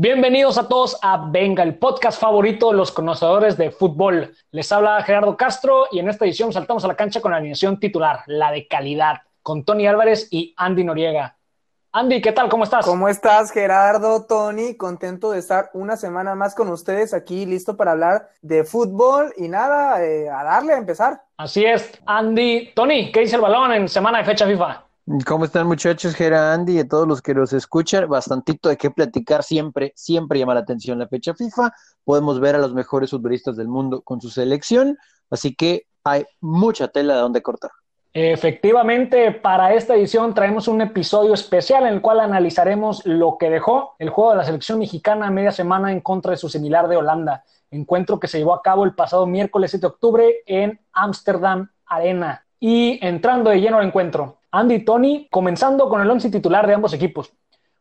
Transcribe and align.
Bienvenidos 0.00 0.58
a 0.58 0.68
todos 0.68 0.96
a 1.02 1.28
Venga, 1.28 1.64
el 1.64 1.76
podcast 1.76 2.20
favorito 2.20 2.70
de 2.70 2.76
los 2.76 2.92
conocedores 2.92 3.56
de 3.56 3.72
fútbol. 3.72 4.32
Les 4.52 4.70
habla 4.70 5.02
Gerardo 5.02 5.36
Castro 5.36 5.86
y 5.90 5.98
en 5.98 6.08
esta 6.08 6.24
edición 6.24 6.52
saltamos 6.52 6.84
a 6.84 6.86
la 6.86 6.94
cancha 6.94 7.20
con 7.20 7.32
la 7.32 7.38
alineación 7.38 7.80
titular, 7.80 8.20
la 8.26 8.52
de 8.52 8.68
calidad, 8.68 9.22
con 9.42 9.64
Tony 9.64 9.88
Álvarez 9.88 10.28
y 10.30 10.54
Andy 10.56 10.84
Noriega. 10.84 11.36
Andy, 11.90 12.20
¿qué 12.20 12.30
tal? 12.30 12.48
¿Cómo 12.48 12.62
estás? 12.62 12.86
¿Cómo 12.86 13.08
estás, 13.08 13.50
Gerardo, 13.50 14.24
Tony? 14.24 14.76
Contento 14.76 15.32
de 15.32 15.40
estar 15.40 15.68
una 15.74 15.96
semana 15.96 16.36
más 16.36 16.54
con 16.54 16.68
ustedes 16.68 17.12
aquí, 17.12 17.44
listo 17.44 17.76
para 17.76 17.90
hablar 17.90 18.28
de 18.40 18.62
fútbol 18.62 19.34
y 19.36 19.48
nada, 19.48 20.04
eh, 20.04 20.28
a 20.30 20.44
darle 20.44 20.74
a 20.74 20.78
empezar. 20.78 21.24
Así 21.36 21.64
es, 21.64 21.90
Andy. 22.06 22.70
Tony, 22.72 23.10
¿qué 23.10 23.18
dice 23.18 23.34
el 23.34 23.42
balón 23.42 23.72
en 23.72 23.88
semana 23.88 24.18
de 24.18 24.24
fecha 24.26 24.46
FIFA? 24.46 24.87
¿Cómo 25.26 25.46
están 25.46 25.66
muchachos? 25.66 26.14
Gera 26.14 26.52
Andy 26.52 26.74
y 26.76 26.78
a 26.80 26.88
todos 26.88 27.08
los 27.08 27.22
que 27.22 27.32
los 27.32 27.54
escuchan. 27.54 28.06
Bastantito 28.10 28.68
de 28.68 28.76
qué 28.76 28.90
platicar 28.90 29.42
siempre, 29.42 29.94
siempre 29.96 30.38
llama 30.38 30.52
la 30.52 30.60
atención 30.60 30.98
la 30.98 31.08
fecha 31.08 31.32
FIFA. 31.32 31.72
Podemos 32.04 32.40
ver 32.40 32.56
a 32.56 32.58
los 32.58 32.74
mejores 32.74 33.10
futbolistas 33.10 33.56
del 33.56 33.68
mundo 33.68 34.02
con 34.02 34.20
su 34.20 34.28
selección, 34.28 34.98
así 35.30 35.54
que 35.54 35.86
hay 36.04 36.26
mucha 36.42 36.88
tela 36.88 37.14
de 37.14 37.20
donde 37.20 37.40
cortar. 37.40 37.70
Efectivamente, 38.12 39.32
para 39.32 39.72
esta 39.72 39.94
edición 39.94 40.34
traemos 40.34 40.68
un 40.68 40.82
episodio 40.82 41.32
especial 41.32 41.86
en 41.86 41.94
el 41.94 42.00
cual 42.02 42.20
analizaremos 42.20 43.06
lo 43.06 43.38
que 43.38 43.48
dejó 43.48 43.94
el 43.98 44.10
juego 44.10 44.32
de 44.32 44.36
la 44.38 44.44
selección 44.44 44.78
mexicana 44.78 45.28
a 45.28 45.30
media 45.30 45.52
semana 45.52 45.90
en 45.90 46.02
contra 46.02 46.32
de 46.32 46.36
su 46.36 46.50
similar 46.50 46.86
de 46.86 46.98
Holanda, 46.98 47.44
encuentro 47.70 48.20
que 48.20 48.28
se 48.28 48.38
llevó 48.38 48.52
a 48.52 48.62
cabo 48.62 48.84
el 48.84 48.94
pasado 48.94 49.26
miércoles 49.26 49.70
7 49.70 49.80
de 49.80 49.86
octubre 49.86 50.34
en 50.44 50.78
Amsterdam 50.92 51.70
Arena. 51.86 52.44
Y 52.60 52.98
entrando 53.06 53.50
de 53.50 53.60
lleno 53.60 53.78
al 53.78 53.86
encuentro, 53.86 54.37
Andy 54.50 54.76
y 54.76 54.84
Tony 54.84 55.28
comenzando 55.30 55.88
con 55.88 56.00
el 56.00 56.10
once 56.10 56.30
titular 56.30 56.66
de 56.66 56.74
ambos 56.74 56.92
equipos. 56.92 57.32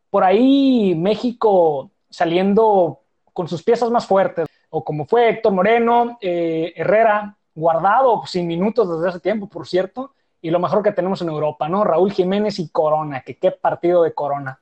Por 0.10 0.24
ahí 0.24 0.96
México 0.96 1.92
saliendo 2.10 3.02
con 3.34 3.48
sus 3.48 3.64
piezas 3.64 3.90
más 3.92 4.06
fuertes, 4.06 4.48
o 4.70 4.84
como 4.84 5.06
fue 5.06 5.30
Héctor 5.30 5.54
Moreno, 5.54 6.18
eh, 6.22 6.74
Herrera, 6.76 7.38
guardado 7.54 8.26
sin 8.26 8.48
minutos 8.48 8.90
desde 8.90 9.10
hace 9.10 9.20
tiempo, 9.20 9.48
por 9.48 9.68
cierto, 9.68 10.14
y 10.42 10.50
lo 10.50 10.60
mejor 10.60 10.84
que 10.84 10.92
tenemos 10.92 11.22
en 11.22 11.30
Europa, 11.30 11.68
¿no? 11.68 11.84
Raúl 11.84 12.12
Jiménez 12.12 12.60
y 12.60 12.70
Corona, 12.70 13.22
que 13.22 13.38
qué 13.38 13.52
partido 13.52 14.04
de 14.04 14.14
Corona. 14.14 14.60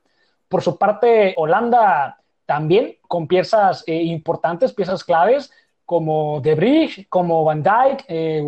Por 0.48 0.62
su 0.62 0.78
parte, 0.78 1.34
Holanda 1.36 2.18
también 2.46 2.96
con 3.08 3.26
piezas 3.26 3.84
eh, 3.86 4.02
importantes, 4.02 4.72
piezas 4.72 5.04
claves, 5.04 5.52
como 5.86 6.40
De 6.40 6.54
Bruyne, 6.56 7.06
como 7.08 7.44
Van 7.44 7.62
Dijk, 7.62 8.04
eh, 8.08 8.42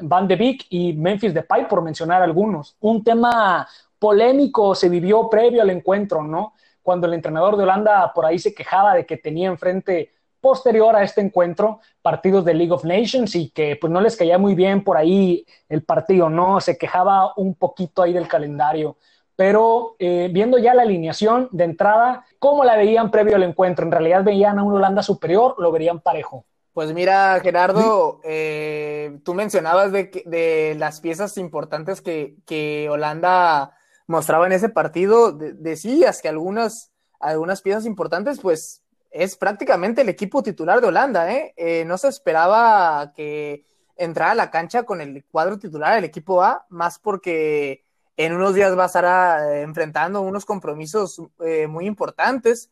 Van 0.00 0.26
de 0.26 0.36
Beek 0.36 0.66
y 0.70 0.94
Memphis 0.94 1.34
Depay, 1.34 1.68
por 1.68 1.82
mencionar 1.82 2.22
algunos. 2.22 2.76
Un 2.80 3.04
tema 3.04 3.68
polémico 3.98 4.74
se 4.74 4.88
vivió 4.88 5.28
previo 5.28 5.62
al 5.62 5.70
encuentro, 5.70 6.24
¿no? 6.24 6.54
Cuando 6.82 7.06
el 7.06 7.14
entrenador 7.14 7.56
de 7.56 7.62
Holanda 7.62 8.10
por 8.12 8.24
ahí 8.26 8.38
se 8.38 8.54
quejaba 8.54 8.94
de 8.94 9.06
que 9.06 9.18
tenía 9.18 9.48
enfrente 9.48 10.10
posterior 10.40 10.96
a 10.96 11.04
este 11.04 11.20
encuentro 11.20 11.78
partidos 12.00 12.44
de 12.44 12.54
League 12.54 12.72
of 12.72 12.84
Nations 12.84 13.36
y 13.36 13.50
que 13.50 13.76
pues 13.80 13.92
no 13.92 14.00
les 14.00 14.16
caía 14.16 14.38
muy 14.38 14.54
bien 14.56 14.82
por 14.82 14.96
ahí 14.96 15.46
el 15.68 15.84
partido, 15.84 16.28
¿no? 16.30 16.60
Se 16.60 16.76
quejaba 16.78 17.32
un 17.36 17.54
poquito 17.54 18.02
ahí 18.02 18.12
del 18.12 18.26
calendario. 18.26 18.96
Pero 19.36 19.94
eh, 19.98 20.30
viendo 20.32 20.58
ya 20.58 20.74
la 20.74 20.82
alineación 20.82 21.48
de 21.52 21.64
entrada, 21.64 22.24
¿cómo 22.38 22.64
la 22.64 22.76
veían 22.76 23.10
previo 23.10 23.36
al 23.36 23.42
encuentro? 23.44 23.84
¿En 23.84 23.92
realidad 23.92 24.24
veían 24.24 24.58
a 24.58 24.62
una 24.62 24.76
Holanda 24.76 25.02
superior? 25.02 25.54
¿Lo 25.58 25.70
verían 25.70 26.00
parejo? 26.00 26.44
Pues 26.72 26.94
mira, 26.94 27.38
Gerardo, 27.40 28.20
eh, 28.24 29.18
tú 29.24 29.34
mencionabas 29.34 29.92
de, 29.92 30.22
de, 30.24 30.74
las 30.78 31.00
piezas 31.00 31.36
importantes 31.36 32.00
que, 32.00 32.36
que, 32.46 32.88
Holanda 32.88 33.76
mostraba 34.06 34.46
en 34.46 34.52
ese 34.52 34.70
partido. 34.70 35.32
decías 35.32 36.22
que 36.22 36.30
algunas, 36.30 36.90
algunas 37.20 37.60
piezas 37.60 37.84
importantes, 37.84 38.40
pues 38.40 38.82
es 39.10 39.36
prácticamente 39.36 40.00
el 40.00 40.08
equipo 40.08 40.42
titular 40.42 40.80
de 40.80 40.86
Holanda, 40.86 41.30
¿eh? 41.30 41.52
¿eh? 41.58 41.84
no 41.84 41.98
se 41.98 42.08
esperaba 42.08 43.12
que 43.14 43.66
entrara 43.96 44.32
a 44.32 44.34
la 44.34 44.50
cancha 44.50 44.84
con 44.84 45.02
el 45.02 45.26
cuadro 45.26 45.58
titular 45.58 45.94
del 45.94 46.04
equipo 46.04 46.42
A, 46.42 46.64
más 46.70 46.98
porque 46.98 47.84
en 48.16 48.32
unos 48.32 48.54
días 48.54 48.76
va 48.78 48.84
a 48.84 48.86
estar 48.86 49.52
eh, 49.52 49.60
enfrentando 49.60 50.22
unos 50.22 50.46
compromisos 50.46 51.20
muy 51.68 51.86
importantes. 51.86 52.70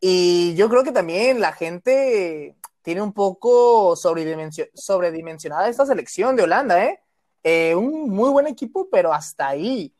Y 0.00 0.54
yo 0.56 0.68
creo 0.70 0.82
que 0.82 0.90
también 0.90 1.40
la 1.40 1.52
gente 1.52 2.56
tiene 2.82 3.02
un 3.02 3.12
poco 3.12 3.96
sobredimensionada 3.96 5.68
esta 5.68 5.86
selección 5.86 6.36
de 6.36 6.42
Holanda, 6.42 6.84
¿eh? 6.84 7.74
un 7.74 8.10
muy 8.10 8.30
buen 8.30 8.46
equipo, 8.46 8.88
pero 8.90 9.12
hasta 9.12 9.48
ahí. 9.48 9.94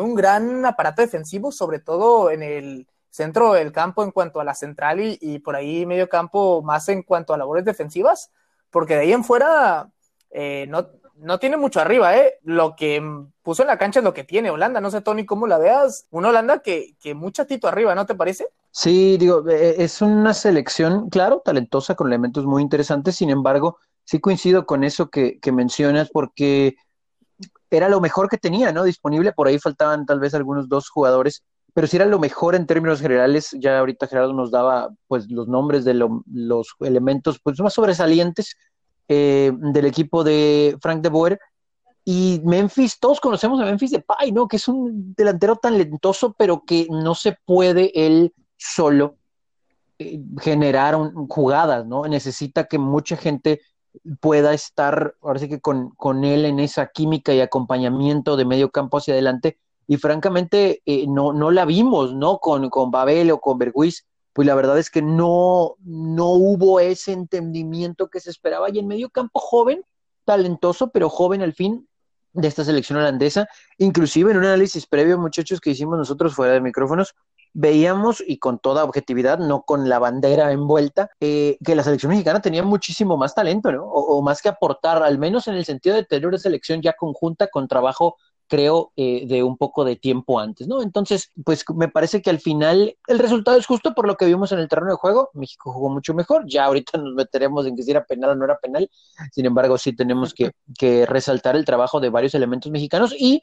un 0.00 0.14
gran 0.14 0.64
aparato 0.66 1.02
defensivo, 1.02 1.52
sobre 1.52 1.78
todo 1.78 2.30
en 2.30 2.42
el, 2.42 2.86
centro 3.12 3.52
del 3.52 3.72
campo 3.72 4.02
en 4.02 4.10
cuanto 4.10 4.40
a 4.40 4.44
la 4.44 4.54
central 4.54 4.98
y, 5.00 5.38
por 5.40 5.54
ahí 5.54 5.86
medio 5.86 6.08
campo 6.08 6.62
más 6.62 6.88
en 6.88 7.02
cuanto 7.02 7.34
a 7.34 7.38
labores 7.38 7.64
defensivas, 7.64 8.32
porque 8.70 8.94
de 8.94 9.00
ahí 9.02 9.12
en 9.12 9.22
fuera 9.22 9.90
eh, 10.30 10.66
no, 10.68 10.88
no 11.16 11.38
tiene 11.38 11.58
mucho 11.58 11.80
arriba, 11.80 12.16
¿eh? 12.16 12.38
Lo 12.42 12.74
que 12.74 13.02
puso 13.42 13.62
en 13.62 13.68
la 13.68 13.78
cancha 13.78 14.00
es 14.00 14.04
lo 14.04 14.14
que 14.14 14.24
tiene 14.24 14.50
Holanda. 14.50 14.80
No 14.80 14.90
sé, 14.90 15.02
Tony, 15.02 15.26
cómo 15.26 15.46
la 15.46 15.58
veas. 15.58 16.06
Una 16.10 16.30
Holanda 16.30 16.60
que, 16.60 16.96
que 17.00 17.14
mucha 17.14 17.44
tito 17.44 17.68
arriba, 17.68 17.94
¿no 17.94 18.06
te 18.06 18.14
parece? 18.14 18.48
Sí, 18.72 19.16
digo, 19.18 19.48
eh, 19.48 19.76
es 19.84 20.00
una 20.02 20.34
selección, 20.34 21.08
claro, 21.10 21.42
talentosa, 21.44 21.94
con 21.94 22.08
elementos 22.08 22.46
muy 22.46 22.62
interesantes. 22.62 23.16
Sin 23.16 23.30
embargo, 23.30 23.78
sí 24.04 24.18
coincido 24.20 24.66
con 24.66 24.82
eso 24.82 25.10
que, 25.10 25.38
que 25.40 25.52
mencionas, 25.52 26.10
porque 26.10 26.76
era 27.70 27.88
lo 27.88 28.00
mejor 28.00 28.28
que 28.28 28.38
tenía, 28.38 28.72
¿no? 28.72 28.84
Disponible. 28.84 29.32
Por 29.32 29.48
ahí 29.48 29.58
faltaban 29.58 30.06
tal 30.06 30.20
vez 30.20 30.34
algunos 30.34 30.68
dos 30.68 30.88
jugadores 30.88 31.44
pero 31.74 31.86
si 31.86 31.96
era 31.96 32.04
lo 32.04 32.18
mejor 32.18 32.54
en 32.54 32.66
términos 32.66 33.00
generales, 33.00 33.50
ya 33.58 33.78
ahorita 33.78 34.06
Gerardo 34.06 34.32
nos 34.32 34.50
daba 34.50 34.90
pues 35.08 35.30
los 35.30 35.48
nombres 35.48 35.84
de 35.84 35.94
los 35.94 36.74
elementos 36.80 37.40
pues 37.42 37.58
más 37.60 37.72
sobresalientes 37.72 38.56
eh, 39.08 39.52
del 39.56 39.86
equipo 39.86 40.22
de 40.22 40.76
Frank 40.82 41.02
de 41.02 41.08
Boer 41.08 41.40
y 42.04 42.42
Memphis, 42.44 42.98
todos 42.98 43.20
conocemos 43.20 43.60
a 43.60 43.64
Memphis 43.64 43.92
de 43.92 44.00
Pay, 44.00 44.32
¿no? 44.32 44.48
Que 44.48 44.56
es 44.56 44.68
un 44.68 45.14
delantero 45.14 45.56
talentoso, 45.56 46.34
pero 46.36 46.62
que 46.66 46.88
no 46.90 47.14
se 47.14 47.36
puede 47.44 47.92
él 47.94 48.34
solo 48.62 49.16
eh, 49.98 50.20
generar 50.40 50.96
jugadas, 51.28 51.86
¿no? 51.86 52.06
Necesita 52.06 52.64
que 52.64 52.78
mucha 52.78 53.16
gente 53.16 53.60
pueda 54.20 54.54
estar, 54.54 55.14
ahora 55.20 55.38
sí 55.38 55.48
que 55.48 55.60
con, 55.60 55.90
con 55.90 56.24
él 56.24 56.44
en 56.44 56.60
esa 56.60 56.88
química 56.88 57.34
y 57.34 57.40
acompañamiento 57.40 58.36
de 58.36 58.44
medio 58.44 58.70
campo 58.70 58.98
hacia 58.98 59.14
adelante 59.14 59.58
y 59.86 59.96
francamente 59.96 60.82
eh, 60.86 61.06
no, 61.06 61.32
no 61.32 61.50
la 61.50 61.64
vimos, 61.64 62.14
¿no? 62.14 62.38
Con, 62.38 62.70
con 62.70 62.90
Babel 62.90 63.30
o 63.32 63.40
con 63.40 63.58
Berguis, 63.58 64.06
pues 64.32 64.46
la 64.46 64.54
verdad 64.54 64.78
es 64.78 64.90
que 64.90 65.02
no, 65.02 65.74
no 65.80 66.30
hubo 66.30 66.80
ese 66.80 67.12
entendimiento 67.12 68.08
que 68.08 68.20
se 68.20 68.30
esperaba 68.30 68.70
y 68.70 68.78
en 68.78 68.86
medio 68.86 69.10
campo 69.10 69.40
joven, 69.40 69.84
talentoso, 70.24 70.90
pero 70.90 71.10
joven 71.10 71.42
al 71.42 71.52
fin 71.52 71.86
de 72.32 72.48
esta 72.48 72.64
selección 72.64 72.98
holandesa, 72.98 73.46
inclusive 73.76 74.30
en 74.30 74.38
un 74.38 74.44
análisis 74.44 74.86
previo, 74.86 75.18
muchachos, 75.18 75.60
que 75.60 75.70
hicimos 75.70 75.98
nosotros 75.98 76.34
fuera 76.34 76.54
de 76.54 76.62
micrófonos, 76.62 77.14
veíamos, 77.54 78.22
y 78.26 78.38
con 78.38 78.58
toda 78.58 78.84
objetividad, 78.84 79.38
no 79.38 79.62
con 79.62 79.88
la 79.88 79.98
bandera 79.98 80.52
envuelta, 80.52 81.10
eh, 81.20 81.58
que 81.64 81.74
la 81.74 81.82
selección 81.82 82.10
mexicana 82.10 82.40
tenía 82.40 82.62
muchísimo 82.62 83.16
más 83.16 83.34
talento, 83.34 83.72
¿no? 83.72 83.84
O, 83.84 84.22
más 84.22 84.40
que 84.42 84.48
aportar, 84.48 85.02
al 85.02 85.18
menos 85.18 85.48
en 85.48 85.54
el 85.54 85.64
sentido 85.64 85.96
de 85.96 86.04
tener 86.04 86.26
una 86.26 86.38
selección 86.38 86.80
ya 86.82 86.94
conjunta 86.94 87.48
con 87.48 87.68
trabajo 87.68 88.16
creo, 88.48 88.92
eh, 88.96 89.24
de 89.26 89.42
un 89.42 89.56
poco 89.56 89.82
de 89.82 89.96
tiempo 89.96 90.38
antes, 90.38 90.68
¿no? 90.68 90.82
Entonces, 90.82 91.32
pues 91.42 91.64
me 91.74 91.88
parece 91.88 92.20
que 92.20 92.28
al 92.28 92.38
final 92.38 92.98
el 93.06 93.18
resultado 93.18 93.56
es 93.56 93.64
justo 93.64 93.94
por 93.94 94.06
lo 94.06 94.16
que 94.16 94.26
vimos 94.26 94.52
en 94.52 94.58
el 94.58 94.68
terreno 94.68 94.90
de 94.90 94.96
juego. 94.96 95.30
México 95.32 95.72
jugó 95.72 95.88
mucho 95.88 96.12
mejor. 96.12 96.44
Ya 96.46 96.66
ahorita 96.66 96.98
nos 96.98 97.14
meteremos 97.14 97.66
en 97.66 97.76
que 97.76 97.82
si 97.82 97.92
era 97.92 98.04
penal 98.04 98.30
o 98.30 98.34
no 98.34 98.44
era 98.44 98.58
penal. 98.58 98.90
Sin 99.30 99.46
embargo, 99.46 99.78
sí 99.78 99.96
tenemos 99.96 100.34
que 100.34 101.06
resaltar 101.06 101.56
el 101.56 101.64
trabajo 101.64 101.98
de 101.98 102.10
varios 102.10 102.34
elementos 102.34 102.70
mexicanos 102.70 103.14
y 103.18 103.40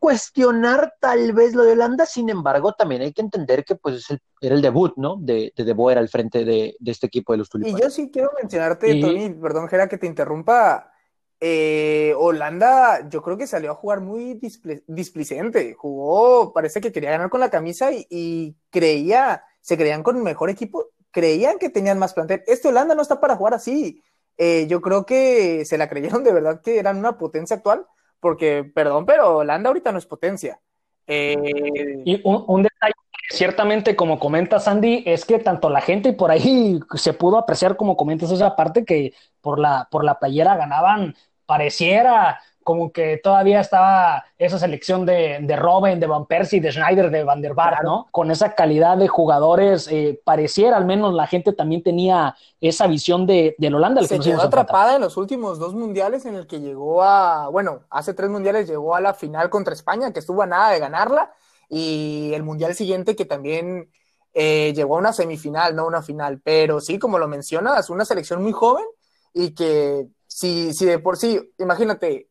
cuestionar 0.00 0.94
tal 0.98 1.32
vez 1.34 1.54
lo 1.54 1.62
de 1.62 1.72
Holanda, 1.72 2.06
sin 2.06 2.30
embargo, 2.30 2.72
también 2.72 3.02
hay 3.02 3.12
que 3.12 3.20
entender 3.20 3.64
que 3.64 3.76
pues 3.76 4.06
era 4.40 4.54
el 4.54 4.62
debut, 4.62 4.94
¿no? 4.96 5.16
De, 5.20 5.52
de, 5.54 5.64
de 5.64 5.72
Boer 5.74 5.98
al 5.98 6.08
frente 6.08 6.44
de, 6.44 6.74
de, 6.80 6.90
este 6.90 7.06
equipo 7.06 7.34
de 7.34 7.38
los 7.38 7.50
Tulipanes. 7.50 7.78
Y 7.78 7.82
yo 7.82 7.90
sí 7.90 8.10
quiero 8.10 8.30
mencionarte, 8.40 8.98
Tony, 8.98 9.28
perdón, 9.30 9.68
Gera, 9.68 9.88
que 9.88 9.98
te 9.98 10.06
interrumpa, 10.06 10.90
eh, 11.38 12.14
Holanda, 12.18 13.08
yo 13.10 13.22
creo 13.22 13.36
que 13.36 13.46
salió 13.46 13.72
a 13.72 13.74
jugar 13.74 14.00
muy 14.00 14.40
displicente. 14.86 15.74
Jugó, 15.74 16.52
parece 16.52 16.80
que 16.80 16.92
quería 16.92 17.10
ganar 17.10 17.30
con 17.30 17.40
la 17.40 17.50
camisa 17.50 17.90
y, 17.92 18.56
creía, 18.70 19.44
se 19.60 19.76
creían 19.76 20.02
con 20.02 20.16
un 20.16 20.22
mejor 20.22 20.48
equipo, 20.48 20.86
creían 21.10 21.58
que 21.58 21.70
tenían 21.70 21.98
más 21.98 22.14
plantel. 22.14 22.42
Este 22.46 22.68
Holanda 22.68 22.94
no 22.94 23.02
está 23.02 23.20
para 23.20 23.36
jugar 23.36 23.54
así. 23.54 24.02
Eh, 24.38 24.66
yo 24.66 24.80
creo 24.80 25.04
que 25.04 25.64
se 25.66 25.76
la 25.76 25.88
creyeron 25.88 26.24
de 26.24 26.32
verdad 26.32 26.62
que 26.62 26.78
eran 26.78 26.98
una 26.98 27.18
potencia 27.18 27.56
actual, 27.56 27.86
porque, 28.20 28.70
perdón, 28.74 29.06
pero 29.06 29.38
Holanda 29.38 29.68
ahorita 29.68 29.92
no 29.92 29.98
es 29.98 30.06
potencia. 30.06 30.60
Eh, 31.06 32.02
y 32.04 32.20
un, 32.22 32.44
un, 32.46 32.62
detalle, 32.62 32.94
ciertamente, 33.30 33.96
como 33.96 34.18
comenta 34.18 34.60
Sandy, 34.60 35.02
es 35.06 35.24
que 35.24 35.38
tanto 35.38 35.70
la 35.70 35.80
gente 35.80 36.10
y 36.10 36.12
por 36.12 36.30
ahí 36.30 36.78
se 36.94 37.12
pudo 37.12 37.38
apreciar, 37.38 37.76
como 37.76 37.96
comentas 37.96 38.30
esa 38.30 38.54
parte, 38.54 38.84
que 38.84 39.14
por 39.40 39.58
la, 39.58 39.88
por 39.90 40.04
la 40.04 40.18
playera 40.18 40.56
ganaban 40.56 41.14
pareciera 41.46 42.40
como 42.62 42.92
que 42.92 43.18
todavía 43.22 43.60
estaba 43.60 44.24
esa 44.38 44.58
selección 44.58 45.06
de, 45.06 45.38
de 45.40 45.56
Robin, 45.56 45.98
de 45.98 46.06
Van 46.06 46.26
Persie, 46.26 46.60
de 46.60 46.72
Schneider, 46.72 47.10
de 47.10 47.24
Van 47.24 47.40
der 47.40 47.54
Vaart, 47.54 47.82
¿no? 47.82 48.08
Con 48.10 48.30
esa 48.30 48.54
calidad 48.54 48.96
de 48.96 49.08
jugadores, 49.08 49.88
eh, 49.90 50.20
pareciera 50.24 50.76
al 50.76 50.84
menos 50.84 51.14
la 51.14 51.26
gente 51.26 51.52
también 51.52 51.82
tenía 51.82 52.36
esa 52.60 52.86
visión 52.86 53.26
de, 53.26 53.54
de 53.58 53.74
Holanda. 53.74 54.02
Se 54.02 54.18
quedó 54.18 54.42
atrapada 54.42 54.96
en 54.96 55.00
los 55.00 55.16
últimos 55.16 55.58
dos 55.58 55.74
mundiales 55.74 56.26
en 56.26 56.34
el 56.36 56.46
que 56.46 56.60
llegó 56.60 57.02
a, 57.02 57.48
bueno, 57.48 57.80
hace 57.90 58.14
tres 58.14 58.30
mundiales 58.30 58.68
llegó 58.68 58.94
a 58.94 59.00
la 59.00 59.14
final 59.14 59.50
contra 59.50 59.74
España, 59.74 60.12
que 60.12 60.20
estuvo 60.20 60.42
a 60.42 60.46
nada 60.46 60.70
de 60.70 60.78
ganarla, 60.78 61.32
y 61.68 62.32
el 62.34 62.42
mundial 62.42 62.74
siguiente 62.74 63.14
que 63.14 63.24
también 63.24 63.90
eh, 64.32 64.72
llegó 64.74 64.96
a 64.96 64.98
una 64.98 65.12
semifinal, 65.12 65.74
no 65.74 65.86
una 65.86 66.02
final, 66.02 66.40
pero 66.42 66.80
sí, 66.80 66.98
como 66.98 67.18
lo 67.18 67.28
mencionas, 67.28 67.90
una 67.90 68.04
selección 68.04 68.42
muy 68.42 68.52
joven 68.52 68.84
y 69.32 69.54
que 69.54 70.06
si, 70.26 70.72
si 70.72 70.84
de 70.86 70.98
por 70.98 71.16
sí, 71.16 71.40
imagínate, 71.58 72.29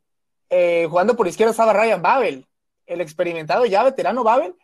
eh, 0.49 0.87
jugando 0.89 1.15
por 1.15 1.27
izquierda 1.27 1.51
estaba 1.51 1.73
Ryan 1.73 2.01
Babel, 2.01 2.47
el 2.85 3.01
experimentado 3.01 3.65
ya 3.65 3.83
veterano 3.83 4.23
Babel, 4.23 4.55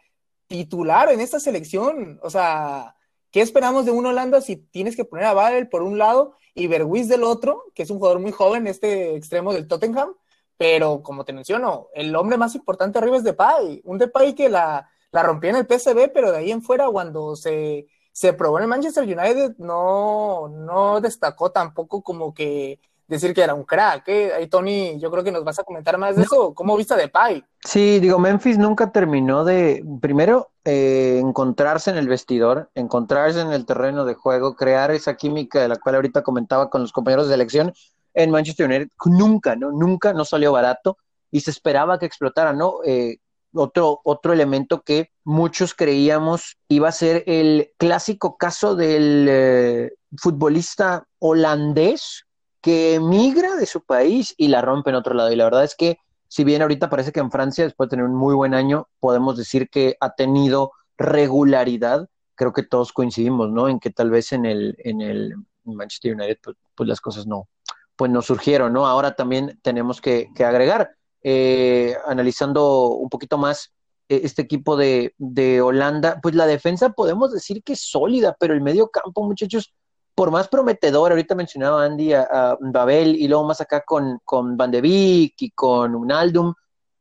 titular 0.48 1.12
en 1.12 1.20
esta 1.22 1.40
selección. 1.40 2.20
O 2.22 2.30
sea, 2.30 2.96
¿qué 3.32 3.42
esperamos 3.42 3.86
de 3.86 3.92
un 3.92 4.06
Holanda 4.06 4.42
si 4.42 4.58
tienes 4.58 4.96
que 4.96 5.06
poner 5.06 5.26
a 5.26 5.34
Babel 5.34 5.70
por 5.70 5.82
un 5.82 5.98
lado 5.98 6.36
y 6.54 6.68
Berwis 6.68 7.08
del 7.08 7.24
otro, 7.24 7.64
que 7.74 7.84
es 7.84 7.90
un 7.90 7.98
jugador 7.98 8.20
muy 8.20 8.32
joven, 8.32 8.68
este 8.68 9.16
extremo 9.16 9.54
del 9.54 9.68
Tottenham? 9.68 10.14
Pero 10.58 11.04
como 11.04 11.26
te 11.26 11.34
menciono, 11.34 11.90
el 11.94 12.16
hombre 12.16 12.38
más 12.38 12.56
importante 12.56 12.98
arriba 12.98 13.18
es 13.18 13.24
Depay, 13.24 13.82
un 13.84 13.98
Depay 13.98 14.34
que 14.34 14.50
la, 14.50 14.90
la 15.12 15.24
rompió 15.24 15.50
en 15.50 15.58
el 15.58 15.68
PSV, 15.68 16.12
pero 16.14 16.32
de 16.32 16.38
ahí 16.38 16.52
en 16.52 16.62
fuera 16.62 16.88
cuando 16.90 17.36
se, 17.36 17.88
se 18.12 18.34
probó 18.34 18.58
en 18.58 18.64
el 18.64 18.70
Manchester 18.70 19.04
United 19.04 19.56
no, 19.58 20.48
no 20.48 21.02
destacó 21.02 21.52
tampoco 21.52 22.02
como 22.02 22.34
que 22.34 22.80
decir 23.08 23.34
que 23.34 23.42
era 23.42 23.54
un 23.54 23.64
crack. 23.64 24.04
¿eh? 24.08 24.48
Tony, 24.50 25.00
yo 25.00 25.12
creo 25.12 25.24
que 25.24 25.32
nos 25.32 25.44
vas 25.44 25.60
a 25.60 25.64
comentar 25.64 25.98
más 25.98 26.16
de 26.16 26.24
eso. 26.24 26.54
¿Cómo 26.54 26.76
viste 26.78 26.96
de 26.96 27.08
Pai? 27.08 27.44
Sí, 27.64 28.00
digo, 28.00 28.20
Memphis 28.20 28.58
nunca 28.58 28.92
terminó 28.92 29.44
de, 29.44 29.84
primero, 30.02 30.52
eh, 30.64 31.20
encontrarse 31.22 31.92
en 31.92 31.98
el 31.98 32.08
vestidor, 32.08 32.70
encontrarse 32.76 33.42
en 33.42 33.52
el 33.52 33.66
terreno 33.66 34.06
de 34.06 34.16
juego, 34.16 34.56
crear 34.56 34.92
esa 34.92 35.16
química 35.16 35.62
de 35.62 35.68
la 35.68 35.78
cual 35.78 35.96
ahorita 35.96 36.24
comentaba 36.24 36.70
con 36.70 36.82
los 36.82 36.92
compañeros 36.92 37.28
de 37.28 37.34
selección 37.34 37.74
en 38.14 38.32
Manchester 38.32 38.68
United. 38.68 38.90
Nunca, 39.06 39.56
¿no? 39.56 39.72
Nunca 39.72 40.14
no 40.14 40.26
salió 40.26 40.52
barato 40.52 40.98
y 41.32 41.42
se 41.42 41.52
esperaba 41.52 42.00
que 42.00 42.06
explotara, 42.06 42.54
¿no? 42.54 42.80
Eh, 42.86 43.18
otro, 43.54 44.02
otro 44.04 44.34
elemento 44.34 44.82
que 44.82 45.12
muchos 45.24 45.74
creíamos 45.74 46.58
iba 46.68 46.90
a 46.90 46.92
ser 46.92 47.24
el 47.26 47.72
clásico 47.78 48.38
caso 48.38 48.76
del 48.76 49.28
eh, 49.30 49.92
futbolista 50.18 51.08
holandés 51.20 52.25
que 52.66 52.96
emigra 52.96 53.54
de 53.58 53.68
su 53.68 53.82
país 53.82 54.34
y 54.38 54.48
la 54.48 54.60
rompe 54.60 54.90
en 54.90 54.96
otro 54.96 55.14
lado. 55.14 55.32
Y 55.32 55.36
la 55.36 55.44
verdad 55.44 55.64
es 55.64 55.76
que, 55.76 56.00
si 56.28 56.44
bien 56.44 56.64
ahorita 56.64 56.90
parece 56.90 57.12
que 57.12 57.20
en 57.20 57.30
Francia, 57.30 57.64
después 57.64 57.88
de 57.88 57.92
tener 57.92 58.06
un 58.08 58.16
muy 58.16 58.34
buen 58.34 58.56
año, 58.56 58.88
podemos 59.00 59.38
decir 59.38 59.70
que 59.70 59.98
ha 60.00 60.16
tenido 60.16 60.72
regularidad, 60.98 62.10
creo 62.34 62.54
que 62.54 62.64
todos 62.64 62.92
coincidimos, 62.92 63.52
¿no? 63.52 63.70
En 63.70 63.80
que 63.80 63.92
tal 63.92 64.10
vez 64.10 64.32
en 64.32 64.48
el, 64.48 64.76
en 64.80 65.02
el 65.02 65.36
Manchester 65.64 66.16
United, 66.16 66.40
pues, 66.42 66.58
pues 66.74 66.90
las 66.90 67.02
cosas 67.02 67.28
no, 67.28 67.48
pues 67.96 68.10
no 68.10 68.24
surgieron, 68.24 68.74
¿no? 68.74 68.88
Ahora 68.88 69.16
también 69.16 69.60
tenemos 69.62 70.02
que, 70.02 70.32
agregar, 70.40 70.96
eh, 71.22 71.96
analizando 72.08 72.88
un 72.88 73.10
poquito 73.10 73.38
más 73.38 73.74
eh, 74.10 74.22
este 74.24 74.42
equipo 74.42 74.76
de, 74.76 75.14
de 75.20 75.62
Holanda, 75.62 76.20
pues 76.20 76.34
la 76.34 76.48
defensa 76.48 76.90
podemos 76.94 77.32
decir 77.32 77.62
que 77.62 77.74
es 77.74 77.82
sólida, 77.82 78.36
pero 78.40 78.56
el 78.56 78.62
medio 78.62 78.88
campo, 78.88 79.24
muchachos, 79.24 79.72
por 80.16 80.32
más 80.32 80.48
prometedor, 80.48 81.12
ahorita 81.12 81.36
mencionaba 81.36 81.84
Andy 81.84 82.14
a, 82.14 82.58
Babel 82.62 83.16
y 83.16 83.28
luego 83.28 83.44
más 83.44 83.60
acá 83.60 83.84
con, 83.86 84.20
con 84.24 84.56
Van 84.56 84.72
de 84.72 84.82
Beek 84.82 85.36
y 85.42 85.52
con 85.52 85.94
Unaldum, 85.94 86.54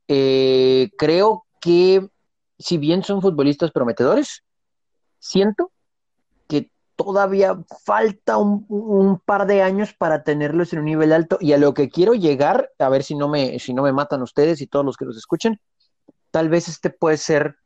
eh, 0.08 0.90
creo 0.98 1.46
que 1.60 2.06
si 2.58 2.76
bien 2.76 3.04
son 3.04 3.22
futbolistas 3.22 3.70
prometedores, 3.70 4.42
siento 5.18 5.70
que 6.48 6.70
todavía 6.96 7.56
falta 7.84 8.36
un, 8.36 9.20
par 9.24 9.46
de 9.46 9.62
años 9.62 9.94
para 9.94 10.24
tenerlos 10.24 10.72
en 10.72 10.80
un 10.80 10.84
nivel 10.86 11.12
alto 11.12 11.38
y 11.40 11.52
a 11.52 11.58
lo 11.58 11.72
que 11.72 11.88
quiero 11.88 12.14
llegar, 12.14 12.70
a 12.78 12.88
ver 12.88 13.04
si 13.04 13.14
no 13.14 13.28
me, 13.28 13.58
si 13.60 13.72
no 13.74 13.82
me 13.82 13.92
matan 13.92 14.22
ustedes 14.22 14.60
y 14.60 14.66
todos 14.66 14.84
los 14.84 14.96
que 14.96 15.04
los 15.04 15.16
escuchen, 15.16 15.60
tal 16.32 16.48
vez 16.48 16.68
este 16.68 16.90
puede 16.90 17.16
ser 17.16 17.56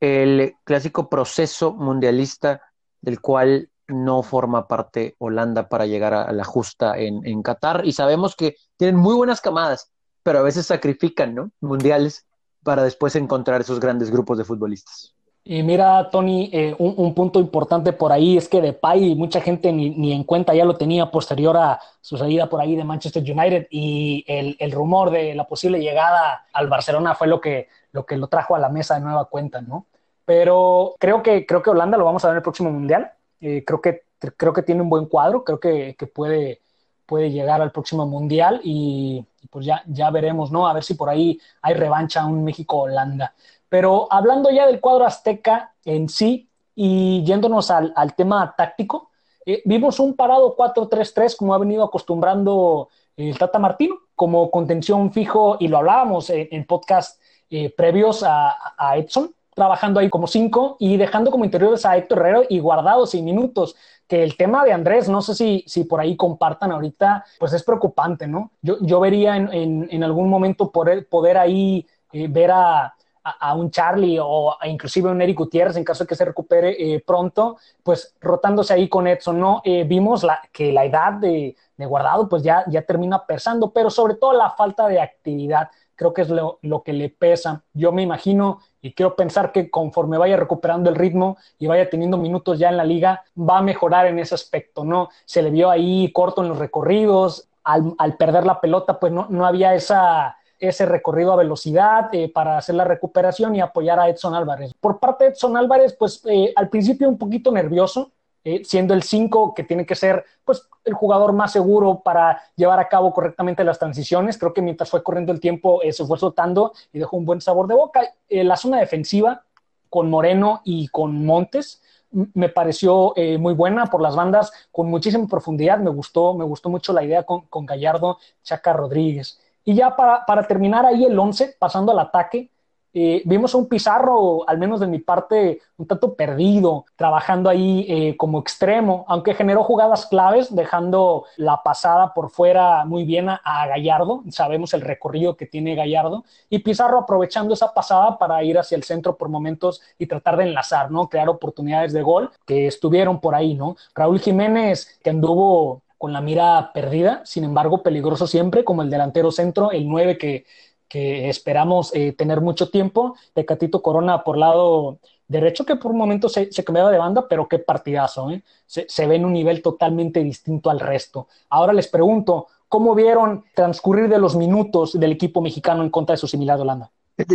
el 0.00 0.54
clásico 0.64 1.08
proceso 1.10 1.72
mundialista 1.74 2.62
del 3.00 3.20
cual 3.20 3.70
no 3.88 4.22
forma 4.22 4.66
parte 4.66 5.14
Holanda 5.18 5.68
para 5.68 5.86
llegar 5.86 6.14
a, 6.14 6.32
la 6.32 6.44
justa 6.44 6.98
en, 6.98 7.42
Qatar 7.42 7.84
y 7.84 7.92
sabemos 7.92 8.34
que 8.36 8.56
tienen 8.76 8.96
muy 8.96 9.14
buenas 9.14 9.40
camadas, 9.40 9.92
pero 10.22 10.38
a 10.38 10.42
veces 10.42 10.66
sacrifican, 10.66 11.34
¿no? 11.34 11.50
Mundiales 11.60 12.26
para 12.62 12.82
después 12.82 13.14
encontrar 13.16 13.60
esos 13.60 13.80
grandes 13.80 14.10
grupos 14.10 14.38
de 14.38 14.44
futbolistas. 14.44 15.14
Y 15.46 15.62
mira, 15.62 16.08
Tony, 16.08 16.48
eh, 16.54 16.74
un, 16.78 17.12
punto 17.12 17.38
importante 17.38 17.92
por 17.92 18.12
ahí 18.12 18.38
es 18.38 18.48
que 18.48 18.62
Depay 18.62 19.14
mucha 19.14 19.42
gente 19.42 19.70
ni, 19.74 19.90
ni, 19.90 20.14
en 20.14 20.24
cuenta 20.24 20.54
ya 20.54 20.64
lo 20.64 20.78
tenía 20.78 21.10
posterior 21.10 21.54
a 21.58 21.78
su 22.00 22.16
salida 22.16 22.48
por 22.48 22.62
ahí 22.62 22.74
de 22.74 22.84
Manchester 22.84 23.22
United 23.22 23.66
y 23.68 24.24
el, 24.26 24.56
el, 24.58 24.72
rumor 24.72 25.10
de 25.10 25.34
la 25.34 25.46
posible 25.46 25.80
llegada 25.80 26.46
al 26.50 26.68
Barcelona 26.68 27.14
fue 27.14 27.26
lo 27.26 27.42
que, 27.42 27.68
lo 27.92 28.06
que 28.06 28.16
lo 28.16 28.28
trajo 28.28 28.56
a 28.56 28.58
la 28.58 28.70
mesa 28.70 28.94
de 28.94 29.02
nueva 29.02 29.26
cuenta, 29.26 29.60
¿no? 29.60 29.84
Pero 30.24 30.94
creo 30.98 31.22
que, 31.22 31.44
creo 31.44 31.62
que 31.62 31.68
Holanda 31.68 31.98
lo 31.98 32.06
vamos 32.06 32.24
a 32.24 32.28
ver 32.28 32.34
en 32.34 32.38
el 32.38 32.42
próximo 32.42 32.70
Mundial. 32.70 33.12
Eh, 33.40 33.64
creo, 33.64 33.80
que, 33.80 34.02
creo 34.36 34.52
que 34.52 34.62
tiene 34.62 34.82
un 34.82 34.88
buen 34.88 35.06
cuadro, 35.06 35.44
creo 35.44 35.60
que, 35.60 35.96
puede, 36.14 36.62
puede 37.06 37.30
llegar 37.30 37.60
al 37.60 37.72
próximo 37.72 38.06
Mundial 38.06 38.60
y, 38.64 39.24
pues 39.50 39.66
ya, 39.66 39.82
ya 39.86 40.10
veremos, 40.10 40.50
¿no? 40.50 40.66
A 40.66 40.72
ver 40.72 40.84
si 40.84 40.94
por 40.94 41.08
ahí 41.08 41.38
hay 41.62 41.74
revancha 41.74 42.24
un 42.26 42.44
México-Holanda. 42.44 43.34
Pero 43.68 44.06
hablando 44.10 44.50
ya 44.50 44.66
del 44.66 44.80
cuadro 44.80 45.04
azteca 45.04 45.74
en 45.84 46.08
sí 46.08 46.48
y 46.74 47.22
yéndonos 47.24 47.70
al, 47.70 47.92
tema 48.16 48.54
táctico, 48.56 49.10
eh, 49.46 49.62
vimos 49.64 50.00
un 50.00 50.16
parado 50.16 50.56
4-3-3 50.56 51.36
como 51.36 51.54
ha 51.54 51.58
venido 51.58 51.84
acostumbrando 51.84 52.88
el 53.16 53.38
Tata 53.38 53.58
Martino, 53.58 53.96
como 54.14 54.50
contención 54.50 55.12
fijo, 55.12 55.56
y 55.60 55.68
lo 55.68 55.78
hablábamos 55.78 56.30
en, 56.30 56.64
podcast 56.66 57.20
eh, 57.50 57.72
previos 57.76 58.24
a 58.24 58.96
Edson, 58.96 59.34
trabajando 59.54 60.00
ahí 60.00 60.10
como 60.10 60.26
cinco 60.26 60.76
y 60.78 60.96
dejando 60.96 61.30
como 61.30 61.44
interiores 61.44 61.86
a 61.86 61.96
Héctor 61.96 62.18
Herrero 62.18 62.42
y 62.48 62.58
guardado 62.58 63.06
sin 63.06 63.24
minutos. 63.24 63.76
Que 64.06 64.22
el 64.22 64.36
tema 64.36 64.64
de 64.64 64.72
Andrés, 64.72 65.08
no 65.08 65.22
sé 65.22 65.34
si, 65.34 65.64
si 65.66 65.84
por 65.84 66.00
ahí 66.00 66.16
compartan 66.16 66.72
ahorita, 66.72 67.24
pues 67.38 67.52
es 67.54 67.62
preocupante, 67.62 68.26
¿no? 68.26 68.50
Yo, 68.60 68.76
yo 68.80 69.00
vería 69.00 69.36
en, 69.36 69.88
en, 69.90 70.04
algún 70.04 70.28
momento 70.28 70.70
poder, 70.70 71.08
poder 71.08 71.38
ahí 71.38 71.86
eh, 72.12 72.28
ver 72.28 72.50
a, 72.50 72.94
a, 73.24 73.54
un 73.54 73.70
Charlie 73.70 74.18
o 74.20 74.56
inclusive 74.64 75.08
a 75.08 75.12
un 75.12 75.22
Eric 75.22 75.38
Gutiérrez 75.38 75.76
en 75.76 75.84
caso 75.84 76.04
de 76.04 76.08
que 76.08 76.14
se 76.14 76.24
recupere 76.24 76.76
eh, 76.78 77.02
pronto, 77.04 77.56
pues 77.82 78.14
rotándose 78.20 78.74
ahí 78.74 78.88
con 78.88 79.06
Edson, 79.06 79.40
¿no? 79.40 79.62
Eh, 79.64 79.84
vimos 79.84 80.26
que 80.52 80.70
la 80.70 80.84
edad 80.84 81.14
de, 81.14 81.56
de, 81.76 81.86
guardado 81.86 82.28
pues 82.28 82.42
ya, 82.42 82.64
ya 82.68 82.82
termina 82.82 83.24
pesando, 83.24 83.72
pero 83.72 83.88
sobre 83.88 84.16
todo 84.16 84.34
la 84.34 84.50
falta 84.50 84.86
de 84.86 85.00
actividad 85.00 85.70
creo 85.96 86.12
que 86.12 86.22
es 86.22 86.28
lo, 86.28 86.58
lo, 86.62 86.82
que 86.82 86.92
le 86.92 87.08
pesa. 87.08 87.64
Yo 87.72 87.92
me 87.92 88.02
imagino 88.02 88.60
y 88.84 88.92
quiero 88.92 89.16
pensar 89.16 89.50
que 89.50 89.70
conforme 89.70 90.18
vaya 90.18 90.36
recuperando 90.36 90.90
el 90.90 90.96
ritmo 90.96 91.38
y 91.58 91.66
vaya 91.66 91.88
teniendo 91.88 92.18
minutos 92.18 92.58
ya 92.58 92.68
en 92.68 92.76
la 92.76 92.84
liga, 92.84 93.24
va 93.36 93.58
a 93.58 93.62
mejorar 93.62 94.06
en 94.06 94.18
ese 94.18 94.34
aspecto, 94.34 94.84
¿no? 94.84 95.08
Se 95.24 95.40
le 95.40 95.48
vio 95.48 95.70
ahí 95.70 96.12
corto 96.12 96.42
en 96.42 96.50
los 96.50 96.58
recorridos, 96.58 97.48
al, 97.64 98.16
perder 98.18 98.44
la 98.44 98.60
pelota, 98.60 99.00
pues 99.00 99.10
no, 99.10 99.26
no 99.30 99.46
había 99.46 99.74
esa, 99.74 100.36
ese 100.58 100.84
recorrido 100.84 101.32
a 101.32 101.36
velocidad 101.36 102.10
eh, 102.12 102.28
para 102.28 102.58
hacer 102.58 102.74
la 102.74 102.84
recuperación 102.84 103.56
y 103.56 103.62
apoyar 103.62 103.98
a 103.98 104.10
Edson 104.10 104.34
Álvarez. 104.34 104.74
Por 104.78 104.98
parte 104.98 105.24
de 105.24 105.30
Edson 105.30 105.56
Álvarez, 105.56 105.96
pues 105.98 106.20
eh, 106.26 106.52
al 106.54 106.68
principio 106.68 107.08
un 107.08 107.16
poquito 107.16 107.50
nervioso, 107.50 108.12
eh, 108.44 108.66
siendo 108.66 108.92
el 108.92 109.02
5 109.02 109.54
que 109.54 109.64
tiene 109.64 109.86
que 109.86 109.94
ser 109.94 110.26
pues, 110.44 110.68
el 110.84 110.94
jugador 110.94 111.32
más 111.32 111.52
seguro 111.52 112.00
para 112.04 112.42
llevar 112.56 112.78
a 112.78 112.88
cabo 112.88 113.12
correctamente 113.12 113.64
las 113.64 113.78
transiciones. 113.78 114.38
Creo 114.38 114.52
que 114.52 114.62
mientras 114.62 114.90
fue 114.90 115.02
corriendo 115.02 115.32
el 115.32 115.40
tiempo 115.40 115.82
eh, 115.82 115.92
se 115.92 116.04
fue 116.04 116.18
soltando 116.18 116.72
y 116.92 116.98
dejó 116.98 117.16
un 117.16 117.24
buen 117.24 117.40
sabor 117.40 117.66
de 117.66 117.74
boca. 117.74 118.02
Eh, 118.28 118.44
la 118.44 118.56
zona 118.56 118.78
defensiva 118.78 119.44
con 119.88 120.10
Moreno 120.10 120.60
y 120.64 120.88
con 120.88 121.24
Montes 121.24 121.82
me 122.10 122.48
pareció 122.48 123.12
muy 123.40 123.54
buena 123.54 123.86
por 123.86 124.00
las 124.00 124.14
bandas, 124.14 124.52
con 124.70 124.88
muchísima 124.88 125.26
profundidad. 125.26 125.78
Me 125.78 125.90
gustó, 125.90 126.32
me 126.34 126.44
gustó 126.44 126.68
mucho 126.68 126.92
la 126.92 127.02
idea 127.02 127.24
con, 127.24 127.42
con 127.46 127.66
Gallardo, 127.66 128.18
Chaca 128.44 128.72
Rodríguez. 128.72 129.40
Y 129.64 129.74
ya 129.74 129.96
para, 129.96 130.24
para 130.24 130.46
terminar 130.46 130.86
ahí 130.86 131.04
el 131.04 131.18
11, 131.18 131.56
pasando 131.58 131.90
al 131.90 131.98
ataque, 131.98 132.50
eh, 132.96 133.22
vimos 133.24 133.52
a 133.54 133.58
un 133.58 133.68
Pizarro, 133.68 134.48
al 134.48 134.56
menos 134.56 134.78
de 134.78 134.86
mi 134.86 135.00
parte, 135.00 135.60
un 135.76 135.86
tanto 135.88 136.14
perdido, 136.14 136.86
trabajando 136.94 137.50
ahí 137.50 137.84
eh, 137.88 138.16
como 138.16 138.38
extremo, 138.38 139.04
aunque 139.08 139.34
generó 139.34 139.64
jugadas 139.64 140.06
claves, 140.06 140.54
dejando 140.54 141.24
la 141.36 141.60
pasada 141.64 142.14
por 142.14 142.30
fuera 142.30 142.84
muy 142.84 143.04
bien 143.04 143.28
a, 143.28 143.40
Gallardo. 143.66 144.22
Sabemos 144.30 144.74
el 144.74 144.82
recorrido 144.82 145.36
que 145.36 145.46
tiene 145.46 145.74
Gallardo. 145.74 146.24
Y 146.48 146.60
Pizarro 146.60 146.98
aprovechando 147.00 147.54
esa 147.54 147.74
pasada 147.74 148.16
para 148.16 148.42
ir 148.44 148.58
hacia 148.58 148.76
el 148.76 148.84
centro 148.84 149.16
por 149.16 149.28
momentos 149.28 149.82
y 149.98 150.06
tratar 150.06 150.36
de 150.36 150.44
enlazar, 150.44 150.92
¿no? 150.92 151.08
Crear 151.08 151.28
oportunidades 151.28 151.92
de 151.92 152.02
gol 152.02 152.30
que 152.46 152.68
estuvieron 152.68 153.20
por 153.20 153.34
ahí, 153.34 153.54
¿no? 153.54 153.76
Raúl 153.94 154.20
Jiménez, 154.20 155.00
que 155.02 155.10
anduvo 155.10 155.82
con 155.98 156.12
la 156.12 156.20
mira 156.20 156.70
perdida, 156.72 157.22
sin 157.24 157.42
embargo 157.42 157.82
peligroso 157.82 158.26
siempre, 158.28 158.62
como 158.62 158.82
el 158.82 158.90
delantero 158.90 159.32
centro, 159.32 159.72
el 159.72 159.88
9 159.88 160.18
que, 160.18 160.44
que 160.88 161.28
esperamos 161.28 161.94
eh, 161.94 162.12
tener 162.12 162.40
mucho 162.40 162.70
tiempo, 162.70 163.16
Tecatito 163.32 163.82
Corona 163.82 164.22
por 164.24 164.36
lado 164.36 164.98
derecho, 165.26 165.64
que 165.64 165.76
por 165.76 165.92
un 165.92 165.98
momento 165.98 166.28
se, 166.28 166.52
se 166.52 166.64
cambiaba 166.64 166.90
de 166.90 166.98
banda, 166.98 167.26
pero 167.28 167.48
qué 167.48 167.58
partidazo, 167.58 168.30
¿eh? 168.30 168.42
se, 168.66 168.86
se 168.88 169.06
ve 169.06 169.16
en 169.16 169.24
un 169.24 169.32
nivel 169.32 169.62
totalmente 169.62 170.22
distinto 170.22 170.70
al 170.70 170.80
resto. 170.80 171.28
Ahora 171.48 171.72
les 171.72 171.88
pregunto, 171.88 172.46
¿cómo 172.68 172.94
vieron 172.94 173.44
transcurrir 173.54 174.08
de 174.08 174.18
los 174.18 174.36
minutos 174.36 174.98
del 174.98 175.12
equipo 175.12 175.40
mexicano 175.40 175.82
en 175.82 175.90
contra 175.90 176.14
de 176.14 176.18
su 176.18 176.28
similar 176.28 176.60
Holanda? 176.60 176.90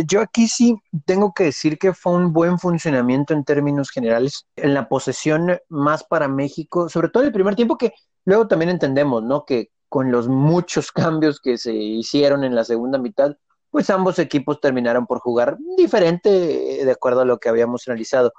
Yo 0.06 0.20
aquí 0.20 0.46
sí 0.46 0.76
tengo 1.06 1.32
que 1.32 1.44
decir 1.44 1.78
que 1.78 1.94
fue 1.94 2.12
un 2.12 2.32
buen 2.34 2.58
funcionamiento 2.58 3.32
en 3.32 3.44
términos 3.44 3.90
generales. 3.90 4.44
En 4.56 4.74
la 4.74 4.88
posesión 4.88 5.58
más 5.68 6.04
para 6.04 6.28
México, 6.28 6.88
sobre 6.90 7.08
todo 7.08 7.22
el 7.22 7.32
primer 7.32 7.54
tiempo, 7.56 7.78
que 7.78 7.94
luego 8.26 8.46
también 8.46 8.70
entendemos, 8.70 9.22
¿no? 9.22 9.46
Que 9.46 9.70
con 9.90 10.10
los 10.10 10.28
muchos 10.28 10.90
cambios 10.92 11.40
que 11.40 11.58
se 11.58 11.74
hicieron 11.74 12.44
en 12.44 12.54
la 12.54 12.64
segunda 12.64 12.96
mitad, 12.96 13.36
pues 13.70 13.90
ambos 13.90 14.18
equipos 14.18 14.60
terminaron 14.60 15.06
por 15.06 15.18
jugar 15.18 15.58
diferente 15.76 16.80
eh, 16.80 16.84
de 16.86 16.92
acuerdo 16.92 17.20
a 17.20 17.24
lo 17.26 17.38
que 17.38 17.50
habíamos 17.50 17.86
analizado. 17.86 18.32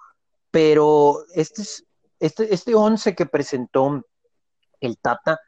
Pero 0.49 1.23
este, 1.35 1.61
este, 2.19 2.53
este 2.53 2.75
once 2.75 3.15
que 3.15 3.27
presentó 3.27 4.03
el 4.79 4.97
Tata, 4.97 5.39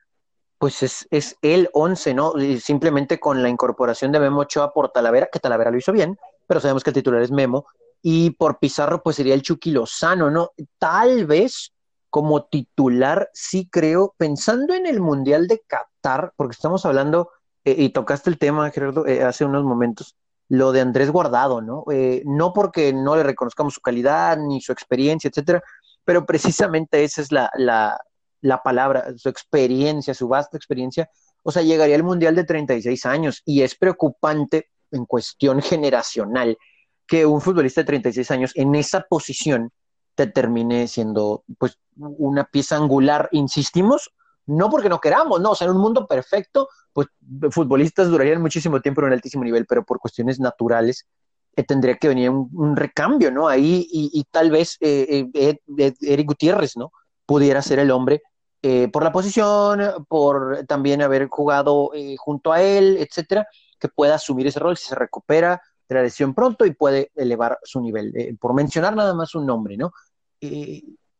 pues 0.59 0.83
es, 0.83 1.07
es 1.09 1.35
el 1.41 1.69
11, 1.73 2.13
¿no? 2.13 2.33
simplemente 2.61 3.19
con 3.19 3.41
la 3.41 3.49
incorporación 3.49 4.11
de 4.11 4.19
Memo 4.19 4.41
Ochoa 4.41 4.71
por 4.71 4.89
Talavera, 4.91 5.27
que 5.31 5.39
Talavera 5.39 5.71
lo 5.71 5.77
hizo 5.77 5.91
bien, 5.91 6.17
pero 6.47 6.61
sabemos 6.61 6.83
que 6.83 6.91
el 6.91 6.93
titular 6.93 7.21
es 7.21 7.31
Memo, 7.31 7.65
y 8.01 8.31
por 8.31 8.59
Pizarro, 8.59 9.01
pues 9.01 9.15
sería 9.15 9.33
el 9.33 9.41
Chucky 9.41 9.71
Lozano, 9.71 10.29
¿no? 10.29 10.51
Tal 10.77 11.25
vez 11.25 11.73
como 12.13 12.43
titular, 12.43 13.31
sí 13.33 13.67
creo, 13.71 14.13
pensando 14.19 14.75
en 14.75 14.85
el 14.85 15.01
Mundial 15.01 15.47
de 15.47 15.63
Qatar, 15.65 16.31
porque 16.35 16.53
estamos 16.53 16.85
hablando, 16.85 17.31
eh, 17.65 17.73
y 17.75 17.89
tocaste 17.89 18.29
el 18.29 18.37
tema, 18.37 18.69
Gerardo, 18.69 19.07
eh, 19.07 19.23
hace 19.23 19.45
unos 19.45 19.63
momentos, 19.63 20.15
lo 20.47 20.71
de 20.71 20.81
Andrés 20.81 21.09
Guardado, 21.09 21.59
¿no? 21.63 21.85
Eh, 21.91 22.21
no 22.27 22.53
porque 22.53 22.93
no 22.93 23.15
le 23.15 23.23
reconozcamos 23.23 23.73
su 23.73 23.81
calidad 23.81 24.37
ni 24.37 24.61
su 24.61 24.71
experiencia, 24.71 25.27
etcétera, 25.27 25.63
pero 26.05 26.23
precisamente 26.23 27.03
esa 27.03 27.23
es 27.23 27.31
la, 27.31 27.49
la, 27.55 27.99
la 28.41 28.61
palabra, 28.61 29.07
su 29.17 29.29
experiencia, 29.29 30.13
su 30.13 30.27
vasta 30.27 30.55
experiencia, 30.55 31.09
o 31.41 31.51
sea, 31.51 31.63
llegaría 31.63 31.95
al 31.95 32.03
Mundial 32.03 32.35
de 32.35 32.43
36 32.43 33.07
años 33.07 33.41
y 33.43 33.63
es 33.63 33.73
preocupante 33.73 34.69
en 34.91 35.07
cuestión 35.07 35.63
generacional 35.63 36.59
que 37.07 37.25
un 37.25 37.41
futbolista 37.41 37.81
de 37.81 37.85
36 37.85 38.29
años 38.29 38.51
en 38.53 38.75
esa 38.75 39.01
posición 39.01 39.71
te 40.15 40.27
termine 40.27 40.87
siendo 40.87 41.43
pues 41.57 41.79
una 41.95 42.45
pieza 42.45 42.77
angular, 42.77 43.29
insistimos, 43.31 44.11
no 44.45 44.69
porque 44.69 44.89
no 44.89 44.99
queramos, 44.99 45.41
no, 45.41 45.51
o 45.51 45.55
sea, 45.55 45.65
en 45.65 45.75
un 45.75 45.81
mundo 45.81 46.07
perfecto, 46.07 46.69
pues 46.91 47.07
futbolistas 47.51 48.09
durarían 48.09 48.41
muchísimo 48.41 48.81
tiempo 48.81 49.01
en 49.01 49.07
un 49.07 49.13
altísimo 49.13 49.43
nivel, 49.43 49.65
pero 49.65 49.83
por 49.83 49.99
cuestiones 49.99 50.39
naturales 50.39 51.07
eh, 51.55 51.63
tendría 51.63 51.95
que 51.97 52.07
venir 52.07 52.29
un, 52.29 52.75
recambio, 52.75 53.31
¿no? 53.31 53.47
Ahí 53.47 53.87
y, 53.89 54.23
tal 54.31 54.51
vez 54.51 54.77
eh, 54.81 55.25
eh, 55.33 55.57
Eric 56.01 56.27
Gutiérrez, 56.27 56.77
¿no? 56.77 56.91
Pudiera 57.25 57.61
ser 57.61 57.79
el 57.79 57.91
hombre 57.91 58.21
eh, 58.65 58.87
por 58.87 59.03
la 59.03 59.11
posición, 59.11 60.05
por 60.07 60.65
también 60.67 61.01
haber 61.01 61.27
jugado 61.27 61.91
eh, 61.93 62.15
junto 62.17 62.53
a 62.53 62.61
él, 62.61 62.95
etcétera, 62.97 63.45
que 63.77 63.89
pueda 63.89 64.15
asumir 64.15 64.47
ese 64.47 64.61
rol 64.61 64.77
si 64.77 64.87
se 64.87 64.95
recupera 64.95 65.61
de 65.87 65.95
la 65.95 66.03
lesión 66.03 66.33
pronto 66.33 66.65
y 66.65 66.73
puede 66.73 67.11
elevar 67.15 67.59
su 67.63 67.81
nivel. 67.81 68.15
Eh, 68.15 68.35
por 68.39 68.53
mencionar 68.53 68.95
nada 68.95 69.13
más 69.13 69.35
un 69.35 69.45
nombre, 69.45 69.77
¿no? 69.77 69.91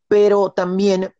pero 0.09 0.51
también 0.51 1.13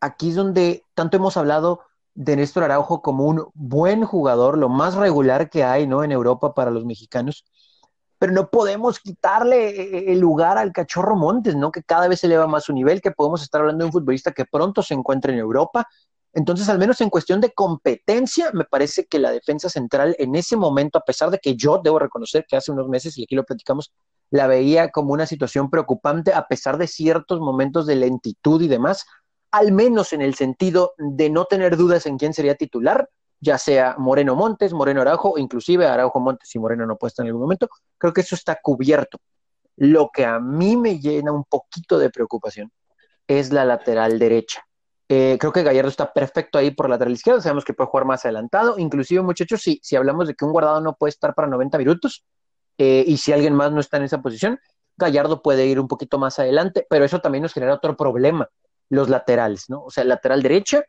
aquí 0.00 0.30
es 0.30 0.36
donde 0.36 0.84
tanto 0.94 1.18
hemos 1.18 1.36
hablado 1.36 1.82
de 2.14 2.36
Néstor 2.36 2.64
Araujo 2.64 3.02
como 3.02 3.24
un 3.24 3.44
buen 3.52 4.06
jugador, 4.06 4.56
lo 4.56 4.70
más 4.70 4.94
regular 4.94 5.50
que 5.50 5.62
hay, 5.62 5.86
¿no? 5.86 6.02
En 6.02 6.12
Europa 6.12 6.54
para 6.54 6.70
los 6.70 6.86
mexicanos 6.86 7.44
pero 8.22 8.34
no 8.34 8.50
podemos 8.50 9.00
quitarle 9.00 9.70
eh, 9.70 10.12
el 10.12 10.20
lugar 10.20 10.56
al 10.56 10.70
cachorro 10.70 11.16
Montes, 11.16 11.56
¿no? 11.56 11.72
Que 11.72 11.82
cada 11.82 12.06
vez 12.06 12.22
eleva 12.22 12.46
más 12.46 12.62
su 12.62 12.72
nivel, 12.72 13.02
que 13.02 13.10
podemos 13.10 13.42
estar 13.42 13.60
hablando 13.60 13.82
de 13.82 13.86
un 13.86 13.92
futbolista 13.92 14.30
que 14.30 14.44
pronto 14.44 14.80
se 14.80 14.94
encuentra 14.94 15.32
en 15.32 15.40
Europa. 15.40 15.88
Entonces, 16.34 16.68
al 16.68 16.78
menos 16.78 17.00
en 17.00 17.10
cuestión 17.10 17.40
de 17.40 17.52
competencia, 17.52 18.50
me 18.52 18.64
parece 18.64 19.06
que 19.06 19.18
la 19.18 19.30
defensa 19.30 19.68
central 19.68 20.16
en 20.18 20.34
ese 20.34 20.56
momento, 20.56 20.98
a 20.98 21.04
pesar 21.04 21.30
de 21.30 21.38
que 21.38 21.56
yo 21.56 21.80
debo 21.82 21.98
reconocer 21.98 22.46
que 22.48 22.56
hace 22.56 22.72
unos 22.72 22.88
meses, 22.88 23.18
y 23.18 23.24
aquí 23.24 23.34
lo 23.34 23.44
platicamos, 23.44 23.92
la 24.30 24.46
veía 24.46 24.90
como 24.90 25.12
una 25.12 25.26
situación 25.26 25.68
preocupante, 25.68 26.32
a 26.32 26.48
pesar 26.48 26.78
de 26.78 26.86
ciertos 26.86 27.40
momentos 27.40 27.86
de 27.86 27.96
lentitud 27.96 28.62
y 28.62 28.68
demás, 28.68 29.04
al 29.50 29.72
menos 29.72 30.14
en 30.14 30.22
el 30.22 30.34
sentido 30.34 30.94
de 30.96 31.28
no 31.28 31.44
tener 31.44 31.76
dudas 31.76 32.06
en 32.06 32.16
quién 32.16 32.32
sería 32.32 32.54
titular, 32.54 33.10
ya 33.40 33.58
sea 33.58 33.96
Moreno 33.98 34.34
Montes, 34.34 34.72
Moreno 34.72 35.02
Araujo, 35.02 35.36
inclusive 35.36 35.86
Araujo 35.86 36.18
Montes 36.18 36.54
y 36.54 36.58
Moreno 36.58 36.86
no 36.86 36.96
puede 36.96 37.10
estar 37.10 37.24
en 37.24 37.28
algún 37.28 37.42
momento, 37.42 37.68
creo 37.98 38.14
que 38.14 38.22
eso 38.22 38.34
está 38.34 38.58
cubierto. 38.62 39.18
Lo 39.76 40.10
que 40.10 40.24
a 40.24 40.38
mí 40.38 40.76
me 40.76 40.98
llena 40.98 41.32
un 41.32 41.44
poquito 41.44 41.98
de 41.98 42.08
preocupación 42.08 42.72
es 43.26 43.52
la 43.52 43.66
lateral 43.66 44.18
derecha. 44.18 44.62
Eh, 45.14 45.36
creo 45.38 45.52
que 45.52 45.62
Gallardo 45.62 45.90
está 45.90 46.10
perfecto 46.10 46.56
ahí 46.56 46.70
por 46.70 46.86
la 46.86 46.94
lateral 46.94 47.12
izquierda, 47.12 47.42
sabemos 47.42 47.66
que 47.66 47.74
puede 47.74 47.90
jugar 47.90 48.06
más 48.06 48.24
adelantado, 48.24 48.78
inclusive 48.78 49.20
muchachos, 49.20 49.60
si, 49.60 49.78
si 49.82 49.94
hablamos 49.94 50.26
de 50.26 50.34
que 50.34 50.46
un 50.46 50.52
guardado 50.52 50.80
no 50.80 50.94
puede 50.94 51.10
estar 51.10 51.34
para 51.34 51.48
90 51.48 51.76
minutos 51.76 52.24
eh, 52.78 53.04
y 53.06 53.18
si 53.18 53.30
alguien 53.30 53.52
más 53.52 53.70
no 53.72 53.80
está 53.80 53.98
en 53.98 54.04
esa 54.04 54.22
posición, 54.22 54.58
Gallardo 54.96 55.42
puede 55.42 55.66
ir 55.66 55.78
un 55.78 55.86
poquito 55.86 56.18
más 56.18 56.38
adelante, 56.38 56.86
pero 56.88 57.04
eso 57.04 57.20
también 57.20 57.42
nos 57.42 57.52
genera 57.52 57.74
otro 57.74 57.94
problema, 57.94 58.48
los 58.88 59.10
laterales, 59.10 59.68
¿no? 59.68 59.84
O 59.84 59.90
sea, 59.90 60.02
lateral 60.04 60.40
derecha 60.40 60.82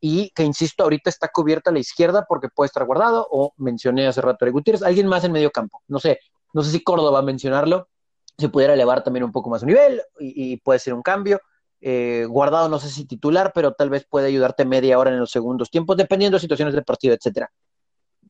y 0.00 0.32
que, 0.34 0.42
insisto, 0.42 0.82
ahorita 0.82 1.08
está 1.08 1.28
cubierta 1.28 1.70
la 1.70 1.78
izquierda 1.78 2.26
porque 2.28 2.48
puede 2.54 2.66
estar 2.66 2.84
guardado, 2.84 3.26
o 3.30 3.54
mencioné 3.56 4.06
hace 4.06 4.20
rato 4.20 4.44
a 4.44 4.50
Gutiérrez, 4.50 4.82
alguien 4.82 5.06
más 5.06 5.24
en 5.24 5.32
medio 5.32 5.50
campo, 5.50 5.80
no 5.88 5.98
sé, 5.98 6.18
no 6.52 6.62
sé 6.62 6.72
si 6.72 6.82
Córdoba 6.82 7.22
mencionarlo, 7.22 7.88
si 8.36 8.48
pudiera 8.48 8.74
elevar 8.74 9.02
también 9.02 9.24
un 9.24 9.32
poco 9.32 9.48
más 9.48 9.60
su 9.60 9.66
nivel 9.66 10.02
y, 10.18 10.58
puede 10.58 10.78
ser 10.78 10.92
un 10.92 11.02
cambio. 11.02 11.40
Eh, 11.84 12.26
guardado, 12.28 12.68
no 12.68 12.78
sé 12.78 12.88
si 12.88 13.04
titular, 13.04 13.52
pero 13.52 13.72
tal 13.72 13.90
vez 13.90 14.06
puede 14.08 14.28
ayudarte 14.28 14.64
media 14.64 15.00
hora 15.00 15.10
en 15.10 15.18
los 15.18 15.32
segundos 15.32 15.68
tiempos, 15.68 15.96
dependiendo 15.96 16.36
de 16.36 16.40
situaciones 16.40 16.74
de 16.74 16.82
partido, 16.82 17.12
etcétera. 17.12 17.50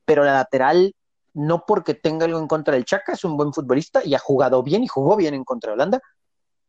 Pero 0.05 0.23
la 0.23 0.33
lateral, 0.33 0.95
no 1.35 1.63
porque 1.67 1.93
tenga 1.93 2.25
algo 2.25 2.39
en 2.39 2.47
contra 2.47 2.73
del 2.73 2.83
Chaca, 2.83 3.13
es 3.13 3.23
un 3.23 3.37
buen 3.37 3.53
futbolista 3.53 4.03
y 4.03 4.15
ha 4.15 4.19
jugado 4.19 4.63
bien 4.63 4.83
y 4.83 4.87
jugó 4.87 5.15
bien 5.15 5.35
en 5.35 5.43
contra 5.43 5.69
de 5.69 5.73
Holanda, 5.75 6.01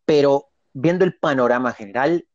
pero 0.04 0.50
viendo 0.74 1.06
el 1.06 1.16
panorama 1.18 1.72
general, 1.72 2.26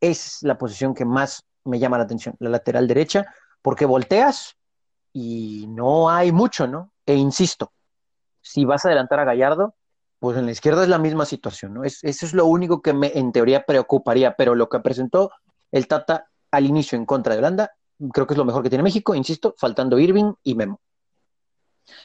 es 0.00 0.38
la 0.42 0.56
posición 0.56 0.94
que 0.94 1.04
más 1.04 1.44
me 1.64 1.80
llama 1.80 1.98
la 1.98 2.04
atención, 2.04 2.36
la 2.38 2.50
lateral 2.50 2.86
derecha, 2.86 3.26
porque 3.60 3.86
volteas 3.86 4.56
y 5.12 5.66
no 5.68 6.08
hay 6.08 6.30
mucho, 6.30 6.68
¿no? 6.68 6.92
E 7.04 7.14
insisto, 7.14 7.72
si 8.40 8.64
vas 8.64 8.84
a 8.84 8.88
adelantar 8.88 9.18
a 9.18 9.24
Gallardo, 9.24 9.74
pues 10.18 10.36
en 10.36 10.46
la 10.46 10.52
izquierda 10.52 10.82
es 10.82 10.88
la 10.88 10.98
misma 10.98 11.24
situación, 11.24 11.74
¿no? 11.74 11.84
Es, 11.84 12.02
eso 12.04 12.26
es 12.26 12.34
lo 12.34 12.46
único 12.46 12.80
que 12.82 12.92
me, 12.92 13.12
en 13.14 13.32
teoría, 13.32 13.64
preocuparía, 13.64 14.34
pero 14.36 14.54
lo 14.54 14.68
que 14.68 14.80
presentó 14.80 15.30
el 15.72 15.86
Tata 15.86 16.28
al 16.50 16.66
inicio 16.66 16.96
en 16.96 17.06
contra 17.06 17.34
de 17.34 17.38
Holanda, 17.38 17.72
creo 18.12 18.26
que 18.26 18.34
es 18.34 18.38
lo 18.38 18.44
mejor 18.44 18.62
que 18.62 18.70
tiene 18.70 18.82
México, 18.82 19.14
insisto, 19.14 19.54
faltando 19.58 19.98
Irving 19.98 20.32
y 20.42 20.54
Memo. 20.54 20.80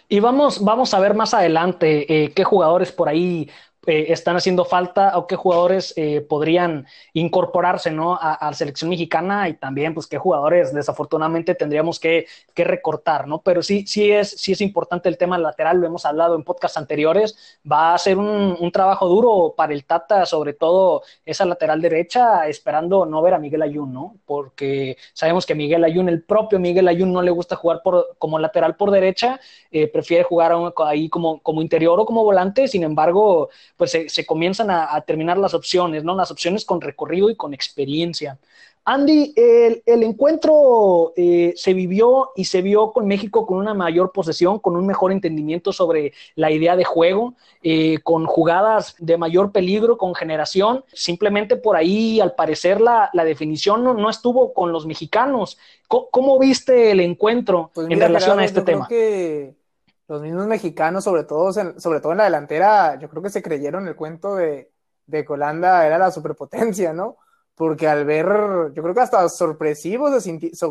Y 0.07 0.19
vamos, 0.19 0.63
vamos 0.63 0.93
a 0.93 0.99
ver 0.99 1.15
más 1.15 1.33
adelante 1.33 2.25
eh, 2.25 2.33
qué 2.33 2.43
jugadores 2.43 2.91
por 2.91 3.09
ahí 3.09 3.49
eh, 3.88 4.07
están 4.09 4.35
haciendo 4.35 4.63
falta 4.63 5.17
o 5.17 5.25
qué 5.25 5.35
jugadores 5.35 5.93
eh, 5.95 6.21
podrían 6.21 6.85
incorporarse 7.13 7.89
¿no? 7.89 8.15
a, 8.15 8.38
la 8.39 8.53
selección 8.53 8.91
mexicana 8.91 9.50
y 9.50 9.55
también 9.55 9.95
pues 9.95 10.05
qué 10.05 10.19
jugadores 10.19 10.71
desafortunadamente 10.71 11.55
tendríamos 11.55 12.00
que, 12.00 12.27
que, 12.53 12.63
recortar, 12.63 13.27
¿no? 13.27 13.41
Pero 13.41 13.63
sí, 13.63 13.85
sí 13.88 14.11
es, 14.11 14.29
sí 14.29 14.51
es 14.51 14.61
importante 14.61 15.09
el 15.09 15.17
tema 15.17 15.39
lateral, 15.39 15.79
lo 15.79 15.88
hemos 15.88 16.05
hablado 16.05 16.35
en 16.35 16.43
podcasts 16.43 16.77
anteriores, 16.77 17.59
va 17.69 17.95
a 17.95 17.97
ser 17.97 18.19
un, 18.19 18.55
un 18.59 18.71
trabajo 18.71 19.07
duro 19.07 19.55
para 19.57 19.73
el 19.73 19.83
Tata, 19.83 20.27
sobre 20.27 20.53
todo 20.53 21.01
esa 21.25 21.45
lateral 21.45 21.81
derecha, 21.81 22.47
esperando 22.47 23.05
no 23.07 23.21
ver 23.23 23.33
a 23.33 23.39
Miguel 23.39 23.63
Ayun, 23.63 23.91
¿no? 23.91 24.15
Porque 24.25 24.95
sabemos 25.13 25.47
que 25.47 25.55
Miguel 25.55 25.83
Ayun, 25.83 26.07
el 26.07 26.21
propio 26.23 26.59
Miguel 26.59 26.88
Ayun 26.88 27.11
no 27.11 27.23
le 27.23 27.31
gusta 27.31 27.55
jugar 27.55 27.81
por, 27.83 28.15
como 28.19 28.38
lateral 28.38 28.75
por 28.75 28.91
derecha, 28.91 29.39
eh, 29.71 29.88
prefiere 29.88 30.23
jugar 30.23 30.53
ahí 30.85 31.09
como, 31.09 31.41
como 31.41 31.63
interior 31.63 32.00
o 32.00 32.05
como 32.05 32.23
volante, 32.23 32.67
sin 32.67 32.83
embargo, 32.83 33.50
pues 33.77 33.91
se, 34.07 34.25
comienzan 34.25 34.69
a, 34.69 35.01
terminar 35.01 35.37
las 35.37 35.53
opciones, 35.53 36.03
¿no? 36.03 36.15
Las 36.15 36.31
opciones 36.31 36.65
con 36.65 36.81
recorrido 36.81 37.29
y 37.29 37.35
con 37.35 37.53
experiencia. 37.53 38.37
Andy, 38.83 39.33
el, 39.35 40.03
encuentro 40.03 41.13
eh, 41.15 41.53
se 41.55 41.73
vivió 41.73 42.31
y 42.35 42.45
se 42.45 42.63
vio 42.63 42.91
con 42.91 43.07
México 43.07 43.45
con 43.45 43.59
una 43.59 43.75
mayor 43.75 44.11
posesión, 44.11 44.57
con 44.57 44.75
un 44.75 44.87
mejor 44.87 45.11
entendimiento 45.11 45.71
sobre 45.71 46.13
la 46.35 46.49
idea 46.49 46.75
de 46.75 46.83
juego, 46.83 47.35
eh, 47.61 47.99
con 48.01 48.25
jugadas 48.25 48.95
de 48.97 49.17
mayor 49.17 49.51
peligro, 49.51 49.97
con 49.97 50.15
generación. 50.15 50.83
Simplemente 50.93 51.57
por 51.57 51.75
ahí, 51.75 52.19
al 52.19 52.33
parecer, 52.33 52.81
la, 52.81 53.11
definición 53.13 53.83
no, 53.83 54.09
estuvo 54.09 54.51
con 54.51 54.71
los 54.71 54.87
mexicanos. 54.87 55.59
¿Cómo, 55.87 56.39
viste 56.39 56.91
el 56.91 57.01
encuentro 57.01 57.69
pues 57.73 57.87
en 57.87 57.99
relación 57.99 58.39
a 58.39 58.45
este 58.45 58.61
tema? 58.61 58.87
que 58.87 59.60
los 60.08 60.22
mismos 60.22 60.48
mexicanos, 60.48 61.03
sobre 61.03 61.24
todo, 61.24 61.53
sobre 61.53 62.00
todo 62.00 62.12
en 62.12 62.17
la 62.20 62.25
delantera, 62.25 63.00
yo 63.00 63.10
creo 63.10 63.24
que 63.24 63.29
se 63.29 63.41
creyeron 63.41 63.88
el 63.88 63.96
cuento 63.96 64.36
de, 64.36 64.72
de 65.05 65.25
que 65.25 65.34
Holanda 65.34 65.86
era 65.86 65.98
la 65.98 66.12
superpotencia, 66.12 66.93
¿no? 66.93 67.17
porque 67.62 67.88
al 67.88 68.05
ver, 68.05 68.25
yo 68.74 68.81
creo 68.81 68.96
que 68.96 69.01
hasta 69.01 69.29
sorpresivos, 69.29 70.27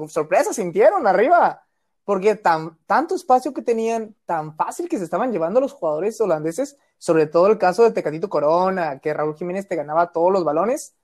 sorpresas 0.08 0.56
sintieron 0.56 1.06
arriba, 1.06 1.62
porque 2.04 2.34
tan, 2.34 2.78
tanto 2.86 3.14
espacio 3.14 3.54
que 3.54 3.62
tenían, 3.62 4.16
tan 4.26 4.56
fácil 4.56 4.88
que 4.88 4.98
se 4.98 5.04
estaban 5.04 5.30
llevando 5.30 5.60
los 5.60 5.72
jugadores 5.72 6.20
holandeses, 6.20 6.76
sobre 6.98 7.26
todo 7.26 7.46
el 7.46 7.58
caso 7.58 7.84
de 7.84 7.92
Tecatito 7.92 8.28
Corona, 8.28 8.98
que 8.98 9.14
Raúl 9.14 9.36
Jiménez 9.36 9.68
te 9.68 9.76
ganaba 9.76 10.10
todos 10.10 10.32
los 10.32 10.42
balones, 10.42 10.96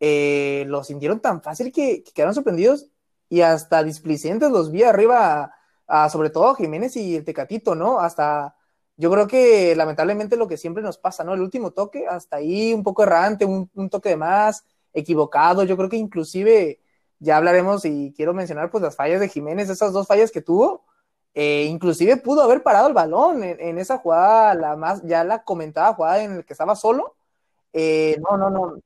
eh, 0.00 0.64
lo 0.66 0.82
sintieron 0.82 1.20
tan 1.20 1.42
fácil 1.42 1.72
que, 1.72 2.02
quedaron 2.14 2.34
sorprendidos 2.34 2.88
y 3.28 3.42
hasta 3.42 3.82
displicentes 3.82 4.50
los 4.50 4.70
vi 4.70 4.84
arriba, 4.84 5.54
sobre 6.10 6.30
todo 6.30 6.54
Jiménez 6.54 6.96
y 6.96 7.16
el 7.16 7.24
Tecatito, 7.24 7.74
¿no? 7.74 8.00
Hasta, 8.00 8.56
yo 8.96 9.10
creo 9.10 9.26
que 9.26 9.74
lamentablemente 9.76 10.36
lo 10.36 10.48
que 10.48 10.56
siempre 10.56 10.82
nos 10.82 10.98
pasa, 10.98 11.24
¿no? 11.24 11.34
El 11.34 11.40
último 11.40 11.72
toque, 11.72 12.06
hasta 12.06 12.36
ahí 12.36 12.72
un 12.72 12.82
poco 12.82 13.02
errante, 13.02 13.44
un, 13.44 13.68
toque 13.90 14.10
de 14.10 14.16
más, 14.16 14.64
equivocado, 14.92 15.64
yo 15.64 15.76
creo 15.76 15.88
que 15.88 15.96
inclusive 15.96 16.80
ya 17.18 17.36
hablaremos 17.36 17.84
y 17.84 18.12
quiero 18.16 18.34
mencionar 18.34 18.70
pues 18.70 18.82
las 18.82 18.96
fallas 18.96 19.20
de 19.20 19.28
Jiménez, 19.28 19.68
esas 19.70 19.92
dos 19.92 20.06
fallas 20.06 20.30
que 20.30 20.42
tuvo, 20.42 20.84
eh, 21.34 21.64
inclusive 21.68 22.16
pudo 22.18 22.42
haber 22.42 22.62
parado 22.62 22.86
el 22.88 22.94
balón 22.94 23.42
en, 23.42 23.78
esa 23.78 23.98
jugada, 23.98 24.54
la 24.54 24.76
más, 24.76 25.02
ya 25.04 25.24
la 25.24 25.42
comentaba 25.42 25.94
jugada 25.94 26.22
en 26.22 26.36
la 26.38 26.42
que 26.44 26.52
estaba 26.54 26.76
solo, 26.76 27.16
eh, 27.72 28.20
no, 28.30 28.36
no, 28.36 28.50
no, 28.50 28.78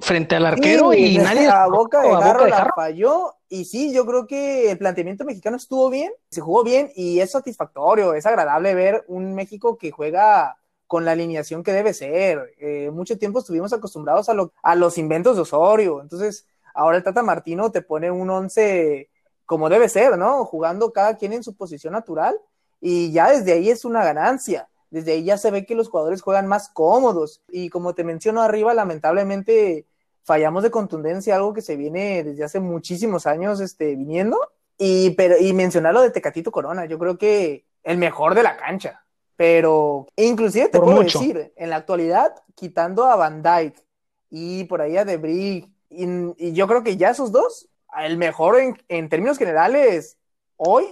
frente 0.00 0.36
al, 0.36 0.46
arquero 0.46 0.92
y 0.92 1.18
nadie 1.18 1.48
a 1.48 1.66
boca 1.66 2.00
de 2.00 2.10
jarro 2.10 2.46
la 2.46 2.70
falló 2.74 3.34
y 3.48 3.64
sí, 3.64 3.92
yo 3.92 4.04
creo 4.04 4.26
que 4.26 4.70
el 4.70 4.78
planteamiento 4.78 5.24
mexicano 5.24 5.56
estuvo 5.56 5.88
bien, 5.88 6.12
se 6.30 6.40
jugó 6.40 6.64
bien 6.64 6.90
y 6.96 7.20
es 7.20 7.30
satisfactorio, 7.30 8.14
es 8.14 8.26
agradable 8.26 8.74
ver 8.74 9.04
un 9.06 9.34
México 9.34 9.78
que 9.78 9.92
juega 9.92 10.56
con 10.86 11.04
la 11.04 11.12
alineación 11.12 11.62
que 11.62 11.72
debe 11.72 11.94
ser. 11.94 12.54
Eh, 12.58 12.90
mucho 12.92 13.16
tiempo 13.16 13.38
estuvimos 13.38 13.72
acostumbrados 13.72 14.28
a, 14.28 14.34
a 14.62 14.74
los 14.74 14.98
inventos 14.98 15.36
de 15.36 15.42
Osorio, 15.42 16.00
entonces 16.00 16.46
ahora 16.74 16.96
el 16.96 17.04
Tata 17.04 17.22
Martino 17.22 17.70
te 17.70 17.82
pone 17.82 18.10
un 18.10 18.28
once 18.28 19.08
como 19.46 19.68
debe 19.68 19.88
ser, 19.88 20.18
¿no? 20.18 20.44
Jugando 20.44 20.92
cada 20.92 21.16
quien 21.16 21.32
en 21.32 21.44
su 21.44 21.54
posición 21.54 21.92
natural 21.92 22.36
y 22.80 23.12
ya 23.12 23.30
desde 23.30 23.52
ahí 23.52 23.70
es 23.70 23.84
una 23.84 24.04
ganancia 24.04 24.68
desde 24.90 25.12
ahí 25.12 25.24
ya 25.24 25.38
se 25.38 25.50
ve 25.50 25.66
que 25.66 25.74
los 25.74 25.88
jugadores 25.88 26.22
juegan 26.22 26.46
más 26.46 26.68
cómodos. 26.68 27.42
Y 27.50 27.68
como 27.70 27.94
te 27.94 28.04
menciono 28.04 28.42
arriba, 28.42 28.74
lamentablemente 28.74 29.86
fallamos 30.22 30.62
de 30.62 30.70
contundencia, 30.70 31.36
algo 31.36 31.52
que 31.52 31.62
se 31.62 31.76
viene 31.76 32.24
desde 32.24 32.44
hace 32.44 32.60
muchísimos 32.60 33.26
años 33.26 33.60
este, 33.60 33.96
viniendo. 33.96 34.38
Y, 34.78 35.10
pero, 35.10 35.36
y 35.38 35.52
mencionar 35.52 35.94
lo 35.94 36.02
de 36.02 36.10
Tecatito 36.10 36.50
Corona, 36.50 36.86
yo 36.86 36.98
creo 36.98 37.18
que 37.18 37.64
el 37.82 37.98
mejor 37.98 38.34
de 38.34 38.42
la 38.42 38.56
cancha. 38.56 39.04
Pero 39.36 40.06
inclusive 40.16 40.68
te 40.68 40.78
puedo 40.78 41.02
decir, 41.02 41.52
en 41.56 41.70
la 41.70 41.76
actualidad, 41.76 42.34
quitando 42.54 43.04
a 43.04 43.16
Van 43.16 43.42
Dyke 43.42 43.84
y 44.30 44.64
por 44.64 44.80
ahí 44.80 44.96
a 44.96 45.04
Debris, 45.04 45.66
y, 45.90 46.06
y 46.38 46.52
yo 46.52 46.66
creo 46.68 46.82
que 46.82 46.96
ya 46.96 47.10
esos 47.10 47.32
dos, 47.32 47.68
el 47.98 48.16
mejor 48.16 48.58
en, 48.60 48.76
en 48.88 49.08
términos 49.08 49.38
generales 49.38 50.18
hoy 50.56 50.84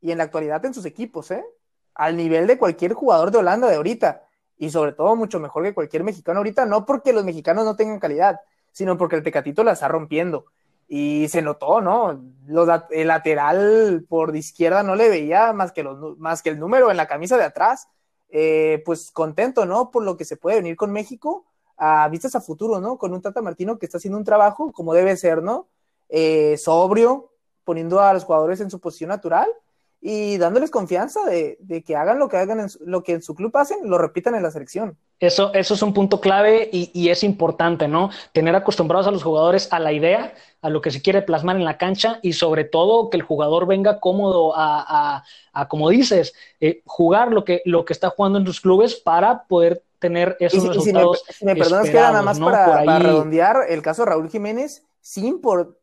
y 0.00 0.12
en 0.12 0.18
la 0.18 0.24
actualidad 0.24 0.64
en 0.64 0.74
sus 0.74 0.86
equipos, 0.86 1.30
¿eh? 1.30 1.44
Al 2.00 2.16
nivel 2.16 2.46
de 2.46 2.56
cualquier 2.56 2.94
jugador 2.94 3.30
de 3.30 3.36
Holanda 3.36 3.68
de 3.68 3.76
ahorita 3.76 4.22
y 4.56 4.70
sobre 4.70 4.92
todo 4.92 5.14
mucho 5.16 5.38
mejor 5.38 5.64
que 5.64 5.74
cualquier 5.74 6.02
mexicano 6.02 6.38
ahorita, 6.38 6.64
no 6.64 6.86
porque 6.86 7.12
los 7.12 7.24
mexicanos 7.24 7.66
no 7.66 7.76
tengan 7.76 8.00
calidad, 8.00 8.40
sino 8.72 8.96
porque 8.96 9.16
el 9.16 9.22
Tecatito 9.22 9.62
la 9.64 9.72
está 9.72 9.86
rompiendo. 9.86 10.46
Y 10.88 11.28
se 11.28 11.42
notó, 11.42 11.82
¿no? 11.82 12.22
el 12.90 13.06
lateral 13.06 14.06
por 14.08 14.32
de 14.32 14.38
izquierda 14.38 14.82
no 14.82 14.96
le 14.96 15.10
veía 15.10 15.52
más 15.52 15.72
que, 15.72 15.82
los, 15.82 16.18
más 16.18 16.42
que 16.42 16.48
el 16.48 16.58
número 16.58 16.90
en 16.90 16.96
la 16.96 17.06
camisa 17.06 17.36
de 17.36 17.44
atrás. 17.44 17.88
Eh, 18.30 18.82
pues 18.86 19.10
contento, 19.10 19.66
¿no? 19.66 19.90
Por 19.90 20.02
lo 20.02 20.16
que 20.16 20.24
se 20.24 20.38
puede 20.38 20.56
venir 20.56 20.76
con 20.76 20.92
México 20.92 21.44
a 21.76 22.08
vistas 22.08 22.34
a 22.34 22.40
futuro, 22.40 22.80
¿no? 22.80 22.96
Con 22.96 23.12
un 23.12 23.20
Tata 23.20 23.42
Martino 23.42 23.78
que 23.78 23.84
está 23.84 23.98
haciendo 23.98 24.16
un 24.16 24.24
trabajo 24.24 24.72
como 24.72 24.94
debe 24.94 25.18
ser, 25.18 25.42
¿no? 25.42 25.68
Eh, 26.08 26.56
sobrio, 26.56 27.30
poniendo 27.62 28.00
a 28.00 28.14
los 28.14 28.24
jugadores 28.24 28.60
en 28.62 28.70
su 28.70 28.80
posición 28.80 29.08
natural 29.08 29.48
y 30.02 30.38
dándoles 30.38 30.70
confianza 30.70 31.20
de, 31.26 31.84
que 31.86 31.94
hagan 31.94 32.18
lo 32.18 32.28
que 32.28 32.38
hagan 32.38 32.60
en 32.60 32.68
lo 32.86 33.02
que 33.02 33.12
en 33.12 33.22
su 33.22 33.34
club 33.34 33.54
hacen, 33.56 33.78
lo 33.82 33.98
repitan 33.98 34.34
en 34.34 34.42
la 34.42 34.50
selección. 34.50 34.96
Eso, 35.18 35.52
eso 35.52 35.74
es 35.74 35.82
un 35.82 35.92
punto 35.92 36.22
clave 36.22 36.70
y, 36.72 37.10
es 37.10 37.22
importante, 37.22 37.86
¿no? 37.86 38.08
Tener 38.32 38.54
acostumbrados 38.54 39.06
a 39.06 39.10
los 39.10 39.22
jugadores 39.22 39.68
a 39.70 39.78
la 39.78 39.92
idea, 39.92 40.32
a 40.62 40.70
lo 40.70 40.80
que 40.80 40.90
se 40.90 41.02
quiere 41.02 41.20
plasmar 41.20 41.56
en 41.56 41.66
la 41.66 41.76
cancha 41.76 42.18
y 42.22 42.32
sobre 42.32 42.64
todo 42.64 43.10
que 43.10 43.18
el 43.18 43.22
jugador 43.22 43.66
venga 43.66 44.00
cómodo 44.00 44.54
a, 44.56 45.22
como 45.68 45.90
dices, 45.90 46.32
eh, 46.60 46.80
jugar 46.86 47.32
lo 47.32 47.44
que, 47.44 47.60
lo 47.66 47.84
que 47.84 47.92
está 47.92 48.08
jugando 48.08 48.38
en 48.38 48.46
sus 48.46 48.62
clubes 48.62 48.94
para 48.94 49.44
poder 49.44 49.82
tener 49.98 50.38
esos 50.40 50.66
resultados. 50.66 51.22
si 51.28 51.44
me, 51.44 51.54
perdonas, 51.54 51.90
queda 51.90 52.12
nada 52.12 52.22
más 52.22 52.40
para, 52.40 52.98
redondear 52.98 53.66
el 53.68 53.82
caso 53.82 54.02
de 54.02 54.10
Raúl 54.12 54.30
Jiménez, 54.30 54.82
sí 55.02 55.30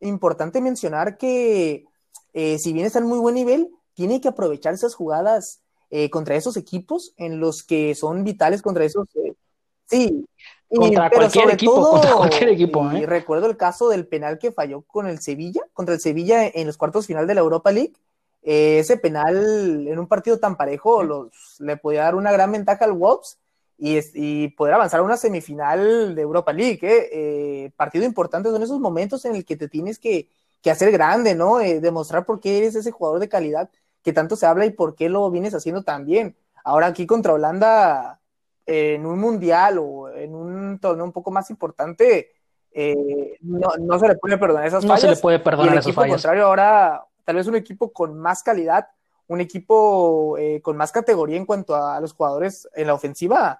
importante 0.02 0.60
mencionar 0.60 1.20
que 1.20 1.86
eh, 2.34 2.58
si 2.58 2.74
bien 2.74 2.88
está 2.88 2.98
en 2.98 3.06
muy 3.06 3.20
buen 3.20 3.36
nivel, 3.36 3.70
tiene 3.98 4.22
que 4.22 4.28
aprovechar 4.28 4.76
esas 4.76 4.94
jugadas 4.94 5.60
eh, 5.90 6.12
contra 6.12 6.36
esos 6.36 6.56
equipos 6.56 7.14
en 7.18 7.40
los 7.40 7.64
que 7.64 7.96
son 7.96 8.24
vitales 8.24 8.62
contra 8.62 8.86
esos. 8.86 9.08
Eh, 9.16 9.34
sí. 9.88 10.24
Contra, 10.70 11.10
cualquier 11.10 11.50
equipo, 11.50 11.90
contra 11.90 12.14
cualquier 12.14 12.50
equipo, 12.50 12.92
Y 12.92 12.98
¿eh? 12.98 13.06
recuerdo 13.08 13.48
el 13.48 13.58
caso 13.58 13.90
del 13.90 14.06
penal 14.06 14.38
que 14.38 14.52
falló 14.52 14.84
con 14.84 15.08
el 15.08 15.20
Sevilla, 15.20 15.62
contra 15.74 15.96
el 15.96 16.00
Sevilla 16.00 16.46
en 16.46 16.68
los 16.68 16.78
cuartos 16.78 17.08
final 17.08 17.26
de 17.26 17.34
la 17.34 17.42
Europa 17.42 17.72
League. 17.72 17.94
ese 18.44 18.98
penal 18.98 19.88
en 19.88 19.98
un 19.98 20.08
partido 20.08 20.38
tan 20.38 20.58
parejo 20.58 21.02
los, 21.02 21.56
le 21.58 21.78
podía 21.78 22.04
dar 22.04 22.14
una 22.14 22.32
gran 22.32 22.52
ventaja 22.52 22.86
al 22.86 22.94
Wolves 22.94 23.40
y, 23.80 23.98
y 24.14 24.50
poder 24.50 24.76
avanzar 24.76 25.00
a 25.00 25.04
una 25.04 25.18
semifinal 25.18 26.14
de 26.14 26.22
Europa 26.22 26.54
League. 26.54 27.74
partido 27.76 28.06
importante 28.06 28.52
son 28.52 28.62
esos 28.62 28.80
momentos 28.80 29.26
en 29.26 29.36
el 29.36 29.44
que 29.44 29.56
te 29.56 29.68
tienes 29.68 29.98
que, 29.98 30.30
que 30.62 30.70
hacer 30.70 30.92
grande, 30.92 31.34
¿no? 31.34 31.58
demostrar 31.58 32.26
por 32.28 32.40
qué 32.40 32.60
eres 32.60 32.76
ese 32.76 32.92
jugador 32.92 33.20
de 33.20 33.30
calidad 33.30 33.72
que 34.08 34.14
tanto 34.14 34.38
se 34.38 34.46
habla 34.46 34.66
y 34.66 34.70
por 34.70 34.96
qué 34.96 35.10
lo 35.10 35.30
vienes 35.30 35.54
haciendo 35.54 35.84
tan 35.84 36.06
bien. 36.06 36.38
Ahora 36.64 36.88
aquí 36.88 37.06
contra 37.06 37.34
Holanda, 37.34 38.22
en 38.66 39.06
un 39.06 39.20
mundial 39.20 39.80
o 39.80 40.08
en 40.10 40.34
un 40.34 40.80
torneo 40.80 41.04
un 41.04 41.12
poco 41.12 41.30
más 41.30 41.50
importante, 41.50 42.32
eh, 42.72 43.38
no, 43.42 44.00
se 44.00 44.08
le 44.08 44.16
puede 44.16 44.38
perdonar 44.38 44.66
esas 44.66 44.86
fallas. 44.86 45.04
No 45.04 45.10
se 45.10 45.16
le 45.16 45.22
puede 45.22 45.40
perdonar 45.40 45.74
y 45.74 45.78
el 45.78 45.84
equipo 45.84 46.08
contrario, 46.08 46.46
ahora 46.46 47.04
tal 47.26 47.36
vez 47.36 47.48
un 47.48 47.58
equipo 47.58 47.92
con 47.92 48.18
más 48.18 48.44
calidad, 48.44 48.88
un 49.28 49.42
equipo 49.42 50.38
eh, 50.38 50.62
con 50.62 50.78
más 50.78 50.94
categoría 50.94 51.36
en 51.36 51.46
cuanto 51.46 51.76
a 51.76 52.00
los 52.00 52.14
jugadores 52.14 52.70
en 52.76 52.88
la 52.88 52.94
ofensiva, 52.94 53.60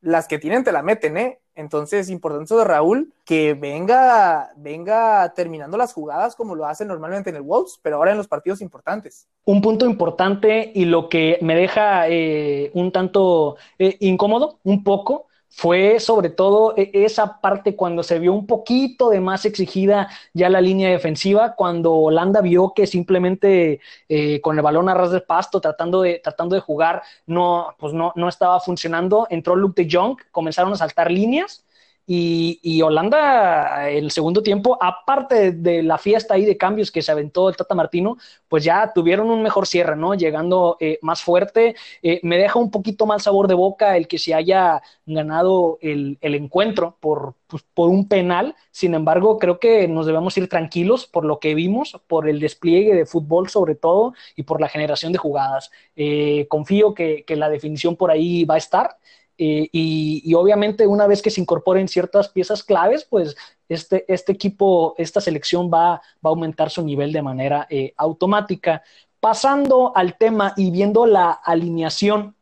las 0.00 0.26
que 0.26 0.40
tienen 0.40 0.64
te 0.64 0.72
la 0.72 0.82
meten, 0.82 1.16
¿eh? 1.18 1.40
Entonces, 1.54 2.10
importante 2.10 2.54
de 2.54 2.64
Raúl, 2.64 3.12
que 3.24 3.54
venga, 3.54 4.50
venga 4.56 5.32
terminando 5.34 5.76
las 5.76 5.92
jugadas 5.92 6.34
como 6.34 6.54
lo 6.54 6.66
hace 6.66 6.84
normalmente 6.84 7.30
en 7.30 7.36
el 7.36 7.42
Wolves, 7.42 7.78
pero 7.82 7.96
ahora 7.96 8.12
en 8.12 8.18
los 8.18 8.28
partidos 8.28 8.60
importantes. 8.60 9.28
Un 9.44 9.62
punto 9.62 9.86
importante 9.86 10.72
y 10.74 10.84
lo 10.84 11.08
que 11.08 11.38
me 11.42 11.54
deja 11.54 12.08
eh, 12.08 12.70
un 12.74 12.90
tanto 12.90 13.56
eh, 13.78 13.96
incómodo, 14.00 14.58
un 14.64 14.82
poco, 14.82 15.28
fue 15.56 16.00
sobre 16.00 16.30
todo 16.30 16.74
e, 16.76 16.90
esa 16.92 17.40
parte 17.40 17.76
cuando 17.76 18.02
se 18.02 18.18
vio 18.18 18.32
un 18.32 18.46
poquito 18.46 19.08
de 19.10 19.20
más 19.20 19.44
exigida 19.44 20.08
ya 20.32 20.48
la 20.48 20.60
línea 20.60 20.90
defensiva, 20.90 21.54
cuando 21.54 21.94
Holanda 21.94 22.40
vio 22.40 22.72
que 22.74 22.88
simplemente 22.88 23.80
eh, 24.08 24.40
con 24.40 24.56
el 24.56 24.62
balón 24.62 24.88
a 24.88 24.94
ras 24.94 25.12
del 25.12 25.22
pasto, 25.22 25.60
tratando 25.60 26.02
de, 26.02 26.20
tratando 26.22 26.56
de 26.56 26.60
jugar, 26.60 27.02
no, 27.26 27.74
pues 27.78 27.92
no, 27.92 28.12
no 28.16 28.28
estaba 28.28 28.58
funcionando, 28.60 29.28
entró 29.30 29.54
Luke 29.54 29.80
de 29.84 29.88
Jong, 29.90 30.16
comenzaron 30.32 30.72
a 30.72 30.76
saltar 30.76 31.10
líneas 31.10 31.63
y, 32.06 32.82
Holanda, 32.82 33.88
el 33.88 34.10
segundo 34.10 34.42
tiempo, 34.42 34.76
aparte 34.80 35.52
de, 35.52 35.82
la 35.82 35.96
fiesta 35.96 36.34
ahí 36.34 36.44
de 36.44 36.58
cambios 36.58 36.90
que 36.90 37.00
se 37.00 37.10
aventó 37.10 37.48
el 37.48 37.56
Tata 37.56 37.74
Martino, 37.74 38.18
pues 38.46 38.62
ya 38.62 38.92
tuvieron 38.94 39.30
un 39.30 39.42
mejor 39.42 39.66
cierre, 39.66 39.96
¿no? 39.96 40.14
Llegando 40.14 40.76
eh, 40.80 40.98
más 41.00 41.22
fuerte. 41.22 41.76
Eh, 42.02 42.20
me 42.22 42.36
deja 42.36 42.58
un 42.58 42.70
poquito 42.70 43.06
mal 43.06 43.22
sabor 43.22 43.48
de 43.48 43.54
boca 43.54 43.96
el 43.96 44.06
que 44.06 44.18
se 44.18 44.34
haya 44.34 44.82
ganado 45.06 45.78
el, 45.80 46.18
encuentro 46.20 46.98
por, 47.00 47.36
pues, 47.46 47.64
por 47.72 47.88
un 47.88 48.06
penal. 48.06 48.54
Sin 48.70 48.92
embargo, 48.92 49.38
creo 49.38 49.58
que 49.58 49.88
nos 49.88 50.04
debemos 50.04 50.36
ir 50.36 50.48
tranquilos 50.48 51.06
por 51.06 51.24
lo 51.24 51.38
que 51.40 51.54
vimos, 51.54 51.98
por 52.06 52.28
el 52.28 52.38
despliegue 52.38 52.94
de 52.94 53.06
fútbol 53.06 53.48
sobre 53.48 53.76
todo 53.76 54.12
y 54.36 54.42
por 54.42 54.60
la 54.60 54.68
generación 54.68 55.12
de 55.12 55.18
jugadas. 55.18 55.70
Eh, 55.96 56.46
confío 56.50 56.92
que 56.92 57.24
la 57.28 57.48
definición 57.48 57.96
por 57.96 58.10
ahí 58.10 58.44
va 58.44 58.56
a 58.56 58.58
estar. 58.58 58.98
Eh, 59.36 59.68
y, 59.72 60.32
obviamente 60.34 60.86
una 60.86 61.06
vez 61.08 61.20
que 61.20 61.30
se 61.30 61.40
incorporen 61.40 61.88
ciertas 61.88 62.28
piezas 62.28 62.62
claves, 62.62 63.04
pues 63.04 63.36
este, 63.68 64.04
este 64.12 64.32
equipo, 64.32 64.94
esta 64.96 65.20
selección 65.20 65.70
va, 65.72 65.94
va, 65.94 66.00
a 66.22 66.28
aumentar 66.28 66.70
su 66.70 66.82
nivel 66.82 67.12
de 67.12 67.22
manera 67.22 67.66
eh, 67.68 67.92
automática. 67.96 68.82
Pasando 69.18 69.92
al 69.96 70.16
tema 70.18 70.52
y 70.56 70.70
viendo 70.70 71.06
la 71.06 71.30
alineación, 71.32 72.36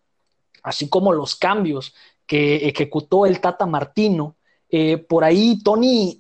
así 0.63 0.89
como 0.89 1.13
los 1.13 1.37
cambios 1.37 1.95
que 2.27 2.69
ejecutó 2.69 3.25
el 3.25 3.41
Tata 3.41 3.67
Martino, 3.67 4.37
eh, 4.69 4.99
por 4.99 5.25
ahí 5.25 5.59
Tony, 5.63 6.19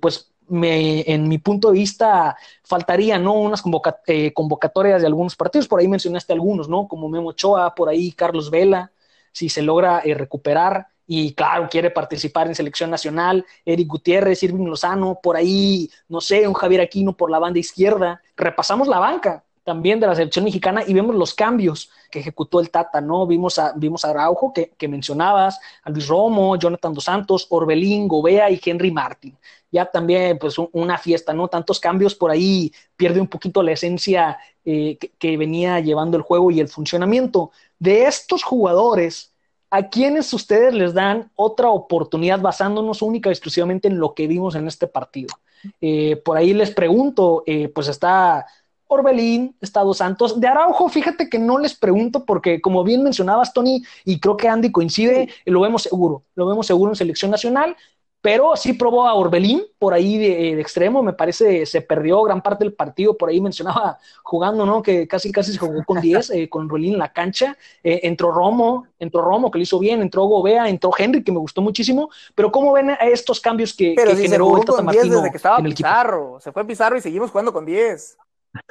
pues 0.00 0.30
me, 0.46 1.00
en 1.10 1.26
mi 1.26 1.38
punto 1.38 1.68
de 1.68 1.78
vista, 1.78 2.36
faltaría 2.62 3.18
¿no? 3.18 3.32
unas 3.34 3.62
convocatorias 3.62 5.00
de 5.00 5.06
algunos 5.06 5.36
partidos, 5.36 5.66
por 5.66 5.80
ahí 5.80 5.88
mencionaste 5.88 6.32
algunos, 6.32 6.68
¿no? 6.68 6.86
Como 6.86 7.08
Memo 7.08 7.30
Ochoa, 7.30 7.74
por 7.74 7.88
ahí 7.88 8.12
Carlos 8.12 8.50
Vela, 8.50 8.92
si 9.34 9.48
se 9.48 9.60
logra 9.60 10.00
eh, 10.04 10.14
recuperar 10.14 10.86
y 11.06 11.34
claro, 11.34 11.68
quiere 11.70 11.90
participar 11.90 12.46
en 12.46 12.54
selección 12.54 12.88
nacional, 12.90 13.44
Eric 13.64 13.88
Gutiérrez, 13.88 14.42
Irving 14.42 14.66
Lozano, 14.66 15.18
por 15.22 15.36
ahí, 15.36 15.90
no 16.08 16.20
sé, 16.20 16.48
un 16.48 16.54
Javier 16.54 16.80
Aquino 16.80 17.14
por 17.14 17.30
la 17.30 17.38
banda 17.38 17.58
izquierda. 17.58 18.22
Repasamos 18.36 18.88
la 18.88 19.00
banca 19.00 19.44
también 19.64 19.98
de 19.98 20.06
la 20.06 20.14
selección 20.14 20.44
mexicana 20.44 20.82
y 20.86 20.92
vemos 20.92 21.16
los 21.16 21.34
cambios 21.34 21.90
que 22.10 22.20
ejecutó 22.20 22.60
el 22.60 22.70
Tata, 22.70 23.00
¿no? 23.00 23.26
Vimos 23.26 23.58
a, 23.58 23.72
vimos 23.74 24.04
a 24.04 24.10
Araujo, 24.10 24.52
que, 24.52 24.72
que 24.76 24.88
mencionabas, 24.88 25.58
a 25.82 25.90
Luis 25.90 26.06
Romo, 26.06 26.56
Jonathan 26.56 26.92
Dos 26.92 27.04
Santos, 27.04 27.46
Orbelín, 27.50 28.06
Gobea 28.06 28.50
y 28.50 28.60
Henry 28.62 28.90
Martin. 28.90 29.36
Ya 29.72 29.86
también, 29.86 30.38
pues, 30.38 30.56
una 30.72 30.98
fiesta, 30.98 31.32
¿no? 31.32 31.48
Tantos 31.48 31.80
cambios 31.80 32.14
por 32.14 32.30
ahí, 32.30 32.72
pierde 32.96 33.20
un 33.20 33.26
poquito 33.26 33.62
la 33.62 33.72
esencia 33.72 34.38
eh, 34.64 34.96
que, 34.98 35.10
que 35.18 35.36
venía 35.36 35.80
llevando 35.80 36.16
el 36.16 36.22
juego 36.22 36.50
y 36.50 36.60
el 36.60 36.68
funcionamiento. 36.68 37.50
De 37.84 38.06
estos 38.06 38.42
jugadores, 38.42 39.34
¿A 39.76 39.88
quiénes 39.88 40.32
ustedes 40.32 40.72
les 40.72 40.94
dan 40.94 41.32
otra 41.34 41.68
oportunidad 41.68 42.40
basándonos 42.40 43.02
única 43.02 43.28
y 43.28 43.32
exclusivamente 43.32 43.88
en 43.88 43.98
lo 43.98 44.14
que 44.14 44.28
vimos 44.28 44.54
en 44.54 44.68
este 44.68 44.86
partido? 44.86 45.34
Eh, 45.80 46.14
por 46.24 46.36
ahí 46.36 46.54
les 46.54 46.70
pregunto, 46.70 47.42
eh, 47.44 47.66
pues 47.74 47.88
está 47.88 48.46
Orbelín, 48.86 49.56
está 49.60 49.80
Dos 49.80 49.96
Santos. 49.96 50.38
De 50.38 50.46
Araujo, 50.46 50.88
fíjate 50.88 51.28
que 51.28 51.40
no 51.40 51.58
les 51.58 51.74
pregunto 51.74 52.24
porque, 52.24 52.60
como 52.60 52.84
bien 52.84 53.02
mencionabas, 53.02 53.52
Tony, 53.52 53.82
y 54.04 54.20
creo 54.20 54.36
que 54.36 54.48
Andy 54.48 54.70
coincide, 54.70 55.28
lo 55.44 55.62
vemos 55.62 55.82
seguro, 55.82 56.22
lo 56.36 56.46
vemos 56.46 56.68
seguro 56.68 56.92
en 56.92 56.96
selección 56.96 57.32
nacional 57.32 57.76
pero 58.24 58.56
sí 58.56 58.72
probó 58.72 59.06
a 59.06 59.12
Orbelín 59.12 59.64
por 59.78 59.92
ahí 59.92 60.16
de, 60.16 60.58
extremo, 60.58 61.02
me 61.02 61.12
parece 61.12 61.66
se 61.66 61.82
perdió 61.82 62.22
gran 62.22 62.40
parte 62.40 62.64
del 62.64 62.72
partido, 62.72 63.18
por 63.18 63.28
ahí 63.28 63.38
mencionaba 63.38 63.98
jugando, 64.22 64.64
¿no? 64.64 64.82
Que 64.82 65.06
casi 65.06 65.30
casi 65.30 65.52
se 65.52 65.58
jugó 65.58 65.84
con 65.84 66.00
10, 66.00 66.30
eh, 66.30 66.48
con 66.48 66.64
Orbelín 66.64 66.94
en 66.94 67.00
la 67.00 67.12
cancha, 67.12 67.54
eh, 67.82 68.00
entró 68.04 68.32
Romo, 68.32 68.86
entró 68.98 69.20
Romo 69.20 69.50
que 69.50 69.58
lo 69.58 69.62
hizo 69.62 69.78
bien, 69.78 70.00
entró 70.00 70.24
Gobea, 70.24 70.70
entró 70.70 70.90
Henry 70.96 71.22
que 71.22 71.32
me 71.32 71.38
gustó 71.38 71.60
muchísimo, 71.60 72.08
pero 72.34 72.50
¿cómo 72.50 72.72
ven 72.72 72.96
estos 72.98 73.40
cambios 73.42 73.74
que, 73.74 73.92
pero 73.94 74.12
que 74.12 74.16
si 74.16 74.22
generó 74.22 74.56
el 74.56 74.64
Tata 74.64 74.80
Martino 74.80 75.16
desde 75.16 75.30
que 75.30 75.36
estaba 75.36 75.58
en 75.58 75.66
el 75.66 75.74
Pizarro, 75.74 76.22
equipo? 76.22 76.40
se 76.40 76.52
fue 76.52 76.64
Pizarro 76.64 76.96
y 76.96 77.02
seguimos 77.02 77.30
jugando 77.30 77.52
con 77.52 77.66
10. 77.66 78.16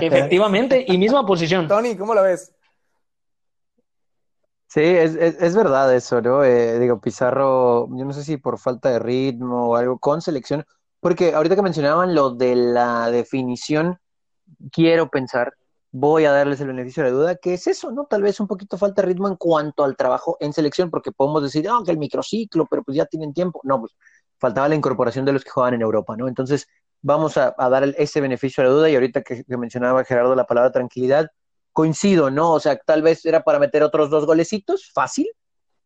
Efectivamente, 0.00 0.84
y 0.88 0.98
misma 0.98 1.24
posición. 1.24 1.68
Tony, 1.68 1.96
¿cómo 1.96 2.12
lo 2.12 2.24
ves? 2.24 2.52
Sí, 4.74 4.80
es, 4.80 5.14
es, 5.14 5.54
verdad 5.54 5.94
eso, 5.94 6.20
¿no? 6.20 6.42
Eh, 6.42 6.80
digo, 6.80 7.00
Pizarro, 7.00 7.86
yo 7.96 8.04
no 8.04 8.12
sé 8.12 8.24
si 8.24 8.38
por 8.38 8.58
falta 8.58 8.90
de 8.90 8.98
ritmo 8.98 9.68
o 9.68 9.76
algo 9.76 10.00
con 10.00 10.20
selección, 10.20 10.64
porque 10.98 11.32
ahorita 11.32 11.54
que 11.54 11.62
mencionaban 11.62 12.12
lo 12.12 12.30
de 12.30 12.56
la 12.56 13.08
definición, 13.08 14.00
quiero 14.72 15.10
pensar, 15.10 15.54
voy 15.92 16.24
a 16.24 16.32
darles 16.32 16.60
el 16.60 16.66
beneficio 16.68 17.04
de 17.04 17.10
la 17.10 17.16
duda, 17.16 17.36
que 17.36 17.54
es 17.54 17.68
eso, 17.68 17.92
¿no? 17.92 18.06
Tal 18.06 18.22
vez 18.22 18.40
un 18.40 18.48
poquito 18.48 18.76
falta 18.76 19.02
de 19.02 19.06
ritmo 19.08 19.28
en 19.28 19.36
cuanto 19.36 19.84
al 19.84 19.96
trabajo 19.96 20.36
en 20.40 20.52
selección, 20.52 20.90
porque 20.90 21.12
podemos 21.12 21.44
decir, 21.44 21.68
ah, 21.68 21.78
que 21.84 21.92
el 21.92 21.98
microciclo, 21.98 22.66
pero 22.66 22.82
pues 22.82 22.96
ya 22.96 23.06
tienen 23.06 23.32
tiempo. 23.32 23.60
No, 23.62 23.78
pues 23.78 23.92
faltaba 24.40 24.68
la 24.68 24.74
incorporación 24.74 25.24
de 25.24 25.34
los 25.34 25.44
que 25.44 25.50
juegan 25.50 25.74
en 25.74 25.82
Europa, 25.82 26.16
¿no? 26.16 26.26
Entonces, 26.26 26.66
vamos 27.00 27.36
a, 27.36 27.54
dar 27.56 27.84
ese 27.96 28.20
beneficio 28.20 28.64
de 28.64 28.70
la 28.70 28.74
duda 28.74 28.90
y 28.90 28.96
ahorita 28.96 29.22
que 29.22 29.44
mencionaba 29.56 30.02
Gerardo 30.04 30.34
la 30.34 30.46
palabra 30.46 30.72
tranquilidad, 30.72 31.30
coincido, 31.74 32.30
¿no? 32.30 32.52
O 32.52 32.60
sea, 32.60 32.76
tal 32.78 33.02
vez 33.02 33.26
era 33.26 33.44
para 33.44 33.58
meter 33.58 33.82
otros 33.82 34.08
dos 34.08 34.24
golecitos, 34.24 34.90
fácil, 34.94 35.28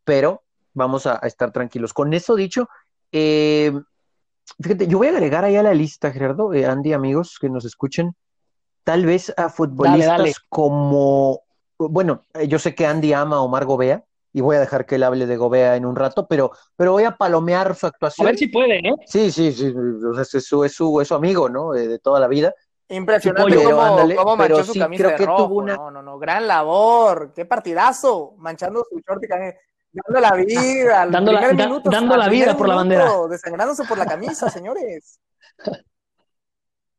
pero 0.04 0.44
vamos 0.74 1.06
a, 1.06 1.18
a 1.20 1.26
estar 1.26 1.50
tranquilos. 1.50 1.92
Con 1.92 2.14
eso 2.14 2.36
dicho, 2.36 2.68
eh, 3.10 3.72
fíjate, 4.62 4.86
yo 4.86 4.98
voy 4.98 5.08
a 5.08 5.10
agregar 5.10 5.44
ahí 5.44 5.56
a 5.56 5.62
la 5.64 5.74
lista, 5.74 6.12
Gerardo, 6.12 6.54
eh, 6.54 6.64
Andy, 6.64 6.92
amigos 6.92 7.38
que 7.40 7.50
nos 7.50 7.64
escuchen, 7.64 8.14
tal 8.84 9.04
vez 9.04 9.34
a 9.36 9.48
futbolistas 9.48 10.06
dale, 10.06 10.22
dale. 10.30 10.34
como, 10.48 11.40
bueno, 11.78 12.22
yo 12.46 12.60
sé 12.60 12.76
que 12.76 12.86
Andy 12.86 13.12
ama 13.12 13.36
a 13.36 13.40
Omar 13.40 13.64
Gobea, 13.64 14.04
y 14.30 14.40
voy 14.40 14.56
a 14.56 14.60
dejar 14.60 14.84
que 14.84 14.96
él 14.96 15.02
hable 15.02 15.26
de 15.26 15.36
Gobea 15.36 15.76
en 15.76 15.86
un 15.86 15.96
rato, 15.96 16.28
pero, 16.28 16.52
pero 16.76 16.92
voy 16.92 17.04
a 17.04 17.16
palomear 17.16 17.74
su 17.74 17.86
actuación. 17.86 18.26
A 18.26 18.30
ver 18.30 18.38
si 18.38 18.48
puede, 18.48 18.78
¿eh? 18.78 18.94
Sí, 19.06 19.32
sí, 19.32 19.52
sí, 19.52 19.74
o 19.74 20.14
sea, 20.14 20.22
es, 20.22 20.46
su, 20.46 20.64
es, 20.64 20.72
su, 20.74 21.00
es 21.00 21.08
su 21.08 21.14
amigo, 21.14 21.48
¿no? 21.48 21.72
De, 21.72 21.88
de 21.88 21.98
toda 21.98 22.20
la 22.20 22.28
vida. 22.28 22.54
Impresionante 22.90 23.56
cómo, 23.64 23.82
ándale, 23.82 24.16
cómo 24.16 24.36
manchó 24.36 24.54
pero 24.54 24.64
su 24.66 24.72
sí, 24.72 24.78
camisa 24.78 25.02
creo 25.04 25.10
de 25.10 25.16
que 25.18 25.26
rojo. 25.26 25.44
tuvo 25.46 25.54
una- 25.56 25.76
No, 25.76 25.90
no, 25.90 26.02
no, 26.02 26.18
gran 26.18 26.46
labor. 26.48 27.32
Qué 27.34 27.44
partidazo. 27.44 28.34
Manchando 28.38 28.84
su 28.88 28.98
short 29.00 29.22
y 29.24 29.28
camisa. 29.28 29.58
Dando 29.92 30.20
la 30.20 30.34
vida. 30.34 31.02
al 31.02 31.10
Dando 31.10 31.32
la- 31.32 31.38
primer 31.40 31.56
da- 31.56 31.66
minuto, 31.66 31.90
dando 31.90 32.14
al 32.14 32.20
la 32.20 32.26
primer 32.28 32.46
vida 32.48 32.56
por 32.56 32.68
la 32.68 32.74
bandera. 32.76 33.10
Desangrándose 33.28 33.84
por 33.84 33.98
la 33.98 34.06
camisa, 34.06 34.48
señores. 34.50 35.18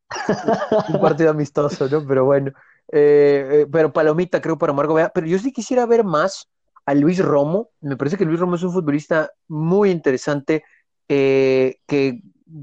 un 0.93 0.99
partido 1.01 1.29
amistoso, 1.31 1.87
¿no? 1.89 2.05
Pero 2.07 2.25
bueno, 2.25 2.51
eh, 2.91 3.61
eh, 3.61 3.67
pero 3.71 3.93
Palomita 3.93 4.41
creo 4.41 4.57
para 4.57 4.73
Margo 4.73 4.93
Vea, 4.95 5.09
pero 5.13 5.27
yo 5.27 5.37
sí 5.37 5.51
quisiera 5.51 5.85
ver 5.85 6.03
más 6.03 6.49
a 6.85 6.93
Luis 6.95 7.23
Romo, 7.23 7.69
me 7.81 7.95
parece 7.97 8.17
que 8.17 8.25
Luis 8.25 8.39
Romo 8.39 8.55
es 8.55 8.63
un 8.63 8.73
futbolista 8.73 9.31
muy 9.47 9.91
interesante, 9.91 10.63
eh, 11.07 11.77
que 11.85 12.21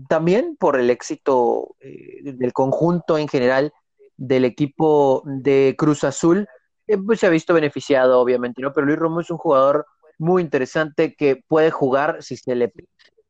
también 0.08 0.56
por 0.58 0.78
el 0.78 0.90
éxito 0.90 1.76
eh, 1.80 2.20
del 2.22 2.52
conjunto 2.52 3.18
en 3.18 3.28
general 3.28 3.72
del 4.16 4.44
equipo 4.44 5.22
de 5.26 5.74
Cruz 5.76 6.04
Azul, 6.04 6.48
eh, 6.86 6.98
pues 6.98 7.20
se 7.20 7.26
ha 7.26 7.30
visto 7.30 7.54
beneficiado 7.54 8.20
obviamente, 8.20 8.62
¿no? 8.62 8.72
Pero 8.72 8.86
Luis 8.86 8.98
Romo 8.98 9.20
es 9.20 9.30
un 9.30 9.38
jugador 9.38 9.86
muy 10.18 10.42
interesante 10.42 11.14
que 11.14 11.42
puede 11.46 11.70
jugar 11.70 12.22
si 12.22 12.36
se 12.36 12.54
le 12.54 12.72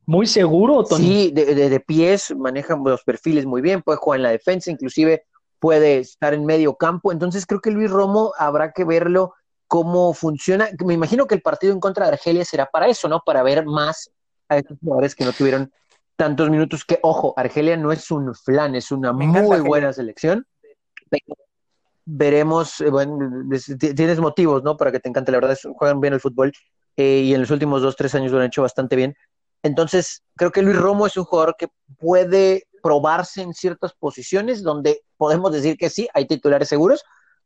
Muy 0.05 0.27
seguro, 0.27 0.85
Tony. 0.85 1.05
Sí, 1.05 1.31
de, 1.33 1.55
de, 1.55 1.69
de 1.69 1.81
pies, 1.81 2.35
maneja 2.37 2.77
los 2.77 3.03
perfiles 3.03 3.47
muy 3.47 3.61
bien, 3.61 3.83
puede 3.83 3.99
jugar 3.99 4.19
en 4.19 4.25
la 4.25 4.31
defensa, 4.31 4.71
inclusive 4.71 5.25
puede 5.59 5.99
estar 5.99 6.35
en 6.35 6.45
medio 6.45 6.77
campo. 6.77 7.13
Entonces 7.13 7.47
creo 7.47 7.61
que 7.61 7.71
Luis 7.71 7.91
Romo 7.91 8.33
habrá 8.39 8.73
que 8.73 8.85
verlo 8.85 9.35
cómo 9.67 10.15
funciona. 10.15 10.69
Me 10.85 10.95
imagino 10.95 11.27
que 11.27 11.35
el 11.35 11.43
partido 11.43 11.73
en 11.73 11.81
contra 11.81 12.07
de 12.07 12.13
Argelia 12.13 12.45
será 12.45 12.67
para 12.67 12.87
eso, 12.89 13.09
¿no? 13.09 13.21
Para 13.25 13.43
ver 13.43 13.65
más 13.65 14.11
a 14.49 14.59
estos 14.59 14.79
jugadores 14.79 15.15
que 15.15 15.25
no 15.25 15.33
tuvieron 15.33 15.73
tantos 16.17 16.51
minutos. 16.51 16.85
Que, 16.85 16.99
ojo, 17.03 17.35
Argelia 17.37 17.77
no 17.77 17.93
es 17.93 18.11
un 18.11 18.35
flan, 18.35 18.75
es 18.75 18.91
una 18.91 19.13
Me 19.13 19.27
muy 19.27 19.61
buena 19.61 19.93
selección. 19.93 20.47
Veremos, 22.05 22.81
eh, 22.81 22.91
bueno, 22.91 23.19
tienes 23.79 24.21
motivos, 24.21 24.63
¿no? 24.63 24.77
Para 24.77 24.93
que 24.93 25.01
te 25.01 25.09
encante, 25.09 25.33
la 25.33 25.39
verdad, 25.39 25.53
es- 25.53 25.67
juegan 25.75 26.01
bien 26.01 26.15
el 26.15 26.21
fútbol 26.21 26.53
eh, 26.97 27.23
y 27.25 27.35
en 27.35 27.41
los 27.41 27.51
últimos 27.51 27.83
dos, 27.83 27.97
tres 27.97 28.15
años 28.15 28.31
lo 28.33 28.39
han 28.39 28.47
hecho 28.47 28.63
bastante 28.63 28.95
bien. 28.95 29.17
Entonces, 29.63 30.23
creo 30.37 30.53
que 30.53 30.63
Luis 30.63 30.77
Romo 30.77 31.07
es 31.07 31.17
un 31.17 31.25
jugador 31.25 31.57
que 31.59 31.69
puede 31.99 32.69
probarse 32.83 33.43
en 33.43 33.53
ciertas 33.55 33.93
posiciones 33.95 34.63
donde 34.63 35.01
podemos 35.17 35.53
decir 35.53 35.77
que 35.77 35.91
sí, 35.91 36.09
hay 36.15 36.27
titulares 36.27 36.69
seguros, 36.69 37.05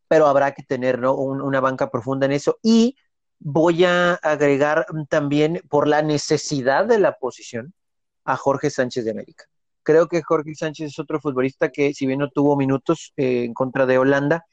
pero 0.09 0.27
habrá 0.27 0.53
que 0.53 0.63
tener 0.63 0.99
¿no? 0.99 1.15
Un- 1.15 1.41
una 1.41 1.61
banca 1.61 1.91
profunda 1.91 2.27
en 2.27 2.33
eso. 2.33 2.59
Y 2.63 2.97
voy 3.39 3.85
a 3.87 4.15
agregar 4.17 4.85
también 5.09 5.63
por 5.71 5.89
la 5.89 6.03
necesidad 6.03 6.85
de 6.85 6.99
la 6.99 7.17
posición 7.17 7.73
a 8.25 8.37
Jorge 8.37 8.71
Sánchez 8.71 9.05
de 9.05 9.11
América. 9.13 9.45
Creo 9.83 10.09
que 10.09 10.23
Jorge 10.23 10.55
Sánchez 10.55 10.93
es 10.93 10.99
otro 10.99 11.21
futbolista 11.21 11.71
que, 11.71 11.95
si 11.95 12.07
bien 12.07 12.19
no 12.19 12.29
tuvo 12.29 12.57
minutos 12.57 13.13
eh, 13.17 13.45
en 13.45 13.55
contra 13.55 13.87
de 13.87 13.99
Holanda, 13.99 14.45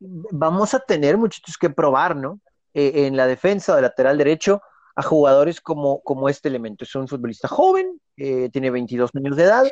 vamos 0.00 0.74
a 0.74 0.80
tener 0.80 1.16
muchachos 1.16 1.56
que 1.56 1.70
probar, 1.70 2.16
¿no? 2.16 2.40
Eh, 2.74 3.06
en 3.06 3.16
la 3.16 3.26
defensa 3.26 3.76
de 3.76 3.82
lateral 3.82 4.18
derecho 4.18 4.62
a 4.96 5.02
jugadores 5.02 5.60
como, 5.60 6.00
como 6.02 6.28
este 6.28 6.48
elemento. 6.48 6.84
Es 6.84 6.94
un 6.94 7.08
futbolista 7.08 7.48
joven, 7.48 8.00
eh, 8.16 8.48
tiene 8.50 8.70
22 8.70 9.10
años 9.14 9.36
de 9.36 9.44
edad, 9.44 9.64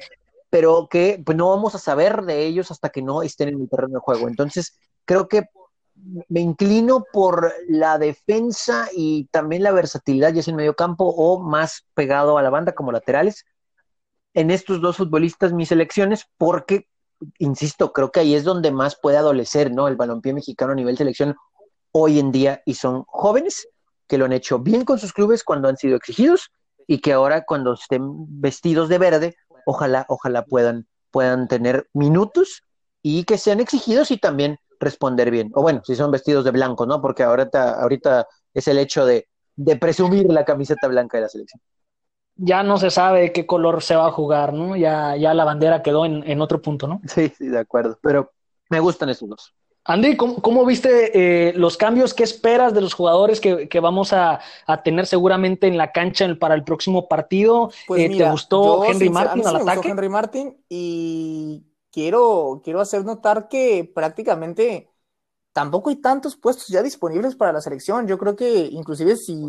pero 0.51 0.88
que 0.90 1.23
pues, 1.25 1.37
no 1.37 1.49
vamos 1.51 1.75
a 1.75 1.79
saber 1.79 2.23
de 2.23 2.44
ellos 2.44 2.70
hasta 2.70 2.90
que 2.90 3.03
no 3.03 3.23
estén 3.23 3.49
en 3.51 3.61
el 3.61 3.68
terreno 3.68 3.94
de 3.94 4.01
juego. 4.01 4.29
Entonces, 4.29 4.79
creo 5.05 5.29
que 5.29 5.44
me 6.29 6.41
inclino 6.41 7.05
por 7.13 7.53
la 7.69 7.99
defensa 7.99 8.89
y 8.95 9.27
también 9.31 9.63
la 9.63 9.73
versatilidad, 9.73 10.33
ya 10.33 10.43
sea 10.43 10.53
en 10.53 10.57
medio 10.57 10.75
campo 10.75 11.05
o 11.05 11.41
más 11.41 11.85
pegado 11.95 12.39
a 12.39 12.43
la 12.43 12.51
banda 12.51 12.73
como 12.73 12.93
laterales. 12.93 13.45
En 14.35 14.51
estos 14.51 14.81
dos 14.81 14.97
futbolistas, 14.97 15.53
mis 15.53 15.73
elecciones, 15.73 16.27
porque, 16.39 16.89
insisto, 17.39 17.93
creo 17.93 18.11
que 18.11 18.21
ahí 18.21 18.35
es 18.35 18.45
donde 18.45 18.71
más 18.71 18.97
puede 19.01 19.17
adolecer, 19.17 19.73
¿no? 19.73 19.89
El 19.89 19.97
balompié 19.97 20.33
mexicano 20.33 20.73
a 20.73 20.77
nivel 20.77 20.97
selección 20.97 21.37
hoy 21.93 22.19
en 22.19 22.31
día 22.31 22.63
y 22.65 22.75
son 22.75 23.05
jóvenes 23.07 23.69
que 24.07 24.19
lo 24.19 24.25
han 24.25 24.33
hecho 24.33 24.59
bien 24.59 24.85
con 24.85 24.99
sus 24.99 25.13
clubes 25.13 25.45
cuando 25.45 25.69
han 25.69 25.77
sido 25.77 25.97
exigidos 25.97 26.51
y 26.87 26.99
que 26.99 27.13
ahora 27.13 27.45
cuando 27.45 27.75
estén 27.75 28.03
vestidos 28.41 28.89
de 28.89 28.99
verde, 28.99 29.37
ojalá, 29.67 30.07
ojalá 30.09 30.45
puedan, 30.45 30.87
puedan 31.11 31.47
tener 31.49 31.89
minutos 31.93 32.65
y 33.03 33.25
que 33.25 33.39
sean 33.39 33.61
exigidos 33.61 34.11
y 34.11 34.19
también 34.19 34.59
responder 34.81 35.31
bien. 35.31 35.51
O 35.55 35.62
bueno, 35.62 35.83
si 35.85 35.95
son 35.95 36.11
vestidos 36.11 36.45
de 36.45 36.51
blanco, 36.51 36.87
¿no? 36.87 37.01
Porque 37.01 37.23
ahorita, 37.23 37.81
ahorita 37.81 38.27
es 38.55 38.66
el 38.66 38.79
hecho 38.79 39.05
de, 39.07 39.29
de 39.55 39.77
presumir 39.77 40.27
la 40.27 40.45
camiseta 40.45 40.88
blanca 40.88 41.19
de 41.19 41.23
la 41.23 41.29
selección. 41.29 41.61
Ya 42.37 42.62
no 42.62 42.79
se 42.79 42.90
sabe 42.90 43.33
qué 43.33 43.45
color 43.45 43.83
se 43.83 43.95
va 43.95 44.07
a 44.07 44.12
jugar, 44.12 44.55
¿no? 44.55 44.75
Ya, 44.75 45.14
ya 45.16 45.35
la 45.35 45.45
bandera 45.45 45.83
quedó 45.83 46.07
en, 46.07 46.29
en 46.29 46.40
otro 46.40 46.62
punto, 46.62 46.88
¿no? 46.88 47.01
Sí, 47.07 47.29
sí, 47.37 47.49
de 47.49 47.59
acuerdo. 47.59 47.99
Pero 48.03 48.33
me 48.71 48.81
gustan 48.81 49.11
estos 49.11 49.29
dos. 49.29 49.55
Andy, 49.85 50.16
¿cómo, 50.16 50.37
cómo 50.37 50.64
viste 50.64 51.49
eh, 51.49 51.53
los 51.55 51.77
cambios? 51.77 52.14
¿Qué 52.14 52.23
esperas 52.23 52.75
de 52.75 52.81
los 52.81 52.95
jugadores 52.95 53.40
que, 53.40 53.69
que 53.69 53.81
vamos 53.81 54.12
a, 54.12 54.40
a, 54.66 54.83
tener 54.83 55.07
seguramente 55.07 55.66
en 55.66 55.77
la 55.77 55.90
cancha 55.90 56.25
en, 56.25 56.38
para 56.38 56.55
el 56.55 56.64
próximo 56.64 57.09
partido? 57.09 57.71
Pues 57.87 58.03
eh, 58.03 58.09
mira, 58.09 58.27
¿Te 58.27 58.33
gustó 58.33 58.85
yo, 58.85 58.90
Henry 58.90 59.11
Martin 59.11 59.33
a 59.33 59.35
mí 59.37 59.43
sí 59.43 59.49
al 59.49 59.55
me 59.55 59.59
gustó 59.61 59.73
ataque? 59.73 59.88
Henry 59.88 60.09
Martin 60.09 60.57
y 60.69 61.64
quiero, 61.90 62.61
quiero 62.64 62.81
hacer 62.81 63.05
notar 63.05 63.48
que 63.48 63.90
prácticamente 63.94 64.90
tampoco 65.53 65.90
hay 65.90 65.96
tantos 65.96 66.37
puestos 66.37 66.68
ya 66.68 66.83
disponibles 66.83 67.35
para 67.35 67.53
la 67.53 67.61
selección. 67.61 68.07
Yo 68.07 68.18
creo 68.18 68.37
que 68.37 68.68
inclusive 68.72 69.16
si, 69.16 69.48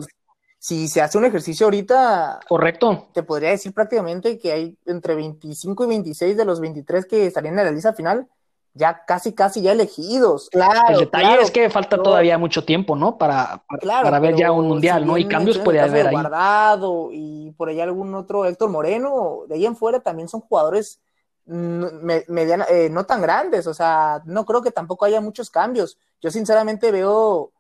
si 0.59 0.87
se 0.87 1.01
hace 1.01 1.17
un 1.17 1.25
ejercicio 1.25 1.67
ahorita, 1.67 2.39
correcto, 2.47 3.09
te 3.13 3.23
podría 3.23 3.49
decir 3.49 3.73
prácticamente 3.73 4.37
que 4.37 4.51
hay 4.51 4.77
entre 4.85 5.15
25 5.15 5.85
y 5.85 5.87
26 5.87 6.37
de 6.37 6.45
los 6.45 6.59
23 6.59 7.05
que 7.05 7.27
estarían 7.27 7.57
en 7.57 7.65
la 7.65 7.71
lista 7.71 7.93
final, 7.93 8.27
ya 8.73 9.03
casi, 9.05 9.33
casi 9.33 9.61
ya 9.61 9.73
elegidos. 9.73 10.49
Claro. 10.49 10.93
El 10.93 10.99
detalle 10.99 11.41
es 11.41 11.51
que 11.51 11.69
falta 11.69 12.01
todavía 12.01 12.37
mucho 12.37 12.63
tiempo, 12.63 12.95
¿no? 12.95 13.17
Para, 13.17 13.63
para, 13.67 14.19
ver 14.19 14.35
ya 14.35 14.51
un 14.51 14.67
mundial, 14.67 15.05
¿no? 15.05 15.17
Y 15.17 15.27
cambios 15.27 15.57
puede 15.57 15.81
haber 15.81 16.07
ahí. 16.07 16.13
Guardado 16.13 17.09
y 17.11 17.51
por 17.57 17.69
allá 17.69 17.83
algún 17.83 18.15
otro, 18.15 18.45
Héctor 18.45 18.69
Moreno, 18.69 19.41
de 19.47 19.55
ahí 19.55 19.65
en 19.65 19.75
fuera 19.75 19.99
también 19.99 20.29
son 20.29 20.39
jugadores 20.41 21.01
mediana, 21.45 22.65
eh, 22.69 22.89
no 22.89 23.05
tan 23.05 23.21
grandes, 23.21 23.67
o 23.67 23.73
sea, 23.73 24.21
no 24.25 24.45
creo 24.45 24.61
que 24.61 24.71
tampoco 24.71 25.05
haya 25.05 25.21
muchos 25.21 25.49
cambios. 25.49 25.97
Yo 26.21 26.31
sinceramente 26.31 26.91
veo 26.91 27.51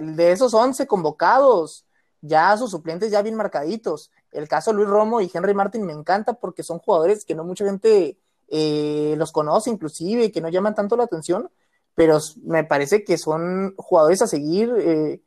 de 0.00 0.32
esos 0.32 0.54
11 0.54 0.86
convocados, 0.86 1.86
ya 2.20 2.56
sus 2.56 2.70
suplentes 2.70 3.10
ya 3.10 3.22
bien 3.22 3.34
marcaditos. 3.34 4.10
El 4.30 4.48
caso 4.48 4.72
Luis 4.72 4.88
Romo 4.88 5.20
y 5.20 5.30
Henry 5.32 5.54
Martin 5.54 5.84
me 5.84 5.92
encanta 5.92 6.34
porque 6.34 6.62
son 6.62 6.78
jugadores 6.78 7.24
que 7.24 7.34
no 7.34 7.44
mucha 7.44 7.64
gente 7.64 8.18
eh, 8.48 9.14
los 9.16 9.32
conoce, 9.32 9.70
inclusive, 9.70 10.30
que 10.32 10.40
no 10.40 10.48
llaman 10.48 10.74
tanto 10.74 10.96
la 10.96 11.04
atención, 11.04 11.50
pero 11.94 12.18
me 12.42 12.64
parece 12.64 13.04
que 13.04 13.16
son 13.18 13.74
jugadores 13.76 14.22
a 14.22 14.26
seguir 14.26 14.72
eh, 14.78 15.22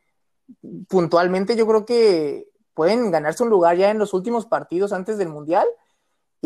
puntualmente. 0.88 1.56
Yo 1.56 1.66
creo 1.66 1.84
que 1.84 2.48
pueden 2.74 3.10
ganarse 3.10 3.42
un 3.42 3.50
lugar 3.50 3.76
ya 3.76 3.90
en 3.90 3.98
los 3.98 4.14
últimos 4.14 4.46
partidos 4.46 4.92
antes 4.92 5.18
del 5.18 5.28
Mundial. 5.28 5.66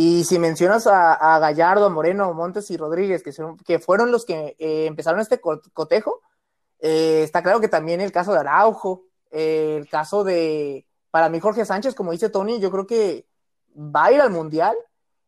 Y 0.01 0.23
si 0.23 0.39
mencionas 0.39 0.87
a, 0.87 1.41
Gallardo, 1.41 1.87
a 1.87 1.89
Moreno, 1.89 2.33
Montes 2.33 2.71
y 2.71 2.77
Rodríguez, 2.77 3.25
que, 3.25 3.79
fueron 3.81 4.13
los 4.13 4.25
que 4.25 4.55
eh, 4.57 4.87
empezaron 4.87 5.19
este 5.19 5.41
cotejo, 5.41 6.21
eh, 6.79 7.23
está 7.25 7.43
claro 7.43 7.59
que 7.59 7.67
también 7.67 8.01
el 8.01 8.13
caso 8.13 8.33
de 8.33 8.39
Araujo, 8.39 9.07
eh, 9.33 9.75
el 9.77 9.89
caso 9.89 10.23
de, 10.23 10.87
para 11.11 11.29
mí 11.29 11.41
Jorge 11.41 11.65
Sánchez, 11.65 11.97
como 11.97 12.13
dice 12.13 12.29
Tony, 12.31 12.61
yo 12.61 12.71
creo 12.71 12.87
que 12.87 13.27
va 13.77 14.05
a 14.05 14.13
ir 14.13 14.21
al 14.21 14.31
Mundial. 14.31 14.77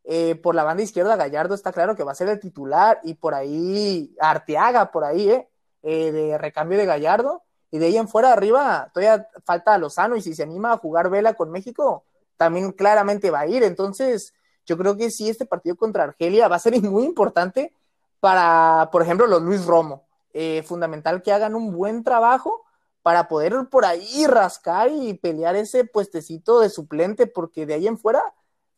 Eh, 0.05 0.37
por 0.37 0.55
la 0.55 0.63
banda 0.63 0.85
izquierda, 0.85 1.17
Gallardo 1.17 1.57
está 1.57 1.73
claro 1.73 1.97
que 1.97 2.05
va 2.05 2.13
a 2.13 2.15
ser 2.15 2.29
el 2.29 2.39
titular 2.39 3.01
y 3.03 3.15
por 3.15 3.35
ahí 3.35 4.15
Arteaga, 4.21 4.93
por 4.93 5.03
ahí, 5.03 5.45
de 5.83 6.39
recambio 6.39 6.79
de 6.79 6.87
Gallardo. 6.87 7.43
Y 7.73 7.79
de 7.79 7.87
ahí 7.87 7.97
en 7.97 8.07
fuera, 8.07 8.33
arriba, 8.33 8.89
todavía 8.95 9.27
falta 9.45 9.75
a 9.75 9.79
Lozano 9.79 10.15
y 10.15 10.23
si 10.23 10.33
se 10.33 10.45
anima 10.45 10.75
a 10.75 10.79
jugar 10.79 11.11
vela 11.11 11.35
con 11.35 11.51
México, 11.51 12.05
también 12.37 12.71
claramente 12.71 13.33
va 13.33 13.41
a 13.41 13.47
ir. 13.49 13.65
Entonces, 13.65 14.33
yo 14.71 14.79
creo 14.79 14.97
que 14.97 15.11
sí, 15.11 15.29
este 15.29 15.47
partido 15.47 15.75
contra 15.75 16.05
Argelia 16.05 16.47
va 16.47 16.55
a 16.55 16.61
ser 16.61 16.81
muy 16.81 17.03
importante 17.03 17.75
para, 18.21 18.89
por 18.93 19.03
ejemplo, 19.03 19.27
los 19.27 19.43
Luis 19.43 19.67
Romo. 19.67 20.05
Eh, 20.33 20.63
fundamental 20.63 21.23
que 21.23 21.33
hagan 21.33 21.57
un 21.57 21.73
buen 21.73 22.05
trabajo 22.05 22.65
para 23.03 23.27
poder 23.27 23.69
por 23.69 23.85
ahí 23.85 24.29
rascar 24.29 24.89
y 24.93 25.15
pelear 25.15 25.57
ese 25.57 25.85
puestecito 25.85 26.61
de 26.61 26.71
suplente, 26.71 27.27
porque 27.27 27.67
de 27.67 27.75
ahí 27.75 27.89
en 27.89 27.99
fuera 27.99 28.23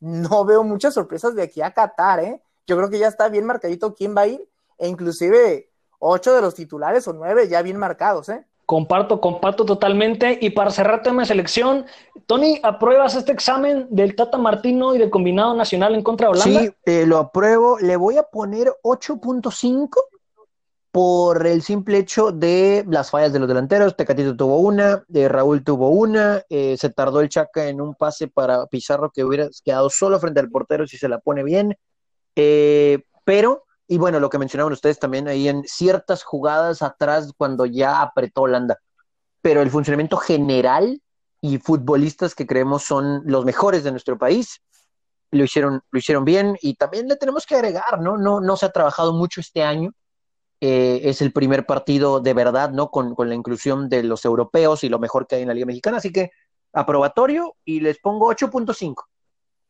no 0.00 0.46
veo 0.46 0.64
muchas 0.64 0.94
sorpresas 0.94 1.34
de 1.34 1.42
aquí 1.42 1.60
a 1.60 1.74
Qatar, 1.74 2.20
¿eh? 2.20 2.42
Yo 2.66 2.78
creo 2.78 2.88
que 2.88 2.98
ya 2.98 3.08
está 3.08 3.28
bien 3.28 3.44
marcadito 3.44 3.94
quién 3.94 4.16
va 4.16 4.22
a 4.22 4.28
ir, 4.28 4.48
e 4.78 4.88
inclusive 4.88 5.70
ocho 5.98 6.34
de 6.34 6.40
los 6.40 6.54
titulares 6.54 7.06
o 7.06 7.12
nueve 7.12 7.48
ya 7.48 7.60
bien 7.60 7.76
marcados, 7.76 8.30
¿eh? 8.30 8.46
Comparto, 8.72 9.20
comparto 9.20 9.66
totalmente. 9.66 10.38
Y 10.40 10.48
para 10.48 10.70
cerrar 10.70 11.02
tema 11.02 11.20
de 11.20 11.26
selección, 11.26 11.84
Tony, 12.24 12.58
¿apruebas 12.62 13.14
este 13.14 13.30
examen 13.30 13.86
del 13.90 14.16
Tata 14.16 14.38
Martino 14.38 14.94
y 14.94 14.98
del 14.98 15.10
combinado 15.10 15.52
nacional 15.54 15.94
en 15.94 16.02
contra 16.02 16.28
de 16.28 16.32
Holanda? 16.32 16.60
Sí, 16.62 16.70
eh, 16.86 17.04
lo 17.04 17.18
apruebo. 17.18 17.78
Le 17.80 17.96
voy 17.96 18.16
a 18.16 18.22
poner 18.22 18.72
8.5 18.82 19.90
por 20.90 21.46
el 21.46 21.60
simple 21.60 21.98
hecho 21.98 22.32
de 22.32 22.82
las 22.88 23.10
fallas 23.10 23.34
de 23.34 23.40
los 23.40 23.48
delanteros. 23.48 23.94
Tecatito 23.94 24.34
tuvo 24.34 24.56
una, 24.56 25.04
de 25.06 25.28
Raúl 25.28 25.62
tuvo 25.62 25.90
una, 25.90 26.42
eh, 26.48 26.74
se 26.78 26.88
tardó 26.88 27.20
el 27.20 27.28
Chaca 27.28 27.68
en 27.68 27.78
un 27.78 27.94
pase 27.94 28.28
para 28.28 28.64
Pizarro 28.68 29.10
que 29.10 29.22
hubiera 29.22 29.50
quedado 29.62 29.90
solo 29.90 30.18
frente 30.18 30.40
al 30.40 30.48
portero 30.48 30.86
si 30.86 30.96
se 30.96 31.10
la 31.10 31.18
pone 31.18 31.42
bien. 31.42 31.76
Eh, 32.36 33.02
pero, 33.26 33.64
y 33.92 33.98
bueno, 33.98 34.20
lo 34.20 34.30
que 34.30 34.38
mencionaban 34.38 34.72
ustedes 34.72 34.98
también 34.98 35.28
ahí 35.28 35.48
en 35.48 35.64
ciertas 35.64 36.22
jugadas 36.22 36.80
atrás 36.82 37.32
cuando 37.36 37.66
ya 37.66 38.00
apretó 38.00 38.42
Holanda. 38.42 38.78
Pero 39.42 39.60
el 39.60 39.70
funcionamiento 39.70 40.16
general 40.16 41.02
y 41.40 41.58
futbolistas 41.58 42.34
que 42.34 42.46
creemos 42.46 42.84
son 42.84 43.22
los 43.26 43.44
mejores 43.44 43.84
de 43.84 43.90
nuestro 43.90 44.16
país, 44.16 44.62
lo 45.30 45.44
hicieron, 45.44 45.82
lo 45.90 45.98
hicieron 45.98 46.24
bien 46.24 46.56
y 46.62 46.74
también 46.74 47.08
le 47.08 47.16
tenemos 47.16 47.44
que 47.44 47.56
agregar, 47.56 48.00
¿no? 48.00 48.16
No, 48.16 48.40
no 48.40 48.56
se 48.56 48.66
ha 48.66 48.70
trabajado 48.70 49.12
mucho 49.12 49.40
este 49.40 49.62
año 49.62 49.92
eh, 50.64 51.10
es 51.10 51.20
el 51.20 51.32
primer 51.32 51.66
partido 51.66 52.20
de 52.20 52.34
verdad, 52.34 52.70
¿no? 52.70 52.88
Con, 52.88 53.16
la 53.18 53.34
inclusión 53.34 53.88
de 53.88 54.04
los 54.04 54.24
europeos 54.24 54.84
y 54.84 54.88
lo 54.88 55.00
mejor 55.00 55.26
que 55.26 55.34
hay 55.34 55.42
en 55.42 55.48
la 55.48 55.54
Liga 55.54 55.66
Mexicana, 55.66 55.96
así 55.96 56.12
que 56.12 56.30
aprobatorio 56.72 57.56
y 57.64 57.80
les 57.80 57.98
pongo 57.98 58.32
8.5. 58.32 58.94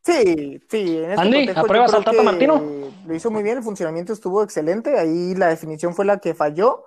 Sí, 0.04 0.60
sí. 0.68 0.98
En 0.98 1.10
este 1.10 1.22
Andy, 1.22 1.48
¿apruebas 1.50 1.94
al 1.94 2.04
Tata 2.04 2.22
Martino? 2.22 2.62
Lo 3.06 3.14
hizo 3.14 3.30
muy 3.30 3.42
bien, 3.42 3.58
el 3.58 3.62
funcionamiento 3.62 4.12
estuvo 4.12 4.42
excelente, 4.42 4.98
ahí 4.98 5.34
la 5.34 5.48
definición 5.48 5.94
fue 5.94 6.04
la 6.04 6.18
que 6.18 6.34
falló. 6.34 6.84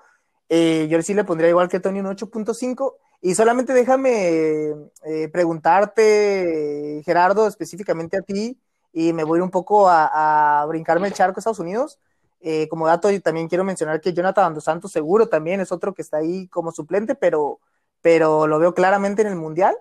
Eh, 0.49 0.87
yo 0.89 1.01
sí 1.01 1.13
le 1.13 1.23
pondría 1.23 1.49
igual 1.49 1.69
que 1.69 1.79
Tony 1.79 1.99
un 1.99 2.07
8.5. 2.07 2.95
Y 3.21 3.33
solamente 3.33 3.73
déjame 3.73 4.69
eh, 5.03 5.29
preguntarte, 5.31 7.01
Gerardo, 7.03 7.47
específicamente 7.47 8.17
a 8.17 8.21
ti, 8.21 8.59
y 8.93 9.13
me 9.13 9.23
voy 9.23 9.39
un 9.39 9.49
poco 9.49 9.89
a, 9.89 10.61
a 10.61 10.65
brincarme 10.67 11.07
el 11.07 11.13
charco 11.13 11.37
a 11.37 11.41
Estados 11.41 11.59
Unidos. 11.59 11.99
Eh, 12.47 12.67
como 12.67 12.85
dato, 12.85 13.09
también 13.21 13.47
quiero 13.47 13.63
mencionar 13.63 13.99
que 13.99 14.13
Jonathan 14.13 14.53
Dos 14.53 14.65
Santos 14.65 14.91
seguro 14.91 15.27
también 15.27 15.61
es 15.61 15.71
otro 15.71 15.95
que 15.95 16.03
está 16.03 16.17
ahí 16.17 16.47
como 16.49 16.71
suplente, 16.71 17.15
pero, 17.15 17.59
pero 18.01 18.45
lo 18.45 18.59
veo 18.59 18.75
claramente 18.75 19.23
en 19.23 19.29
el 19.29 19.35
Mundial. 19.35 19.75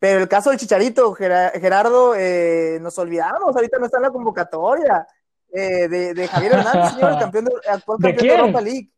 Pero 0.00 0.20
el 0.20 0.28
caso 0.28 0.50
del 0.50 0.58
Chicharito, 0.58 1.12
Gerardo, 1.14 2.14
eh, 2.16 2.78
nos 2.80 2.98
olvidamos, 2.98 3.54
ahorita 3.54 3.78
no 3.78 3.84
está 3.84 3.98
en 3.98 4.04
la 4.04 4.10
convocatoria 4.10 5.06
eh, 5.52 5.88
de, 5.88 6.26
Javier 6.26 6.54
Hernández, 6.54 6.94
señor, 6.94 7.12
el 7.12 7.18
campeón 7.18 7.44
de, 7.44 7.52
actual 7.68 7.98
campeón 8.00 8.26
de, 8.26 8.34
Europa 8.34 8.60
League. 8.62 8.90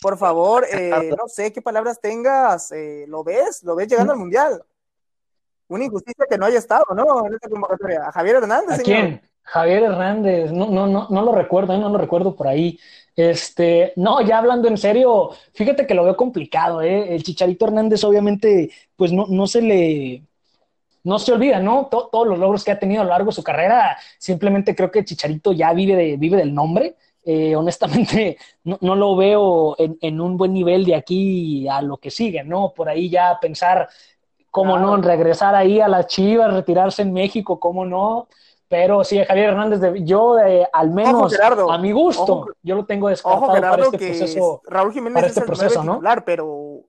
Por 0.00 0.18
favor, 0.18 0.66
no 1.16 1.28
sé 1.28 1.52
qué 1.52 1.62
palabras 1.62 2.00
tengas, 2.00 2.72
lo 3.06 3.22
ves, 3.22 3.62
lo 3.62 3.76
ves 3.76 3.88
llegando 3.88 4.14
al 4.14 4.18
Mundial. 4.18 4.64
Una 5.68 5.84
injusticia 5.84 6.24
que 6.28 6.38
no 6.38 6.46
haya 6.46 6.58
estado, 6.58 6.86
¿no? 6.96 7.26
En 7.26 7.34
esta 7.34 7.48
convocatoria. 7.48 8.08
A 8.08 8.12
Javier 8.12 8.36
Hernández, 8.36 8.80
¿A 8.80 8.82
quién? 8.82 9.20
Javier 9.42 9.82
Hernández, 9.82 10.50
no, 10.50 10.66
no, 10.70 10.86
no, 10.86 11.08
no 11.10 11.22
lo 11.22 11.32
recuerdo, 11.32 11.74
¿eh? 11.74 11.78
no 11.78 11.90
lo 11.90 11.98
recuerdo 11.98 12.34
por 12.34 12.48
ahí. 12.48 12.78
Este, 13.16 13.92
no, 13.96 14.20
ya 14.20 14.38
hablando 14.38 14.68
en 14.68 14.78
serio, 14.78 15.30
fíjate 15.52 15.86
que 15.86 15.94
lo 15.94 16.04
veo 16.04 16.16
complicado, 16.16 16.82
¿eh? 16.82 17.14
El 17.14 17.22
Chicharito 17.22 17.66
Hernández, 17.66 18.04
obviamente, 18.04 18.70
pues 18.96 19.12
no, 19.12 19.26
no 19.28 19.46
se 19.46 19.62
le, 19.62 20.22
no 21.04 21.18
se 21.18 21.32
olvida, 21.32 21.60
¿no? 21.60 21.86
todos 21.86 22.26
los 22.26 22.38
logros 22.38 22.64
que 22.64 22.72
ha 22.72 22.78
tenido 22.78 23.02
a 23.02 23.04
lo 23.04 23.10
largo 23.10 23.30
de 23.30 23.36
su 23.36 23.42
carrera, 23.42 23.96
simplemente 24.18 24.74
creo 24.74 24.90
que 24.90 25.04
Chicharito 25.04 25.52
ya 25.52 25.72
vive, 25.72 25.96
de, 25.96 26.16
vive 26.16 26.36
del 26.36 26.54
nombre. 26.54 26.96
Eh, 27.24 27.54
honestamente, 27.54 28.38
no, 28.64 28.78
no, 28.80 28.96
lo 28.96 29.14
veo 29.16 29.76
en, 29.78 29.98
en, 30.00 30.20
un 30.20 30.36
buen 30.36 30.52
nivel 30.52 30.84
de 30.84 30.94
aquí 30.94 31.68
a 31.68 31.82
lo 31.82 31.98
que 31.98 32.10
sigue, 32.10 32.42
¿no? 32.42 32.72
Por 32.74 32.88
ahí 32.88 33.10
ya 33.10 33.38
pensar, 33.40 33.88
cómo 34.50 34.78
no, 34.78 34.96
regresar 34.96 35.54
ahí 35.54 35.80
a 35.80 35.88
las 35.88 36.06
Chivas, 36.06 36.52
retirarse 36.52 37.02
en 37.02 37.12
México, 37.12 37.60
cómo 37.60 37.84
no. 37.84 38.28
Pero 38.68 39.02
sí, 39.02 39.22
Javier 39.24 39.50
Hernández, 39.50 39.80
yo 40.04 40.38
eh, 40.38 40.68
al 40.72 40.90
menos 40.90 41.34
a 41.70 41.78
mi 41.78 41.92
gusto, 41.92 42.48
yo 42.62 42.76
lo 42.76 42.84
tengo 42.84 43.08
descartado 43.08 43.46
para 43.46 43.82
este 43.82 43.98
proceso. 43.98 44.62
Raúl 44.66 44.92
Jiménez 44.92 45.24
es 45.24 45.28
este 45.30 45.40
el 45.40 45.46
proceso, 45.46 45.84
¿no? 45.84 45.94
titular, 45.94 46.24
pero 46.24 46.80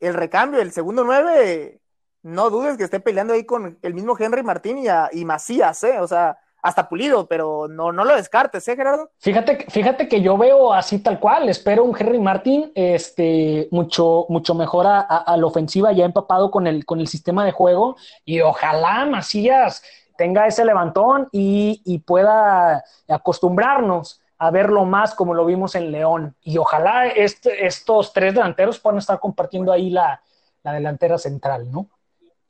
el 0.00 0.14
recambio, 0.14 0.60
el 0.60 0.72
segundo 0.72 1.04
nueve, 1.04 1.80
no 2.28 2.50
dudes 2.50 2.76
que 2.76 2.84
esté 2.84 3.00
peleando 3.00 3.34
ahí 3.34 3.44
con 3.44 3.78
el 3.80 3.94
mismo 3.94 4.16
Henry 4.18 4.42
Martín 4.42 4.78
y, 4.78 4.86
y 5.18 5.24
Macías, 5.24 5.82
¿eh? 5.84 5.98
O 6.00 6.06
sea, 6.06 6.38
hasta 6.62 6.88
pulido, 6.88 7.26
pero 7.26 7.68
no, 7.68 7.92
no 7.92 8.04
lo 8.04 8.16
descartes, 8.16 8.66
¿eh, 8.68 8.76
Gerardo? 8.76 9.10
Fíjate, 9.18 9.66
fíjate 9.68 10.08
que 10.08 10.20
yo 10.20 10.36
veo 10.36 10.72
así 10.72 10.98
tal 10.98 11.20
cual, 11.20 11.48
espero 11.48 11.84
un 11.84 11.96
Henry 11.98 12.18
Martín 12.18 12.72
este, 12.74 13.68
mucho, 13.70 14.26
mucho 14.28 14.54
mejor 14.54 14.86
a, 14.88 15.36
la 15.36 15.46
ofensiva, 15.46 15.92
ya 15.92 16.04
empapado 16.04 16.50
con 16.50 16.66
el, 16.66 16.84
con 16.84 17.00
el 17.00 17.06
sistema 17.06 17.44
de 17.44 17.52
juego, 17.52 17.96
y 18.24 18.40
ojalá 18.40 19.06
Macías 19.06 19.82
tenga 20.16 20.46
ese 20.46 20.64
levantón 20.64 21.28
y, 21.30 22.02
pueda 22.04 22.84
acostumbrarnos 23.08 24.20
a 24.38 24.50
verlo 24.50 24.84
más 24.84 25.14
como 25.14 25.34
lo 25.34 25.44
vimos 25.46 25.74
en 25.74 25.92
León. 25.92 26.34
Y 26.42 26.58
ojalá 26.58 27.06
este, 27.06 27.66
estos 27.66 28.12
tres 28.12 28.34
delanteros 28.34 28.78
puedan 28.78 28.98
estar 28.98 29.20
compartiendo 29.20 29.72
ahí 29.72 29.90
la, 29.90 30.20
la 30.62 30.72
delantera 30.72 31.18
central, 31.18 31.70
¿no? 31.70 31.88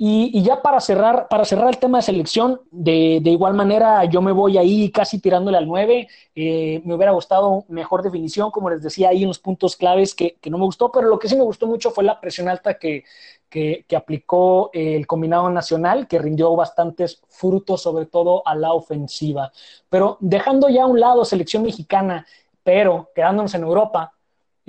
Y, 0.01 0.43
ya 0.43 0.63
para 0.63 0.81
cerrar, 0.81 1.27
para 1.29 1.45
cerrar 1.45 1.69
el 1.71 1.79
tema 1.79 1.99
de 1.99 2.03
selección, 2.03 2.61
de, 2.71 3.19
de, 3.21 3.31
igual 3.31 3.55
manera 3.55 4.05
yo 4.05 4.23
me 4.23 4.31
voy 4.31 4.57
ahí 4.57 4.93
casi 4.93 5.19
tirándole 5.19 5.59
al 5.59 5.67
9. 5.67 6.07
Eh, 6.37 6.81
me 6.85 6.95
hubiera 6.95 7.11
gustado 7.11 7.65
mejor 7.69 8.05
definición, 8.05 8.53
como 8.53 8.71
les 8.71 8.81
decía, 8.81 9.09
ahí 9.09 9.25
unos 9.25 9.41
puntos 9.41 9.75
claves 9.75 10.15
que, 10.15 10.37
que, 10.41 10.51
no 10.51 10.59
me 10.59 10.65
gustó, 10.67 10.93
pero 10.93 11.09
lo 11.09 11.19
que 11.19 11.29
sí 11.29 11.35
me 11.35 11.43
gustó 11.43 11.67
mucho 11.67 11.91
fue 11.91 12.05
la 12.05 12.21
presión 12.21 12.49
alta 12.49 12.79
que, 12.79 13.03
que, 13.49 13.85
que 13.89 13.97
aplicó 13.97 14.71
el 14.73 15.05
combinado 15.09 15.51
nacional, 15.51 16.07
que 16.07 16.21
rindió 16.21 16.55
bastantes 16.55 17.21
frutos, 17.29 17.83
sobre 17.83 18.07
todo 18.07 18.47
a 18.47 18.55
la 18.55 18.73
ofensiva. 18.75 19.51
Pero 19.89 20.17
dejando 20.21 20.69
ya 20.69 20.85
a 20.85 20.87
un 20.87 21.01
lado 21.01 21.25
selección 21.25 21.65
mexicana, 21.65 22.25
pero 22.63 23.11
quedándonos 23.17 23.53
en 23.55 23.63
Europa, 23.65 24.13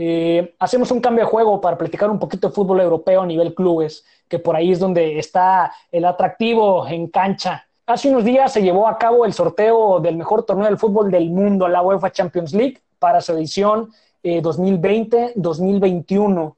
Eh, 0.02 0.56
hacemos 0.60 0.92
un 0.92 1.02
cambio 1.02 1.26
de 1.26 1.30
juego 1.30 1.60
para 1.60 1.78
platicar 1.78 2.10
un 2.10 2.20
poquito 2.20 2.48
de 2.48 2.54
fútbol 2.54 2.80
europeo 2.80 3.22
a 3.22 3.26
nivel 3.26 3.54
clubes, 3.54 4.06
que 4.30 4.40
por 4.40 4.56
ahí 4.56 4.72
es 4.72 4.80
donde 4.80 5.20
está 5.20 5.74
el 5.92 6.06
atractivo 6.06 6.88
en 6.88 7.08
cancha. 7.08 7.68
Hace 7.86 8.10
unos 8.10 8.24
días 8.24 8.54
se 8.54 8.62
llevó 8.62 8.88
a 8.88 8.98
cabo 8.98 9.26
el 9.26 9.34
sorteo 9.34 10.00
del 10.00 10.16
mejor 10.16 10.44
torneo 10.44 10.68
del 10.68 10.78
fútbol 10.78 11.12
del 11.12 11.30
mundo, 11.30 11.68
la 11.68 11.82
UEFA 11.82 12.14
Champions 12.14 12.54
League, 12.54 12.82
para 12.98 13.20
su 13.20 13.34
edición 13.34 13.92
2020-2021. 14.24 16.56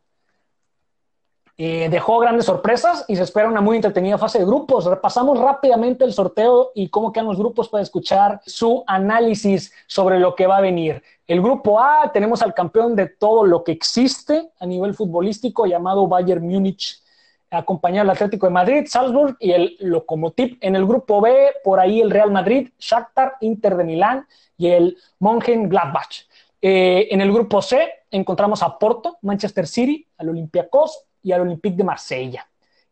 Eh, 1.58 1.90
dejó 1.90 2.20
grandes 2.20 2.46
sorpresas 2.46 3.06
y 3.08 3.16
se 3.16 3.24
espera 3.24 3.48
una 3.48 3.62
muy 3.62 3.76
entretenida 3.76 4.20
fase 4.20 4.40
de 4.40 4.46
grupos. 4.46 4.86
Repasamos 4.86 5.40
rápidamente 5.40 6.04
el 6.04 6.14
sorteo 6.14 6.72
y 6.76 6.90
cómo 6.90 7.12
quedan 7.12 7.28
los 7.28 7.38
grupos 7.38 7.70
para 7.70 7.84
escuchar 7.84 8.42
su 8.46 8.84
análisis 8.86 9.74
sobre 9.88 10.20
lo 10.20 10.36
que 10.36 10.48
va 10.48 10.58
a 10.58 10.62
venir. 10.62 11.02
El 11.32 11.42
grupo 11.42 11.80
A, 11.80 12.12
tenemos 12.12 12.42
al 12.42 12.54
campeón 12.54 12.94
de 12.94 13.08
todo 13.08 13.46
lo 13.46 13.64
que 13.64 13.72
existe 13.72 14.50
a 14.60 14.66
nivel 14.66 14.94
futbolístico 14.94 15.66
llamado 15.66 16.06
Bayern 16.06 16.46
Múnich, 16.46 17.02
acompañado 17.50 18.02
al 18.02 18.18
Atlético 18.18 18.48
de 18.48 18.52
Madrid, 18.52 18.84
Salzburg 18.86 19.38
y 19.40 19.52
el 19.52 19.78
Lokomotiv. 19.80 20.58
En 20.60 20.76
el 20.76 20.86
grupo 20.86 21.22
B, 21.22 21.54
por 21.64 21.80
ahí 21.80 22.02
el 22.02 22.12
Real 22.12 22.32
Madrid, 22.32 22.72
Shakhtar, 22.78 23.38
Inter 23.40 23.78
de 23.78 23.86
Milán 23.86 24.28
y 24.58 24.68
el 24.68 24.98
Mönchengladbach. 25.20 26.28
Eh, 26.62 27.08
en 27.10 27.22
el 27.22 27.32
grupo 27.32 27.62
C 27.62 27.90
encontramos 28.12 28.62
a 28.62 28.78
Porto, 28.78 29.18
Manchester 29.22 29.68
City, 29.68 30.06
al 30.18 30.28
Olympiacos 30.28 31.06
y 31.24 31.32
al 31.32 31.44
Olympique 31.44 31.78
de 31.78 31.86
Marsella. 31.86 32.46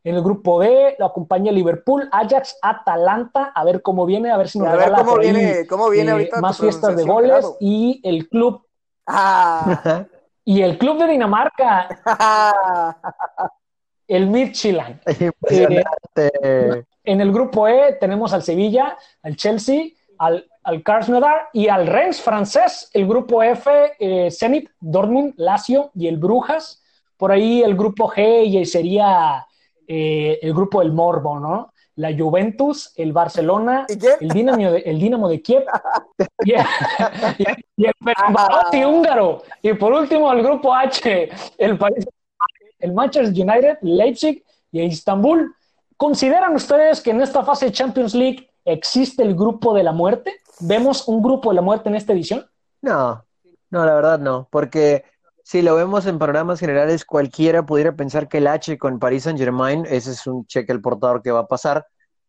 En 0.04 0.16
el 0.16 0.24
grupo 0.24 0.60
D 0.62 0.96
lo 0.98 1.06
acompaña 1.06 1.52
Liverpool, 1.52 2.08
Ajax, 2.12 2.58
Atalanta, 2.62 3.52
a 3.54 3.64
ver 3.66 3.82
cómo 3.82 4.06
viene, 4.06 4.32
a 4.32 4.38
ver 4.38 4.48
si 4.48 4.58
nos 4.58 4.70
a 4.70 4.76
ver 4.76 4.94
cómo 4.94 5.18
viene, 5.18 5.68
cómo 5.68 5.90
viene 5.90 6.24
eh, 6.24 6.30
más 6.40 6.58
fiestas 6.58 6.96
de 6.96 7.04
goles 7.04 7.46
y 7.60 8.00
el 8.04 8.30
club 8.30 8.66
ah. 9.08 10.06
y 10.46 10.62
el 10.62 10.78
club 10.78 11.00
de 11.00 11.08
Dinamarca, 11.08 11.90
el 14.08 14.28
Midtjylland. 14.28 15.02
Eh, 16.16 16.84
en 17.04 17.22
el 17.22 17.32
grupo 17.32 17.68
E 17.68 17.94
tenemos 17.94 18.34
al 18.34 18.44
Sevilla, 18.44 18.98
al 19.24 19.38
Chelsea, 19.38 19.86
al, 20.18 20.46
al 20.64 20.84
Krasnodar 20.84 21.50
y 21.54 21.70
al 21.70 21.88
Rennes 21.88 22.22
francés. 22.22 22.90
El 22.94 23.08
grupo 23.08 23.42
F, 23.42 23.94
eh, 24.00 24.30
Zenit, 24.32 24.70
Dortmund, 24.80 25.34
Lazio 25.38 25.92
y 25.96 26.08
el 26.08 26.18
Brujas. 26.18 26.84
Por 27.16 27.32
ahí 27.32 27.62
el 27.62 27.76
grupo 27.76 28.10
G 28.10 28.66
sería 28.66 29.46
eh, 29.91 30.38
el 30.43 30.54
grupo 30.54 30.82
del 30.82 30.91
Morbo, 30.91 31.39
¿no? 31.39 31.73
La 31.95 32.15
Juventus, 32.15 32.93
el 32.95 33.12
Barcelona, 33.12 33.88
el 33.89 34.30
Dinamo 34.30 34.71
de, 34.71 34.82
el 34.82 34.99
Dinamo 34.99 35.28
de 35.28 35.41
Kiev 35.41 35.65
y, 36.45 36.54
el, 36.54 37.93
y 38.71 38.84
húngaro. 38.84 39.41
Y 39.63 39.73
por 39.73 39.91
último, 39.93 40.32
el 40.32 40.43
grupo 40.43 40.75
H, 40.75 41.32
el, 41.58 41.80
el 42.78 42.93
Manchester 42.93 43.34
United, 43.34 43.80
Leipzig 43.82 44.43
y 44.71 44.82
Istanbul. 44.84 45.56
¿Consideran 45.97 46.54
ustedes 46.54 47.02
que 47.02 47.10
en 47.10 47.21
esta 47.21 47.43
fase 47.43 47.65
de 47.65 47.71
Champions 47.71 48.13
League 48.13 48.47
existe 48.65 49.23
el 49.23 49.34
grupo 49.34 49.73
de 49.73 49.82
la 49.82 49.91
muerte? 49.91 50.36
¿Vemos 50.60 51.08
un 51.08 51.23
grupo 51.23 51.49
de 51.49 51.56
la 51.56 51.63
muerte 51.63 51.89
en 51.89 51.95
esta 51.95 52.13
edición? 52.13 52.45
No, 52.84 53.25
no, 53.71 53.86
la 53.86 53.95
verdad 53.95 54.19
no, 54.19 54.47
porque 54.52 55.04
si 55.50 55.64
lo 55.64 55.74
vemos 55.74 56.06
en 56.06 56.20
programas 56.20 56.60
generales, 56.60 57.06
cualquiera 57.06 57.66
pudiera 57.66 57.96
pensar 57.96 58.28
que 58.30 58.38
el 58.38 58.46
H 58.46 58.78
con 58.78 59.00
Paris 59.00 59.24
Saint 59.24 59.40
Germain, 59.40 59.84
ese 59.90 60.12
es 60.12 60.28
un 60.28 60.46
cheque 60.46 60.72
al 60.72 60.80
portador 60.80 61.24
que 61.24 61.32
va 61.32 61.40
a 61.40 61.48
pasar, 61.48 61.88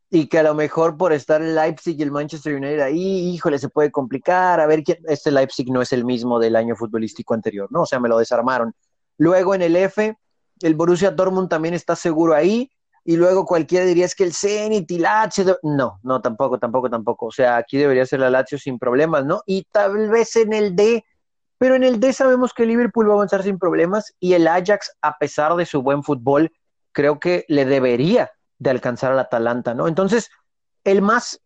y 0.09 0.27
que 0.27 0.39
a 0.39 0.43
lo 0.43 0.55
mejor 0.55 0.97
por 0.97 1.13
estar 1.13 1.43
el 1.43 1.55
Leipzig 1.55 1.97
y 1.99 2.03
el 2.03 2.13
Manchester 2.13 2.55
United 2.55 2.81
ahí, 2.81 3.29
híjole, 3.29 3.59
se 3.59 3.69
puede 3.69 3.91
complicar, 3.91 4.59
a 4.59 4.67
ver, 4.67 4.83
este 5.07 5.31
Leipzig 5.31 5.71
no 5.71 5.83
es 5.83 5.93
el 5.93 6.07
mismo 6.07 6.39
del 6.39 6.57
año 6.57 6.75
futbolístico 6.75 7.35
anterior, 7.35 7.69
¿no? 7.71 7.83
O 7.83 7.87
sea, 7.87 8.01
me 8.01 8.09
lo 8.09 8.17
desarmaron. 8.17 8.73
Luego 9.19 9.55
en 9.55 9.61
el 9.61 9.77
F, 9.77 10.17
el 10.63 10.75
Borussia 10.75 11.11
Dortmund 11.11 11.51
también 11.51 11.75
está 11.75 11.97
seguro 11.97 12.35
ahí, 12.35 12.71
y 13.05 13.19
luego 13.19 13.45
cualquiera 13.45 13.85
diría 13.85 14.07
es 14.07 14.15
que 14.15 14.25
el 14.25 14.33
Zenit 14.33 14.91
y 14.91 14.99
Lazio, 14.99 15.59
no, 15.63 16.01
no, 16.05 16.23
tampoco, 16.23 16.59
tampoco, 16.59 16.89
tampoco, 16.89 17.27
o 17.27 17.33
sea, 17.33 17.59
aquí 17.59 17.77
debería 17.77 18.07
ser 18.07 18.21
la 18.21 18.31
Lazio 18.31 18.59
sin 18.59 18.79
problemas, 18.79 19.27
¿no? 19.27 19.43
Y 19.45 19.67
tal 19.71 20.09
vez 20.09 20.37
en 20.37 20.55
el 20.55 20.75
D, 20.75 21.05
pero 21.61 21.75
en 21.75 21.85
el 21.85 22.01
D 22.01 22.15
sabemos 22.15 22.55
que 22.55 22.65
Liverpool 22.65 23.07
va 23.07 23.13
a 23.13 23.17
avanzar 23.17 23.43
sin 23.43 23.59
problemas 23.59 24.15
y 24.19 24.33
el 24.33 24.49
Ajax, 24.49 24.97
a 25.03 25.19
pesar 25.19 25.57
de 25.57 25.67
su 25.67 25.83
buen 25.83 26.03
fútbol, 26.03 26.51
creo 26.91 27.21
que 27.21 27.45
le 27.49 27.67
debería 27.67 28.31
de 28.59 28.71
alcanzar 28.71 29.13
al 29.13 29.19
Atalanta, 29.19 29.75
¿no? 29.75 29.87
Entonces, 29.87 30.31
el 30.85 31.03
más 31.03 31.43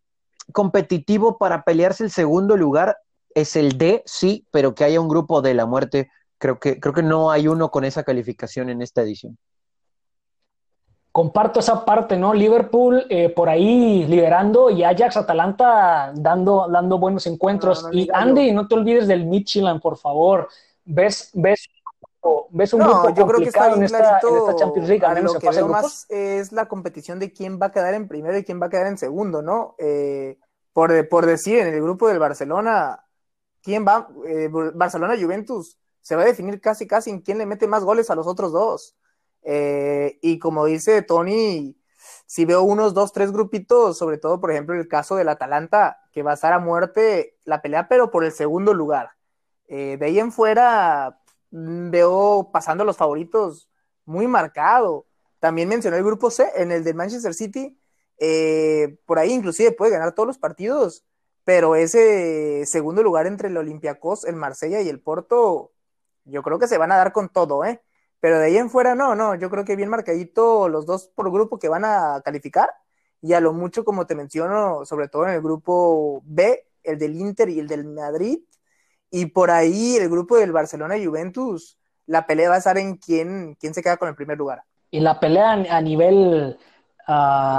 competitivo 0.53 1.37
para 1.37 1.63
pelearse 1.63 2.05
el 2.05 2.11
segundo 2.11 2.55
lugar 2.55 2.95
es 3.33 3.57
el 3.57 3.77
D, 3.77 4.03
sí, 4.05 4.47
pero 4.51 4.73
que 4.73 4.85
haya 4.85 5.01
un 5.01 5.09
grupo 5.09 5.41
de 5.41 5.53
la 5.53 5.65
muerte, 5.65 6.09
creo 6.37 6.61
que, 6.61 6.79
creo 6.79 6.93
que 6.93 7.03
no 7.03 7.29
hay 7.29 7.49
uno 7.49 7.69
con 7.69 7.83
esa 7.83 8.03
calificación 8.03 8.69
en 8.69 8.81
esta 8.81 9.01
edición 9.01 9.37
comparto 11.15 11.61
esa 11.61 11.85
parte, 11.85 12.17
¿no? 12.17 12.33
Liverpool 12.33 13.05
eh, 13.09 13.29
por 13.29 13.47
ahí 13.47 14.03
liderando 14.05 14.69
y 14.69 14.83
Ajax 14.83 15.15
Atalanta 15.15 16.11
dando, 16.13 16.67
dando 16.67 16.99
buenos 16.99 17.25
encuentros. 17.25 17.87
y 17.93 18.09
Andy, 18.11 18.51
no 18.51 18.67
te 18.67 18.75
olvides 18.75 19.07
del 19.07 19.25
Michelin, 19.25 19.79
por 19.79 19.97
favor. 19.97 20.49
¿Ves, 20.83 21.29
ves, 21.33 21.69
ves 22.49 22.73
un 22.73 22.81
grupo 22.81 23.11
yo 23.11 23.25
creo 23.27 23.39
que 23.39 23.45
está 23.45 23.71
en, 23.71 23.83
esta, 23.83 24.19
Champions 24.57 24.89
League? 24.89 25.21
lo 25.21 25.35
que 25.35 25.49
veo 25.51 25.69
más 25.69 26.05
es 26.09 26.51
la 26.51 26.65
competición 26.65 27.17
de 27.17 27.31
quién 27.31 27.61
va 27.61 27.67
a 27.67 27.71
quedar 27.71 27.93
en 27.93 28.09
primero 28.09 28.37
y 28.37 28.43
quién 28.43 28.61
va 28.61 28.65
a 28.65 28.69
quedar 28.69 28.87
en 28.87 28.97
segundo, 28.97 29.41
¿no? 29.41 29.75
Eh, 29.77 30.37
por, 30.73 31.07
por 31.07 31.25
decir, 31.25 31.59
en 31.59 31.73
el 31.73 31.81
grupo 31.81 32.09
del 32.09 32.19
Barcelona, 32.19 33.05
¿quién 33.61 33.87
va? 33.87 34.09
Eh, 34.27 34.49
Barcelona-Juventus 34.51 35.77
se 36.01 36.17
va 36.17 36.23
a 36.23 36.25
definir 36.25 36.59
casi, 36.59 36.85
casi 36.85 37.09
en 37.09 37.21
quién 37.21 37.37
le 37.37 37.45
mete 37.45 37.67
más 37.67 37.85
goles 37.85 38.09
a 38.09 38.15
los 38.15 38.27
otros 38.27 38.51
dos. 38.51 38.97
Eh, 39.45 40.17
y 40.21 40.39
como 40.39 40.65
dice 40.65 41.03
Tony, 41.03 41.77
si 42.25 42.45
veo 42.45 42.63
unos 42.63 42.93
dos, 42.93 43.13
tres 43.13 43.31
grupitos, 43.31 43.97
sobre 43.97 44.17
todo, 44.17 44.41
por 44.41 44.51
ejemplo, 44.51 44.75
el 44.75 44.87
caso 44.87 45.15
del 45.15 45.29
Atalanta, 45.29 45.99
que 46.11 46.23
va 46.23 46.31
a 46.31 46.33
estar 46.33 46.51
a 46.51 46.59
muerte 46.59 47.37
la 47.45 47.61
pelea, 47.61 47.87
pero 47.87 48.11
por 48.11 48.25
el 48.25 48.31
segundo 48.31 48.73
lugar. 48.73 49.11
Eh, 49.67 49.97
de 49.99 50.05
ahí 50.07 50.19
en 50.19 50.31
fuera 50.31 51.19
mm, 51.51 51.91
veo 51.91 52.49
pasando 52.51 52.83
los 52.83 52.97
favoritos 52.97 53.69
muy 54.05 54.27
marcado. 54.27 55.05
También 55.39 55.69
mencioné 55.69 55.97
el 55.97 56.03
grupo 56.03 56.31
C, 56.31 56.51
en 56.55 56.71
el 56.71 56.83
de 56.83 56.93
Manchester 56.93 57.33
City, 57.33 57.77
eh, 58.17 58.97
por 59.05 59.19
ahí 59.19 59.31
inclusive 59.31 59.71
puede 59.71 59.91
ganar 59.91 60.13
todos 60.13 60.27
los 60.27 60.37
partidos, 60.37 61.05
pero 61.43 61.75
ese 61.75 62.65
segundo 62.65 63.03
lugar 63.03 63.27
entre 63.27 63.49
el 63.49 63.57
Olympiacos, 63.57 64.25
el 64.25 64.35
Marsella 64.35 64.81
y 64.81 64.89
el 64.89 65.01
Porto, 65.01 65.73
yo 66.23 66.41
creo 66.41 66.57
que 66.59 66.67
se 66.67 66.77
van 66.77 66.91
a 66.91 66.97
dar 66.97 67.11
con 67.11 67.29
todo, 67.29 67.65
¿eh? 67.65 67.81
Pero 68.19 68.39
de 68.39 68.45
ahí 68.45 68.57
en 68.57 68.69
fuera 68.69 68.95
no, 68.95 69.15
no, 69.15 69.35
yo 69.35 69.49
creo 69.49 69.65
que 69.65 69.75
bien 69.75 69.89
marcadito 69.89 70.67
los 70.69 70.85
dos 70.85 71.07
por 71.13 71.31
grupo 71.31 71.59
que 71.59 71.69
van 71.69 71.85
a 71.85 72.21
calificar 72.23 72.69
y 73.21 73.33
a 73.33 73.39
lo 73.39 73.53
mucho 73.53 73.85
como 73.85 74.05
te 74.05 74.15
menciono, 74.15 74.85
sobre 74.85 75.07
todo 75.07 75.27
en 75.27 75.33
el 75.33 75.41
grupo 75.41 76.21
B, 76.25 76.65
el 76.83 76.97
del 76.97 77.15
Inter 77.15 77.49
y 77.49 77.59
el 77.59 77.67
del 77.67 77.85
Madrid 77.85 78.39
y 79.11 79.27
por 79.27 79.51
ahí 79.51 79.95
el 79.97 80.09
grupo 80.09 80.37
del 80.37 80.51
Barcelona 80.51 80.97
y 80.97 81.05
Juventus, 81.05 81.77
la 82.05 82.25
pelea 82.27 82.49
va 82.49 82.55
a 82.55 82.59
estar 82.59 82.77
en 82.77 82.97
quién, 82.97 83.55
quién 83.59 83.73
se 83.73 83.81
queda 83.81 83.97
con 83.97 84.09
el 84.09 84.15
primer 84.15 84.37
lugar. 84.37 84.63
Y 84.91 84.99
la 84.99 85.19
pelea 85.19 85.51
a 85.51 85.81
nivel 85.81 86.57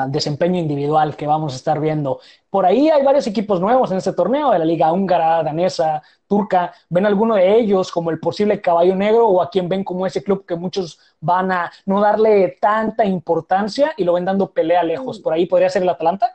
desempeño 0.08 0.58
individual 0.58 1.16
que 1.16 1.26
vamos 1.26 1.52
a 1.52 1.56
estar 1.56 1.80
viendo. 1.80 2.20
Por 2.50 2.66
ahí 2.66 2.88
hay 2.88 3.02
varios 3.02 3.26
equipos 3.26 3.60
nuevos 3.60 3.90
en 3.90 3.98
este 3.98 4.12
torneo, 4.12 4.50
de 4.50 4.58
la 4.58 4.64
liga 4.64 4.92
húngara, 4.92 5.42
danesa, 5.42 6.02
turca. 6.26 6.72
¿Ven 6.88 7.06
alguno 7.06 7.34
de 7.34 7.58
ellos 7.58 7.92
como 7.92 8.10
el 8.10 8.18
posible 8.18 8.60
caballo 8.60 8.94
negro 8.94 9.28
o 9.28 9.42
a 9.42 9.50
quien 9.50 9.68
ven 9.68 9.84
como 9.84 10.06
ese 10.06 10.22
club 10.22 10.44
que 10.44 10.56
muchos 10.56 10.98
van 11.20 11.52
a 11.52 11.70
no 11.84 12.00
darle 12.00 12.58
tanta 12.60 13.04
importancia 13.04 13.92
y 13.96 14.04
lo 14.04 14.14
ven 14.14 14.24
dando 14.24 14.50
pelea 14.50 14.82
lejos? 14.82 15.20
¿Por 15.20 15.32
ahí 15.32 15.46
podría 15.46 15.70
ser 15.70 15.82
el 15.82 15.88
Atalanta? 15.88 16.32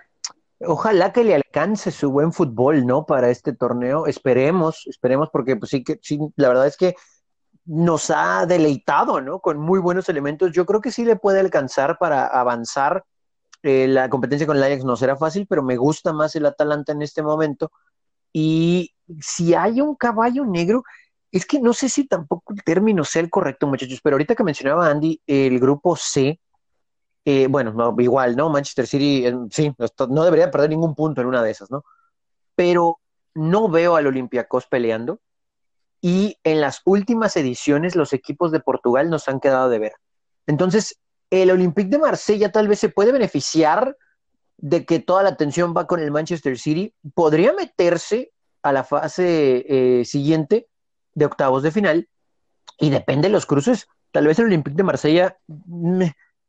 Ojalá 0.63 1.12
que 1.12 1.24
le 1.24 1.34
alcance 1.34 1.89
su 1.91 2.12
buen 2.12 2.32
fútbol, 2.32 2.86
¿no? 2.86 3.06
Para 3.06 3.30
este 3.30 3.54
torneo. 3.54 4.06
Esperemos, 4.06 4.86
esperemos, 4.88 5.30
porque 5.32 5.56
pues 5.56 5.71
sí 5.71 5.84
que, 5.84 6.00
sí, 6.02 6.19
la 6.36 6.50
verdad 6.50 6.67
es 6.67 6.78
que 6.78 6.95
nos 7.65 8.10
ha 8.10 8.45
deleitado, 8.45 9.21
¿no? 9.21 9.39
Con 9.39 9.60
muy 9.60 9.80
buenos 9.80 10.10
elementos. 10.10 10.52
Yo 10.52 10.65
creo 10.65 10.82
que 10.82 10.91
sí 10.91 11.06
le 11.06 11.15
puede 11.15 11.39
alcanzar 11.39 11.97
para 12.00 12.26
avanzar. 12.28 13.04
Eh, 13.63 13.88
la 13.88 14.10
competencia 14.10 14.48
con 14.48 14.58
el 14.58 14.63
Ajax 14.63 14.83
no 14.83 14.96
será 14.96 15.15
fácil, 15.15 15.46
pero 15.48 15.62
me 15.63 15.77
gusta 15.77 16.13
más 16.13 16.35
el 16.35 16.46
Atalanta 16.46 16.92
en 16.92 17.02
este 17.02 17.21
momento. 17.21 17.71
Y 18.33 18.94
si 19.19 19.54
hay 19.54 19.81
un 19.81 19.96
caballo 19.96 20.46
negro, 20.46 20.83
es 21.31 21.46
que 21.46 21.60
no 21.60 21.73
sé 21.73 21.90
si 21.90 22.08
tampoco 22.08 22.54
el 22.54 22.63
término 22.63 23.04
sea 23.04 23.21
el 23.21 23.29
correcto, 23.29 23.67
muchachos, 23.67 24.02
pero 24.04 24.15
ahorita 24.15 24.35
que 24.35 24.44
mencionaba 24.44 24.90
Andy, 24.90 25.21
el 25.27 25.60
grupo 25.60 25.96
C, 25.96 26.40
eh, 27.23 27.48
bueno, 27.48 27.71
no, 27.73 27.96
igual, 28.00 28.35
¿no? 28.35 28.50
Manchester 28.50 28.88
City, 28.88 29.25
eh, 29.27 29.35
sí, 29.52 29.73
no 30.10 30.23
debería 30.23 30.50
perder 30.50 30.71
ningún 30.71 30.96
punto 30.96 31.21
en 31.21 31.27
una 31.27 31.44
de 31.44 31.52
esas, 31.52 31.69
¿no? 31.69 31.83
Pero 32.56 33.00
no 33.35 33.69
veo 33.69 33.96
al 33.96 34.08
Olympiacos 34.08 34.65
peleando 34.67 35.19
y 36.02 36.37
en 36.43 36.62
las 36.62 36.81
últimas 36.85 37.37
ediciones 37.37 37.95
los 37.95 38.12
equipos 38.12 38.52
de 38.52 38.60
Portugal 38.60 39.10
nos 39.10 39.27
han 39.27 39.39
quedado 39.39 39.69
de 39.69 39.79
ver. 39.79 39.93
Entonces, 40.47 40.99
el 41.29 41.52
Olympique 41.52 41.89
de 41.89 41.99
Marsella 41.99 42.52
tal 42.52 42.67
vez 42.67 42.79
se 42.79 42.89
puede 42.89 43.12
beneficiar 43.12 43.95
de 44.58 44.85
que 44.85 44.99
toda 44.99 45.23
la 45.23 45.29
atención 45.29 45.73
va 45.75 45.87
con 45.87 45.99
el 45.99 46.12
Manchester 46.12 46.58
City, 46.58 46.93
podría 47.13 47.54
meterse 47.54 48.31
a 48.63 48.71
la 48.71 48.83
fase 48.83 49.65
eh, 49.67 50.06
siguiente 50.06 50.67
de 51.13 51.25
octavos 51.25 51.63
de 51.63 51.71
final 51.71 52.10
y 52.79 52.89
depende 52.89 53.27
de 53.27 53.31
los 53.31 53.45
cruces. 53.45 53.87
Tal 54.12 54.27
vez 54.27 54.37
el 54.39 54.45
Olympique 54.45 54.75
de 54.75 54.83
Marsella 54.83 55.37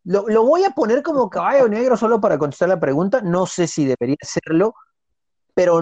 lo, 0.04 0.28
lo, 0.28 0.44
voy 0.44 0.64
a 0.64 0.70
poner 0.70 1.02
como 1.02 1.30
caballo 1.30 1.68
negro 1.68 1.96
solo 1.96 2.20
para 2.20 2.38
contestar 2.38 2.68
la 2.68 2.80
pregunta. 2.80 3.20
No 3.22 3.46
sé 3.46 3.66
si 3.66 3.86
debería 3.86 4.16
serlo, 4.20 4.74
pero 5.54 5.80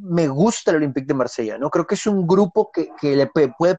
me 0.00 0.28
gusta 0.28 0.70
el 0.70 0.78
Olympique 0.78 1.06
de 1.06 1.14
Marsella. 1.14 1.58
No 1.58 1.70
creo 1.70 1.86
que 1.86 1.94
es 1.94 2.06
un 2.06 2.26
grupo 2.26 2.70
que, 2.70 2.90
que 3.00 3.16
le 3.16 3.26
puede. 3.26 3.76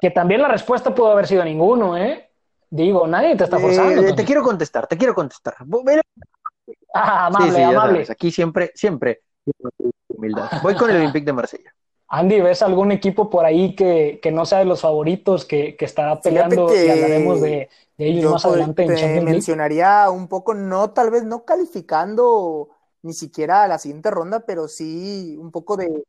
Que 0.00 0.10
también 0.10 0.42
la 0.42 0.48
respuesta 0.48 0.94
pudo 0.94 1.12
haber 1.12 1.26
sido 1.26 1.44
ninguno, 1.44 1.96
¿eh? 1.96 2.30
Digo, 2.70 3.06
nadie 3.06 3.36
te 3.36 3.44
está 3.44 3.58
forzando. 3.58 4.02
Eh, 4.02 4.14
te 4.14 4.24
quiero 4.24 4.42
contestar, 4.42 4.86
te 4.86 4.96
quiero 4.96 5.14
contestar. 5.14 5.56
Ah, 6.94 7.26
amable, 7.26 7.64
amable. 7.64 8.06
Aquí 8.08 8.30
siempre, 8.30 8.72
siempre. 8.74 9.22
Voy 10.62 10.74
con 10.74 10.90
el 10.90 10.96
Olympique 11.00 11.26
de 11.26 11.32
Marsella. 11.32 11.74
Andy, 12.08 12.42
¿ves 12.42 12.60
algún 12.60 12.92
equipo 12.92 13.30
por 13.30 13.46
ahí 13.46 13.74
que, 13.74 14.20
que 14.22 14.30
no 14.30 14.44
sea 14.44 14.58
de 14.58 14.66
los 14.66 14.82
favoritos, 14.82 15.46
que, 15.46 15.76
que 15.76 15.86
estará 15.86 16.20
peleando 16.20 16.70
y 16.74 16.90
hablaremos 16.90 17.40
de, 17.40 17.70
de 17.96 18.06
ellos 18.06 18.30
más 18.30 18.44
adelante 18.44 18.82
en 18.82 18.88
Champions 18.88 19.14
League? 19.14 19.32
mencionaría 19.32 20.10
un 20.10 20.28
poco, 20.28 20.52
no, 20.52 20.90
tal 20.90 21.10
vez 21.10 21.24
no 21.24 21.46
calificando 21.46 22.68
ni 23.02 23.12
siquiera 23.12 23.64
a 23.64 23.68
la 23.68 23.78
siguiente 23.78 24.10
ronda, 24.10 24.40
pero 24.40 24.68
sí 24.68 25.36
un 25.38 25.50
poco 25.50 25.76
de, 25.76 26.04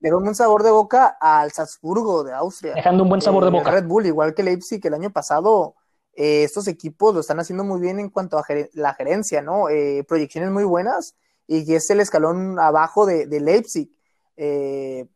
de 0.00 0.14
un 0.14 0.34
sabor 0.34 0.62
de 0.62 0.70
boca 0.70 1.16
al 1.20 1.52
Salzburgo 1.52 2.24
de 2.24 2.32
Austria. 2.32 2.74
Dejando 2.74 3.02
un 3.04 3.08
buen 3.08 3.22
sabor 3.22 3.44
de 3.44 3.50
boca. 3.50 3.70
Red 3.70 3.86
Bull, 3.86 4.06
igual 4.06 4.34
que 4.34 4.42
Leipzig 4.42 4.84
el 4.86 4.94
año 4.94 5.10
pasado, 5.10 5.74
eh, 6.14 6.44
estos 6.44 6.66
equipos 6.68 7.14
lo 7.14 7.20
están 7.20 7.40
haciendo 7.40 7.64
muy 7.64 7.80
bien 7.80 7.98
en 7.98 8.08
cuanto 8.08 8.38
a 8.38 8.44
la 8.72 8.94
gerencia, 8.94 9.42
¿no? 9.42 9.68
Eh, 9.68 10.04
proyecciones 10.08 10.50
muy 10.50 10.64
buenas 10.64 11.14
y 11.46 11.66
que 11.66 11.76
es 11.76 11.90
el 11.90 12.00
escalón 12.00 12.58
abajo 12.58 13.06
de, 13.06 13.26
de 13.26 13.40
Leipzig. 13.40 13.90
Eh, 14.36 15.06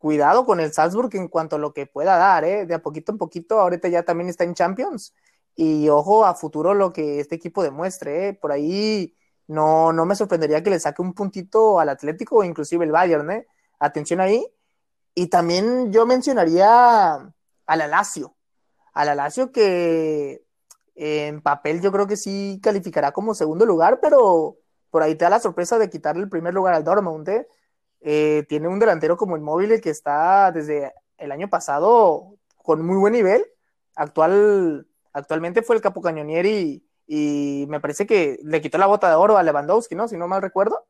cuidado 0.00 0.46
con 0.46 0.60
el 0.60 0.72
Salzburg 0.72 1.14
en 1.14 1.28
cuanto 1.28 1.56
a 1.56 1.58
lo 1.58 1.74
que 1.74 1.84
pueda 1.84 2.16
dar, 2.16 2.42
¿eh? 2.44 2.64
de 2.64 2.72
a 2.72 2.82
poquito 2.82 3.12
en 3.12 3.18
poquito, 3.18 3.60
ahorita 3.60 3.88
ya 3.88 4.02
también 4.02 4.30
está 4.30 4.44
en 4.44 4.54
Champions 4.54 5.12
y 5.54 5.90
ojo 5.90 6.24
a 6.24 6.34
futuro 6.34 6.72
lo 6.72 6.90
que 6.90 7.20
este 7.20 7.34
equipo 7.34 7.62
demuestre, 7.62 8.28
¿eh? 8.28 8.32
por 8.32 8.50
ahí 8.50 9.14
no, 9.50 9.92
no 9.92 10.06
me 10.06 10.14
sorprendería 10.14 10.62
que 10.62 10.70
le 10.70 10.78
saque 10.78 11.02
un 11.02 11.12
puntito 11.12 11.80
al 11.80 11.88
Atlético 11.88 12.36
o 12.36 12.44
inclusive 12.44 12.84
el 12.84 12.92
Bayern, 12.92 13.30
¿eh? 13.32 13.46
atención 13.80 14.20
ahí, 14.20 14.46
y 15.12 15.26
también 15.26 15.92
yo 15.92 16.06
mencionaría 16.06 17.14
al 17.66 17.80
Alacio, 17.80 18.36
al 18.92 19.08
Alacio 19.08 19.50
que 19.50 20.44
en 20.94 21.40
papel 21.40 21.80
yo 21.80 21.90
creo 21.90 22.06
que 22.06 22.16
sí 22.16 22.60
calificará 22.62 23.10
como 23.10 23.34
segundo 23.34 23.66
lugar, 23.66 23.98
pero 24.00 24.58
por 24.88 25.02
ahí 25.02 25.16
te 25.16 25.24
da 25.24 25.30
la 25.30 25.40
sorpresa 25.40 25.78
de 25.78 25.90
quitarle 25.90 26.22
el 26.22 26.28
primer 26.28 26.54
lugar 26.54 26.74
al 26.74 26.84
Dortmund, 26.84 27.28
¿eh? 27.28 27.48
Eh, 28.02 28.46
tiene 28.48 28.68
un 28.68 28.78
delantero 28.78 29.16
como 29.16 29.34
el 29.34 29.42
móvil 29.42 29.80
que 29.80 29.90
está 29.90 30.52
desde 30.52 30.94
el 31.18 31.32
año 31.32 31.50
pasado 31.50 32.36
con 32.56 32.86
muy 32.86 32.96
buen 32.96 33.14
nivel. 33.14 33.44
Actual, 33.96 34.86
actualmente 35.12 35.62
fue 35.62 35.74
el 35.74 35.82
capo 35.82 36.00
cañonieri 36.00 36.84
y, 37.12 37.66
me 37.68 37.80
parece 37.80 38.06
que 38.06 38.38
le 38.44 38.60
quitó 38.60 38.78
la 38.78 38.86
bota 38.86 39.08
de 39.08 39.16
oro 39.16 39.36
a 39.36 39.42
Lewandowski, 39.42 39.96
¿no? 39.96 40.06
Si 40.06 40.16
no 40.16 40.28
mal 40.28 40.40
recuerdo. 40.40 40.84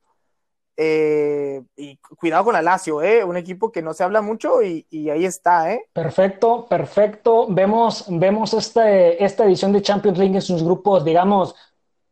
Eh, 0.76 1.62
y 1.76 1.96
cuidado 2.18 2.44
con 2.44 2.52
la 2.52 2.60
Lazio, 2.60 3.02
¿eh? 3.02 3.24
un 3.24 3.38
equipo 3.38 3.72
que 3.72 3.80
no 3.80 3.94
se 3.94 4.04
habla 4.04 4.20
mucho 4.20 4.62
y, 4.62 4.86
ahí 5.08 5.24
está. 5.24 5.72
¿eh? 5.72 5.86
Perfecto, 5.94 6.66
perfecto. 6.66 7.46
Vemos, 7.48 8.04
vemos 8.08 8.52
este, 8.52 9.22
esta 9.24 9.46
edición 9.46 9.72
de 9.72 9.80
Champions 9.80 10.18
League 10.18 10.34
en 10.34 10.42
sus 10.42 10.62
grupos, 10.62 11.04
digamos, 11.06 11.54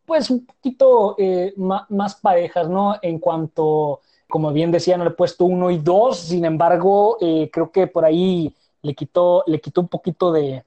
pues 0.07 0.31
un 0.31 0.47
poquito 0.47 1.15
eh, 1.19 1.53
más, 1.57 2.17
parejas, 2.17 2.69
¿no? 2.69 2.97
En 3.03 3.19
cuanto 3.19 4.01
como 4.27 4.53
bien 4.53 4.71
decía, 4.71 4.97
no 4.97 5.05
le 5.05 5.11
he 5.11 5.15
puesto 5.15 5.45
uno 5.45 5.71
y 5.71 5.79
dos, 5.79 6.19
sin 6.19 6.45
embargo, 6.47 7.19
eh, 7.21 7.51
creo 7.53 7.71
que 7.71 7.87
por 7.87 8.05
ahí 8.05 8.55
le 8.83 8.95
quitó, 8.95 9.45
le 9.47 9.61
quitó 9.61 9.81
un 9.81 9.89
poquito 9.89 10.33
de, 10.33 10.65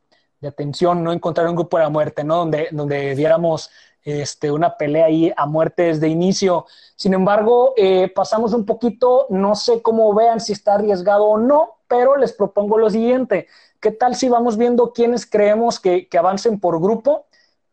atención 0.47 1.03
no 1.03 1.13
encontrar 1.13 1.47
un 1.47 1.55
grupo 1.55 1.77
de 1.77 1.83
la 1.83 1.89
muerte, 1.89 2.23
¿no? 2.23 2.37
Donde, 2.37 2.69
donde 2.71 3.15
diéramos 3.15 3.69
este, 4.03 4.51
una 4.51 4.77
pelea 4.77 5.05
ahí 5.05 5.31
a 5.35 5.45
muerte 5.45 5.83
desde 5.83 6.07
inicio. 6.07 6.65
Sin 6.95 7.13
embargo, 7.13 7.73
eh, 7.77 8.11
pasamos 8.13 8.53
un 8.53 8.65
poquito, 8.65 9.27
no 9.29 9.55
sé 9.55 9.81
cómo 9.81 10.13
vean 10.13 10.39
si 10.39 10.53
está 10.53 10.75
arriesgado 10.75 11.25
o 11.25 11.37
no, 11.37 11.75
pero 11.87 12.17
les 12.17 12.33
propongo 12.33 12.77
lo 12.77 12.89
siguiente. 12.89 13.47
¿Qué 13.79 13.91
tal 13.91 14.15
si 14.15 14.29
vamos 14.29 14.57
viendo 14.57 14.93
quiénes 14.93 15.25
creemos 15.25 15.79
que, 15.79 16.07
avancen 16.17 16.59
por 16.59 16.79
grupo 16.79 17.25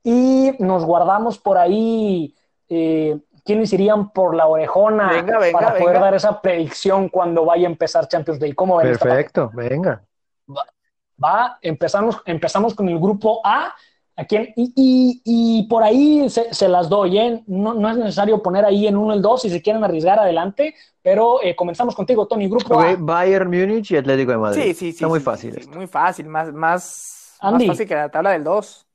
y 0.02 0.52
nos 0.58 0.84
guardamos 0.84 1.38
por 1.38 1.58
ahí 1.58 2.34
eh, 2.68 3.18
quiénes 3.44 3.72
irían 3.72 4.10
por 4.10 4.34
la 4.34 4.46
orejona 4.46 5.24
para 5.52 5.74
poder 5.76 6.00
dar 6.00 6.14
esa 6.14 6.40
predicción 6.40 7.08
cuando 7.08 7.44
vaya 7.44 7.66
a 7.66 7.70
empezar 7.70 8.08
Champions 8.08 8.40
League. 8.40 8.54
¿Cómo 8.54 8.76
ven 8.76 8.88
Perfecto, 8.88 9.50
venga. 9.54 10.02
Va, 11.22 11.58
empezamos, 11.62 12.20
empezamos 12.24 12.74
con 12.74 12.88
el 12.88 12.98
grupo 12.98 13.40
A. 13.44 13.74
¿A 14.16 14.24
quién? 14.24 14.52
Y, 14.56 15.64
por 15.70 15.84
ahí 15.84 16.28
se, 16.28 16.68
las 16.68 16.88
doy, 16.88 17.18
¿eh? 17.18 17.42
No, 17.46 17.88
es 17.88 17.96
necesario 17.96 18.42
poner 18.42 18.64
ahí 18.64 18.88
en 18.88 18.96
uno 18.96 19.14
el 19.14 19.22
dos 19.22 19.42
si 19.42 19.50
se 19.50 19.62
quieren 19.62 19.84
arriesgar 19.84 20.18
adelante, 20.18 20.74
pero 21.00 21.40
eh, 21.40 21.54
comenzamos 21.54 21.94
contigo, 21.94 22.26
Tony. 22.26 22.48
Grupo 22.48 22.80
A. 22.80 22.96
Bayern 22.98 23.48
Múnich 23.48 23.92
y 23.92 23.96
Atlético 23.96 24.32
de 24.32 24.38
Madrid. 24.38 24.62
Sí, 24.62 24.74
sí, 24.74 24.74
sí. 24.74 24.88
Está 24.88 25.06
muy 25.06 25.20
fácil. 25.20 25.68
muy 25.72 25.86
fácil, 25.86 26.26
más, 26.26 26.52
más, 26.52 27.38
más 27.40 27.64
fácil 27.64 27.86
que 27.86 27.94
la 27.94 28.10
tabla 28.10 28.30
del 28.30 28.42
2. 28.42 28.86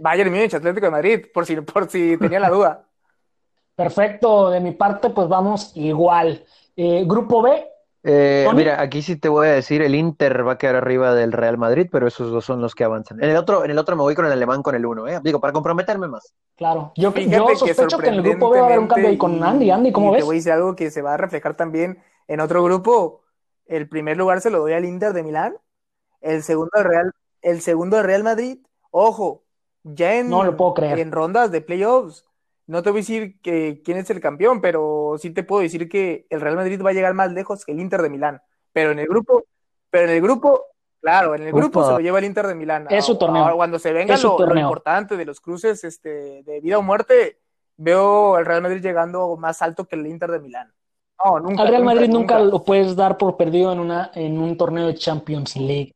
Bayern 0.00 0.30
Múnich, 0.30 0.52
Atlético 0.52 0.86
de 0.86 0.92
Madrid, 0.92 1.26
por 1.32 1.46
si, 1.46 1.56
por 1.62 1.88
si 1.88 2.18
tenía 2.18 2.40
la 2.40 2.50
duda. 2.50 2.84
Perfecto, 3.74 4.50
de 4.50 4.60
mi 4.60 4.72
parte, 4.72 5.08
pues 5.08 5.28
vamos 5.28 5.72
igual. 5.76 6.44
Eh, 6.76 7.04
grupo 7.06 7.40
B. 7.40 7.69
Eh, 8.02 8.48
mira, 8.54 8.80
aquí 8.80 9.02
sí 9.02 9.16
te 9.16 9.28
voy 9.28 9.48
a 9.48 9.50
decir, 9.50 9.82
el 9.82 9.94
Inter 9.94 10.46
va 10.46 10.52
a 10.52 10.58
quedar 10.58 10.76
arriba 10.76 11.14
del 11.14 11.32
Real 11.32 11.58
Madrid, 11.58 11.86
pero 11.90 12.06
esos 12.06 12.30
dos 12.30 12.44
son 12.44 12.62
los 12.62 12.74
que 12.74 12.84
avanzan. 12.84 13.22
En 13.22 13.28
el 13.28 13.36
otro, 13.36 13.64
en 13.64 13.70
el 13.70 13.78
otro 13.78 13.94
me 13.94 14.02
voy 14.02 14.14
con 14.14 14.24
el 14.24 14.32
alemán 14.32 14.62
con 14.62 14.74
el 14.74 14.86
uno, 14.86 15.06
¿eh? 15.06 15.20
Digo, 15.22 15.38
para 15.38 15.52
comprometerme 15.52 16.08
más. 16.08 16.32
Claro, 16.56 16.92
yo, 16.96 17.12
yo 17.14 17.48
sospecho 17.56 17.98
que, 17.98 18.08
en 18.08 18.14
el 18.14 18.22
grupo 18.22 18.50
B 18.50 18.58
va 18.58 18.64
a 18.64 18.68
haber 18.68 18.78
un 18.78 18.88
cambio 18.88 19.08
ahí 19.08 19.18
con 19.18 19.42
Andy. 19.42 19.70
Andy, 19.70 19.92
¿cómo 19.92 20.12
ves? 20.12 20.20
Te 20.20 20.24
voy 20.24 20.36
a 20.36 20.38
decir 20.38 20.52
algo 20.52 20.74
que 20.76 20.90
se 20.90 21.02
va 21.02 21.14
a 21.14 21.16
reflejar 21.18 21.56
también 21.56 22.02
en 22.26 22.40
otro 22.40 22.64
grupo. 22.64 23.20
El 23.66 23.88
primer 23.88 24.16
lugar 24.16 24.40
se 24.40 24.50
lo 24.50 24.60
doy 24.60 24.72
al 24.72 24.84
Inter 24.84 25.12
de 25.12 25.22
Milán, 25.22 25.56
el 26.22 26.42
segundo 26.42 26.70
al 26.74 26.84
Real, 26.84 27.12
el 27.42 27.60
segundo 27.60 27.98
al 27.98 28.04
Real 28.04 28.24
Madrid. 28.24 28.58
Ojo, 28.90 29.44
ya 29.82 30.14
en, 30.14 30.30
no 30.30 30.42
lo 30.42 30.56
puedo 30.56 30.74
creer. 30.74 30.98
en 30.98 31.12
rondas 31.12 31.50
de 31.50 31.60
playoffs 31.60 32.24
no 32.70 32.84
te 32.84 32.90
voy 32.90 33.00
a 33.00 33.02
decir 33.02 33.40
que 33.40 33.82
quién 33.84 33.98
es 33.98 34.08
el 34.10 34.20
campeón, 34.20 34.60
pero 34.60 35.16
sí 35.18 35.30
te 35.30 35.42
puedo 35.42 35.62
decir 35.62 35.88
que 35.88 36.26
el 36.30 36.40
Real 36.40 36.54
Madrid 36.54 36.80
va 36.80 36.90
a 36.90 36.92
llegar 36.92 37.14
más 37.14 37.32
lejos 37.32 37.64
que 37.64 37.72
el 37.72 37.80
Inter 37.80 38.00
de 38.00 38.10
Milán. 38.10 38.40
Pero 38.72 38.92
en 38.92 39.00
el 39.00 39.08
grupo, 39.08 39.44
pero 39.90 40.04
en 40.04 40.10
el 40.10 40.22
grupo, 40.22 40.66
claro, 41.00 41.34
en 41.34 41.42
el 41.42 41.52
grupo 41.52 41.84
se 41.84 41.90
lo 41.90 41.98
lleva 41.98 42.20
el 42.20 42.26
Inter 42.26 42.46
de 42.46 42.54
Milán. 42.54 42.86
Es 42.88 43.04
su 43.04 43.18
torneo. 43.18 43.56
cuando 43.56 43.80
se 43.80 43.92
venga 43.92 44.16
lo, 44.16 44.56
importante 44.56 45.16
de 45.16 45.24
los 45.24 45.40
cruces 45.40 45.82
este, 45.82 46.44
de 46.44 46.60
vida 46.60 46.78
o 46.78 46.82
muerte, 46.82 47.40
veo 47.76 48.36
al 48.36 48.46
Real 48.46 48.62
Madrid 48.62 48.80
llegando 48.80 49.36
más 49.36 49.62
alto 49.62 49.86
que 49.86 49.96
el 49.96 50.06
Inter 50.06 50.30
de 50.30 50.38
Milán. 50.38 50.72
No, 51.24 51.40
nunca, 51.40 51.62
Al 51.62 51.68
Real 51.68 51.84
Madrid 51.84 52.08
nunca, 52.08 52.38
lo 52.38 52.62
puedes 52.62 52.94
dar 52.94 53.18
por 53.18 53.36
perdido 53.36 53.72
en, 53.72 53.80
una, 53.80 54.12
en 54.14 54.38
un 54.38 54.56
torneo 54.56 54.86
de 54.86 54.94
Champions 54.94 55.56
League. 55.56 55.92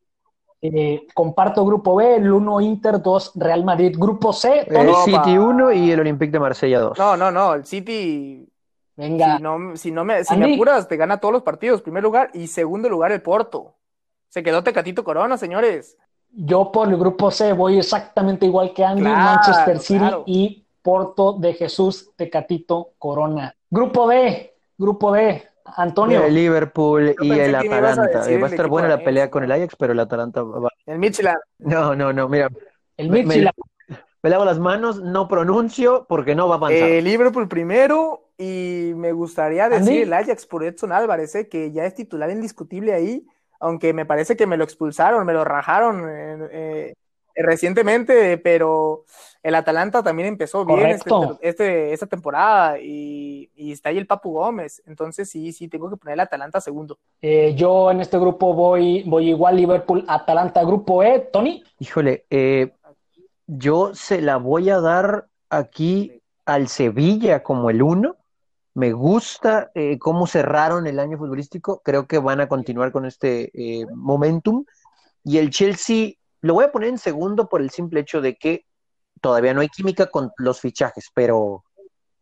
Eh, 0.61 1.05
comparto 1.13 1.65
grupo 1.65 1.95
B, 1.95 2.15
el 2.15 2.31
1 2.31 2.61
Inter, 2.61 3.01
2 3.01 3.33
Real 3.35 3.63
Madrid. 3.63 3.95
Grupo 3.97 4.33
C, 4.33 4.65
el 4.67 4.95
City 5.03 5.37
1 5.37 5.71
y 5.73 5.91
el 5.91 5.99
Olympique 5.99 6.31
de 6.31 6.39
Marsella 6.39 6.79
2. 6.79 6.97
No, 6.97 7.17
no, 7.17 7.31
no, 7.31 7.53
el 7.53 7.65
City. 7.65 8.47
Venga. 8.95 9.37
Si, 9.37 9.43
no, 9.43 9.75
si, 9.75 9.91
no 9.91 10.05
me, 10.05 10.23
si 10.23 10.35
me 10.37 10.55
apuras, 10.55 10.87
te 10.87 10.97
gana 10.97 11.19
todos 11.19 11.33
los 11.33 11.43
partidos. 11.43 11.81
Primer 11.81 12.03
lugar 12.03 12.31
y 12.33 12.47
segundo 12.47 12.89
lugar 12.89 13.11
el 13.11 13.21
Porto. 13.21 13.75
Se 14.29 14.43
quedó 14.43 14.63
Tecatito 14.63 15.03
Corona, 15.03 15.37
señores. 15.37 15.97
Yo 16.31 16.71
por 16.71 16.89
el 16.89 16.97
grupo 16.97 17.31
C 17.31 17.53
voy 17.53 17.77
exactamente 17.77 18.45
igual 18.45 18.73
que 18.73 18.83
Andy, 18.83 19.03
Manchester 19.03 19.79
City 19.79 20.05
y 20.25 20.65
Porto 20.81 21.33
de 21.33 21.53
Jesús 21.53 22.11
Tecatito 22.15 22.91
Corona. 22.97 23.55
Grupo 23.69 24.07
D, 24.07 24.53
grupo 24.77 25.11
D, 25.13 25.43
Antonio. 25.65 26.23
El 26.23 26.35
Liverpool 26.35 27.15
y 27.19 27.31
el 27.31 27.55
Atalanta. 27.55 28.29
Eh, 28.29 28.37
va 28.37 28.47
a 28.47 28.49
estar 28.49 28.67
buena 28.67 28.87
la 28.87 29.03
pelea 29.03 29.29
con 29.29 29.43
el 29.43 29.51
Ajax, 29.51 29.75
pero 29.77 29.93
el 29.93 29.99
Atalanta 29.99 30.43
va. 30.43 30.69
El 30.85 30.99
Michelin. 30.99 31.33
No, 31.59 31.95
no, 31.95 32.13
no, 32.13 32.29
mira. 32.29 32.49
El 32.97 33.09
Michelin. 33.09 33.49
Me, 34.21 34.29
lavo 34.29 34.45
las 34.45 34.57
manos, 34.57 35.01
no 35.01 35.27
pronuncio 35.27 36.07
porque 36.09 36.33
no 36.33 36.47
va 36.47 36.55
a 36.55 36.57
avanzar. 36.57 36.89
El 36.89 37.05
Liverpool 37.05 37.47
primero 37.47 38.31
y 38.37 38.93
me 38.95 39.11
gustaría 39.11 39.69
decir 39.69 40.03
el 40.03 40.13
Ajax 40.13 40.47
por 40.47 40.63
Edson 40.63 40.91
Álvarez, 40.91 41.35
eh, 41.35 41.47
que 41.47 41.71
ya 41.71 41.85
es 41.85 41.93
titular 41.93 42.31
indiscutible 42.31 42.93
ahí, 42.93 43.27
aunque 43.59 43.93
me 43.93 44.05
parece 44.05 44.35
que 44.35 44.47
me 44.47 44.57
lo 44.57 44.63
expulsaron, 44.63 45.25
me 45.27 45.33
lo 45.33 45.43
rajaron. 45.43 46.07
Eh, 46.51 46.95
recientemente, 47.35 48.37
pero 48.37 49.05
el 49.45 49.53
Atalanta 49.53 50.01
también 50.01 50.27
empezó 50.27 50.65
bien 50.65 50.87
este, 50.87 51.11
este, 51.39 51.93
esta 51.93 52.07
temporada 52.07 52.79
y, 52.79 53.47
está 53.55 53.89
ahí 53.89 53.99
el 53.99 54.07
Papu 54.07 54.31
Gómez. 54.31 54.81
Entonces 54.87 55.29
sí, 55.29 55.53
sí, 55.53 55.67
tengo 55.67 55.87
que 55.87 55.97
poner 55.97 56.13
el 56.13 56.21
Atalanta 56.21 56.59
segundo. 56.59 56.97
Eh, 57.21 57.53
yo 57.55 57.91
en 57.91 58.01
este 58.01 58.17
grupo 58.17 58.55
voy, 58.55 59.03
voy 59.03 59.29
igual 59.29 59.57
Liverpool, 59.57 60.03
Atalanta, 60.07 60.63
grupo 60.63 61.03
E. 61.03 61.19
Tony. 61.31 61.63
Híjole, 61.77 62.25
eh, 62.31 62.73
yo 63.45 63.93
se 63.93 64.19
la 64.19 64.37
voy 64.37 64.71
a 64.71 64.79
dar 64.79 65.27
aquí 65.51 66.23
al 66.47 66.67
Sevilla 66.67 67.43
como 67.43 67.69
el 67.69 67.83
uno. 67.83 68.15
Me 68.73 68.93
gusta 68.93 69.69
eh, 69.75 69.99
cómo 69.99 70.25
cerraron 70.25 70.87
el 70.87 70.99
año 70.99 71.19
futbolístico. 71.19 71.83
Creo 71.85 72.07
que 72.07 72.17
van 72.17 72.41
a 72.41 72.47
continuar 72.47 72.91
con 72.91 73.05
este 73.05 73.51
momentum 73.93 74.65
Y 75.23 75.37
el 75.37 75.51
Chelsea 75.51 76.13
lo 76.41 76.55
voy 76.55 76.65
a 76.65 76.71
poner 76.71 76.89
en 76.89 76.97
segundo 76.97 77.47
por 77.47 77.61
el 77.61 77.69
simple 77.69 77.99
hecho 77.99 78.21
de 78.21 78.37
que 78.37 78.65
todavía 79.21 79.53
no 79.53 79.61
hay 79.61 79.69
química 79.69 80.07
con 80.07 80.31
los 80.37 80.59
fichajes, 80.59 81.09
pero, 81.13 81.63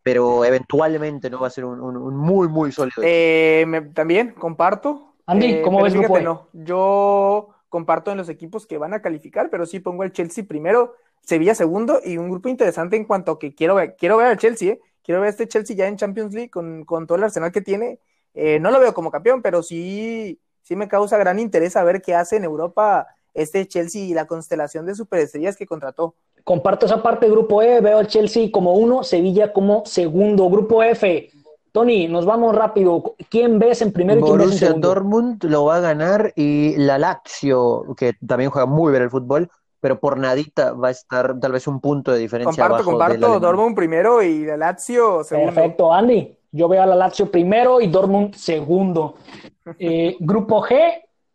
pero 0.02 0.44
eventualmente 0.44 1.30
no 1.30 1.40
va 1.40 1.48
a 1.48 1.50
ser 1.50 1.64
un, 1.64 2.16
muy, 2.16 2.48
muy 2.48 2.72
sólido. 2.72 3.02
Eh, 3.02 3.66
también 3.94 4.32
comparto. 4.32 5.14
Andy, 5.26 5.46
eh, 5.46 5.62
¿cómo 5.62 5.82
ves 5.82 5.94
fíjate, 5.94 6.22
no, 6.22 6.48
Yo 6.52 7.50
comparto 7.68 8.10
en 8.10 8.18
los 8.18 8.28
equipos 8.28 8.66
que 8.66 8.78
van 8.78 8.94
a 8.94 9.02
calificar, 9.02 9.50
pero 9.50 9.66
sí 9.66 9.80
pongo 9.80 10.04
el 10.04 10.12
Chelsea 10.12 10.44
primero, 10.44 10.94
Sevilla 11.22 11.54
segundo 11.54 12.00
y 12.04 12.18
un 12.18 12.28
grupo 12.28 12.48
interesante 12.48 12.96
en 12.96 13.04
cuanto 13.04 13.32
a 13.32 13.38
que 13.38 13.54
quiero 13.54 13.74
ver, 13.74 13.96
quiero 13.96 14.16
ver 14.16 14.26
al 14.26 14.36
Chelsea, 14.36 14.74
¿eh? 14.74 14.80
quiero 15.02 15.20
ver 15.20 15.28
a 15.28 15.30
este 15.30 15.48
Chelsea 15.48 15.74
ya 15.74 15.88
en 15.88 15.96
Champions 15.96 16.34
League 16.34 16.50
con, 16.50 16.84
con 16.84 17.06
todo 17.06 17.18
el 17.18 17.24
arsenal 17.24 17.52
que 17.52 17.62
tiene. 17.62 17.98
Eh, 18.34 18.58
no 18.58 18.70
lo 18.70 18.80
veo 18.80 18.92
como 18.94 19.10
campeón, 19.10 19.42
pero 19.42 19.62
sí, 19.62 20.40
sí 20.62 20.76
me 20.76 20.88
causa 20.88 21.16
gran 21.18 21.38
interés 21.38 21.76
a 21.76 21.84
ver 21.84 22.02
qué 22.02 22.14
hace 22.14 22.36
en 22.36 22.44
Europa 22.44 23.06
este 23.32 23.66
Chelsea 23.66 24.02
y 24.02 24.14
la 24.14 24.26
constelación 24.26 24.86
de 24.86 24.94
superestrellas 24.94 25.56
que 25.56 25.66
contrató. 25.66 26.14
Comparto 26.44 26.84
esa 26.84 27.02
parte, 27.02 27.28
grupo 27.30 27.62
E, 27.62 27.80
veo 27.80 27.98
al 27.98 28.06
Chelsea 28.06 28.50
como 28.52 28.74
uno, 28.74 29.02
Sevilla 29.02 29.52
como 29.52 29.82
segundo, 29.86 30.50
grupo 30.50 30.82
F. 30.82 31.30
Tony, 31.72 32.06
nos 32.06 32.26
vamos 32.26 32.54
rápido. 32.54 33.16
¿Quién 33.30 33.58
ves 33.58 33.80
en 33.82 33.92
primero 33.92 34.20
y 34.20 34.22
quién 34.22 34.38
ves 34.38 34.52
en 34.52 34.58
segundo? 34.58 34.88
Dortmund 34.88 35.42
lo 35.44 35.64
va 35.64 35.76
a 35.76 35.80
ganar 35.80 36.32
y 36.36 36.76
la 36.76 36.98
Lazio, 36.98 37.94
que 37.96 38.12
también 38.26 38.50
juega 38.50 38.66
muy 38.66 38.92
bien 38.92 39.02
el 39.02 39.10
fútbol, 39.10 39.50
pero 39.80 39.98
por 39.98 40.18
nadita 40.18 40.72
va 40.72 40.88
a 40.88 40.90
estar 40.90 41.40
tal 41.40 41.52
vez 41.52 41.66
un 41.66 41.80
punto 41.80 42.12
de 42.12 42.18
diferencia. 42.18 42.62
Comparto, 42.62 42.84
comparto. 42.84 43.40
Dortmund 43.40 43.74
primero 43.74 44.22
y 44.22 44.44
la 44.44 44.58
Lazio 44.58 45.24
segundo. 45.24 45.52
Perfecto, 45.52 45.92
Andy. 45.92 46.38
Yo 46.52 46.68
veo 46.68 46.82
a 46.82 46.86
la 46.86 46.94
Lazio 46.94 47.30
primero 47.30 47.80
y 47.80 47.88
Dortmund 47.88 48.34
segundo. 48.34 49.16
Eh, 49.78 50.18
grupo 50.20 50.62
G, 50.62 50.76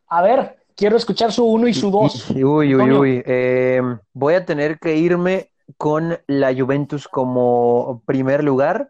a 0.08 0.22
ver, 0.22 0.59
quiero 0.80 0.96
escuchar 0.96 1.34
su 1.34 1.46
uno 1.46 1.68
y 1.68 1.74
su 1.74 1.92
dos. 1.92 2.30
Uy, 2.32 2.74
uy, 2.74 2.92
uy. 2.92 3.24
Eh, 3.26 3.82
voy 4.14 4.34
a 4.36 4.46
tener 4.46 4.80
que 4.80 4.96
irme 4.96 5.52
con 5.78 6.18
la 6.26 6.56
Juventus 6.56 7.08
como 7.10 8.02
primer 8.06 8.46
lugar, 8.46 8.90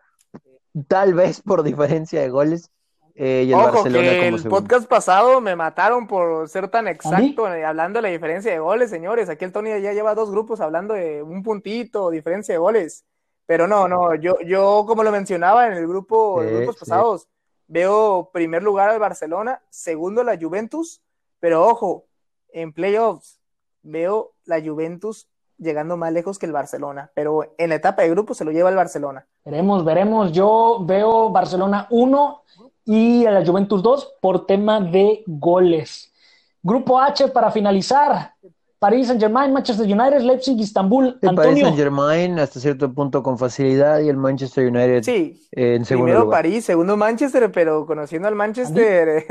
tal 0.88 1.16
vez 1.16 1.42
por 1.42 1.64
diferencia 1.64 2.22
de 2.22 2.30
goles. 2.30 2.70
Eh, 3.16 3.46
y 3.48 3.50
el 3.50 3.56
Ojo, 3.56 3.72
Barcelona 3.74 4.10
que 4.12 4.28
el 4.30 4.44
podcast 4.44 4.88
pasado 4.88 5.42
me 5.42 5.56
mataron 5.56 6.08
por 6.08 6.48
ser 6.48 6.70
tan 6.70 6.88
exacto 6.88 7.48
hablando 7.48 7.98
de 7.98 8.04
la 8.04 8.10
diferencia 8.10 8.52
de 8.52 8.60
goles, 8.60 8.92
señores. 8.92 9.28
Aquí 9.28 9.44
el 9.44 9.52
Tony 9.52 9.70
ya 9.82 9.92
lleva 9.92 10.16
dos 10.16 10.30
grupos 10.30 10.62
hablando 10.62 10.94
de 10.94 11.24
un 11.24 11.44
puntito, 11.44 12.12
diferencia 12.12 12.54
de 12.54 12.60
goles. 12.60 13.04
Pero 13.48 13.68
no, 13.68 13.88
no, 13.88 14.14
yo, 14.14 14.40
yo 14.46 14.86
como 14.88 15.04
lo 15.04 15.12
mencionaba 15.12 15.66
en 15.66 15.74
el 15.74 15.88
grupo, 15.88 16.44
los 16.44 16.52
grupos 16.52 16.78
pasados, 16.78 17.28
veo 17.68 18.30
primer 18.32 18.62
lugar 18.62 18.90
al 18.90 19.00
Barcelona, 19.00 19.62
segundo 19.70 20.24
la 20.24 20.38
Juventus, 20.40 21.02
pero 21.40 21.68
ojo, 21.68 22.06
en 22.52 22.74
playoffs 22.74 23.40
veo 23.82 24.34
la 24.46 24.62
Juventus 24.62 25.28
llegando 25.58 25.98
más 25.98 26.14
lejos 26.14 26.40
que 26.40 26.46
el 26.46 26.52
Barcelona, 26.52 27.12
pero 27.14 27.54
en 27.58 27.70
la 27.70 27.76
etapa 27.76 28.02
de 28.02 28.10
grupo 28.10 28.34
se 28.34 28.46
lo 28.46 28.52
lleva 28.52 28.70
el 28.70 28.76
Barcelona. 28.76 29.28
Veremos, 29.44 29.84
veremos. 29.84 30.32
Yo 30.32 30.80
veo 30.86 31.30
Barcelona 31.30 31.88
1 31.90 32.44
y 32.86 33.24
la 33.24 33.46
Juventus 33.46 33.84
2 33.84 34.16
por 34.22 34.46
tema 34.46 34.80
de 34.80 35.24
goles. 35.28 36.12
Grupo 36.62 37.00
H 37.00 37.28
para 37.30 37.52
finalizar. 37.52 38.34
París 38.80 39.08
Saint 39.08 39.20
Germain, 39.20 39.52
Manchester 39.52 39.86
United, 39.86 40.22
Leipzig, 40.22 40.58
Istanbul. 40.58 41.20
El 41.22 41.36
París 41.36 41.60
Saint 41.60 41.76
Germain 41.76 42.40
hasta 42.40 42.62
cierto 42.62 42.94
punto 42.94 43.22
con 43.22 43.38
facilidad 43.38 44.00
y 44.00 44.08
el 44.08 44.16
Manchester 44.16 44.68
United 44.68 45.04
sí, 45.04 45.48
en 45.52 45.84
segundo 45.84 46.14
primero 46.14 46.30
París, 46.30 46.64
segundo 46.64 46.96
Manchester, 46.96 47.52
pero 47.52 47.86
conociendo 47.86 48.30
al 48.30 48.36
Manchester 48.36 49.26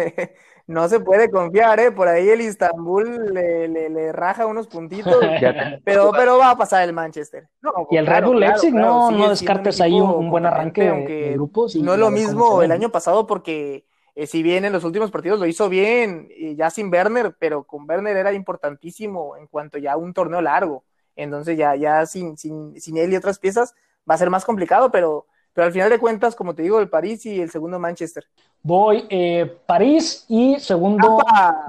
no 0.66 0.86
se 0.86 1.00
puede 1.00 1.30
confiar, 1.30 1.80
¿eh? 1.80 1.90
Por 1.90 2.08
ahí 2.08 2.28
el 2.28 2.42
Istanbul 2.42 3.32
le, 3.32 3.68
le, 3.88 4.12
raja 4.12 4.44
unos 4.44 4.66
puntitos, 4.66 5.16
pero, 5.84 6.12
pero 6.12 6.36
va 6.36 6.50
a 6.50 6.58
pasar 6.58 6.86
el 6.86 6.92
Manchester. 6.92 7.48
y 7.90 7.96
el 7.96 8.06
Red 8.06 8.24
Bull 8.24 8.40
Leipzig, 8.40 8.74
no, 8.74 9.10
no 9.10 9.30
descartes 9.30 9.80
ahí 9.80 9.98
un, 9.98 10.30
buen 10.30 10.44
arranque 10.44 10.88
aunque 10.88 11.30
de, 11.30 11.32
grupos. 11.32 11.74
no 11.74 11.94
es 11.94 11.98
lo 11.98 12.10
mismo 12.10 12.60
el 12.60 12.70
año 12.70 12.90
pasado 12.90 13.26
porque 13.26 13.87
eh, 14.18 14.26
si 14.26 14.42
bien 14.42 14.64
en 14.64 14.72
los 14.72 14.82
últimos 14.82 15.12
partidos 15.12 15.38
lo 15.38 15.46
hizo 15.46 15.68
bien, 15.68 16.28
ya 16.56 16.70
sin 16.70 16.92
Werner, 16.92 17.36
pero 17.38 17.62
con 17.62 17.88
Werner 17.88 18.16
era 18.16 18.32
importantísimo 18.32 19.36
en 19.36 19.46
cuanto 19.46 19.78
ya 19.78 19.92
a 19.92 19.96
un 19.96 20.12
torneo 20.12 20.42
largo. 20.42 20.82
Entonces 21.14 21.56
ya, 21.56 21.76
ya 21.76 22.04
sin, 22.04 22.36
sin, 22.36 22.80
sin 22.80 22.96
él 22.96 23.12
y 23.12 23.16
otras 23.16 23.38
piezas 23.38 23.76
va 24.10 24.16
a 24.16 24.18
ser 24.18 24.28
más 24.28 24.44
complicado, 24.44 24.90
pero, 24.90 25.26
pero 25.52 25.66
al 25.66 25.72
final 25.72 25.88
de 25.88 26.00
cuentas, 26.00 26.34
como 26.34 26.52
te 26.52 26.62
digo, 26.62 26.80
el 26.80 26.88
París 26.88 27.26
y 27.26 27.40
el 27.40 27.48
segundo 27.48 27.78
Manchester. 27.78 28.24
Voy 28.60 29.06
eh, 29.08 29.56
París 29.66 30.24
y 30.26 30.58
segundo 30.58 31.18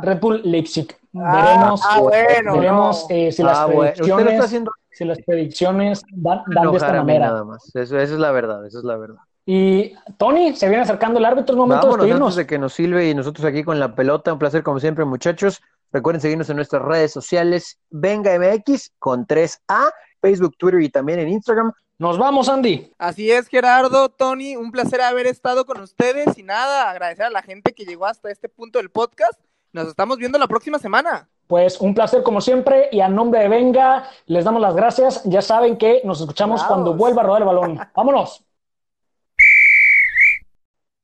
Red 0.02 0.20
Bull 0.20 0.41
Leipzig. 0.43 0.88
Ah, 1.18 1.45
veremos, 1.45 1.82
ah, 1.88 2.00
bueno, 2.00 2.54
veremos 2.58 3.06
eh, 3.10 3.32
si, 3.32 3.43
las 3.43 3.66
predicciones, 3.68 4.66
si 4.89 5.06
las 5.06 5.20
predicciones 5.22 6.02
van, 6.14 6.43
de 6.47 6.78
esta 6.78 6.93
manera. 6.93 7.28
Nada 7.28 7.43
más. 7.43 7.64
Eso, 7.76 8.00
eso 8.00 8.14
es 8.16 8.20
la 8.20 8.32
verdad, 8.32 8.66
eso 8.66 8.80
es 8.80 8.84
la 8.84 8.97
verdad. 8.97 9.22
Y 9.52 9.95
Tony, 10.20 10.56
se 10.56 10.68
viene 10.68 10.84
acercando 10.84 11.18
el 11.18 11.26
árbitro, 11.26 11.56
es 11.56 11.58
momento 11.58 11.88
Vámonos, 11.88 12.06
de 12.06 12.14
antes 12.14 12.36
de 12.36 12.45
que 12.45 12.60
nos 12.60 12.72
sirve 12.72 13.10
y 13.10 13.16
nosotros 13.16 13.43
aquí 13.47 13.64
con 13.64 13.80
la 13.80 13.95
pelota. 13.95 14.32
Un 14.32 14.38
placer 14.38 14.62
como 14.62 14.80
siempre, 14.80 15.06
muchachos. 15.06 15.60
Recuerden 15.91 16.22
seguirnos 16.22 16.52
en 16.52 16.58
nuestras 16.58 16.84
redes 16.84 17.12
sociales, 17.12 17.80
Venga 17.89 18.38
MX 18.38 18.91
con 19.00 19.26
3A, 19.26 19.91
Facebook, 20.22 20.56
Twitter 20.56 20.82
y 20.82 20.89
también 20.89 21.18
en 21.18 21.30
Instagram. 21.30 21.74
Nos 21.97 22.20
vamos, 22.20 22.47
Andy. 22.47 22.93
Así 23.00 23.32
es, 23.32 23.47
Gerardo, 23.47 24.10
Tony, 24.10 24.56
un 24.56 24.72
placer 24.72 25.02
haber 25.02 25.26
estado 25.26 25.66
con 25.66 25.82
ustedes 25.82 26.38
y 26.38 26.43
nada, 26.43 26.88
agradecer 26.88 27.26
a 27.26 27.32
la 27.32 27.41
gente 27.41 27.74
que 27.74 27.86
llegó 27.86 28.06
hasta 28.06 28.30
este 28.30 28.50
punto 28.50 28.78
del 28.78 28.91
podcast. 28.91 29.41
Nos 29.74 29.88
estamos 29.88 30.18
viendo 30.18 30.38
la 30.38 30.47
próxima 30.47 30.78
semana. 30.78 31.28
Pues 31.47 31.82
un 31.82 31.95
placer 31.95 32.22
como 32.22 32.39
siempre 32.39 32.89
y 32.91 33.00
a 33.02 33.10
nombre 33.10 33.39
de 33.39 33.50
Venga 33.50 34.08
les 34.28 34.45
damos 34.45 34.62
las 34.62 34.76
gracias. 34.76 35.24
Ya 35.24 35.41
saben 35.41 35.76
que 35.76 36.02
nos 36.04 36.22
escuchamos 36.22 36.64
cuando 36.66 36.93
vuelva 36.93 37.24
a 37.24 37.26
rodar 37.26 37.41
el 37.41 37.47
balón. 37.47 37.80
Vámonos. 37.95 38.45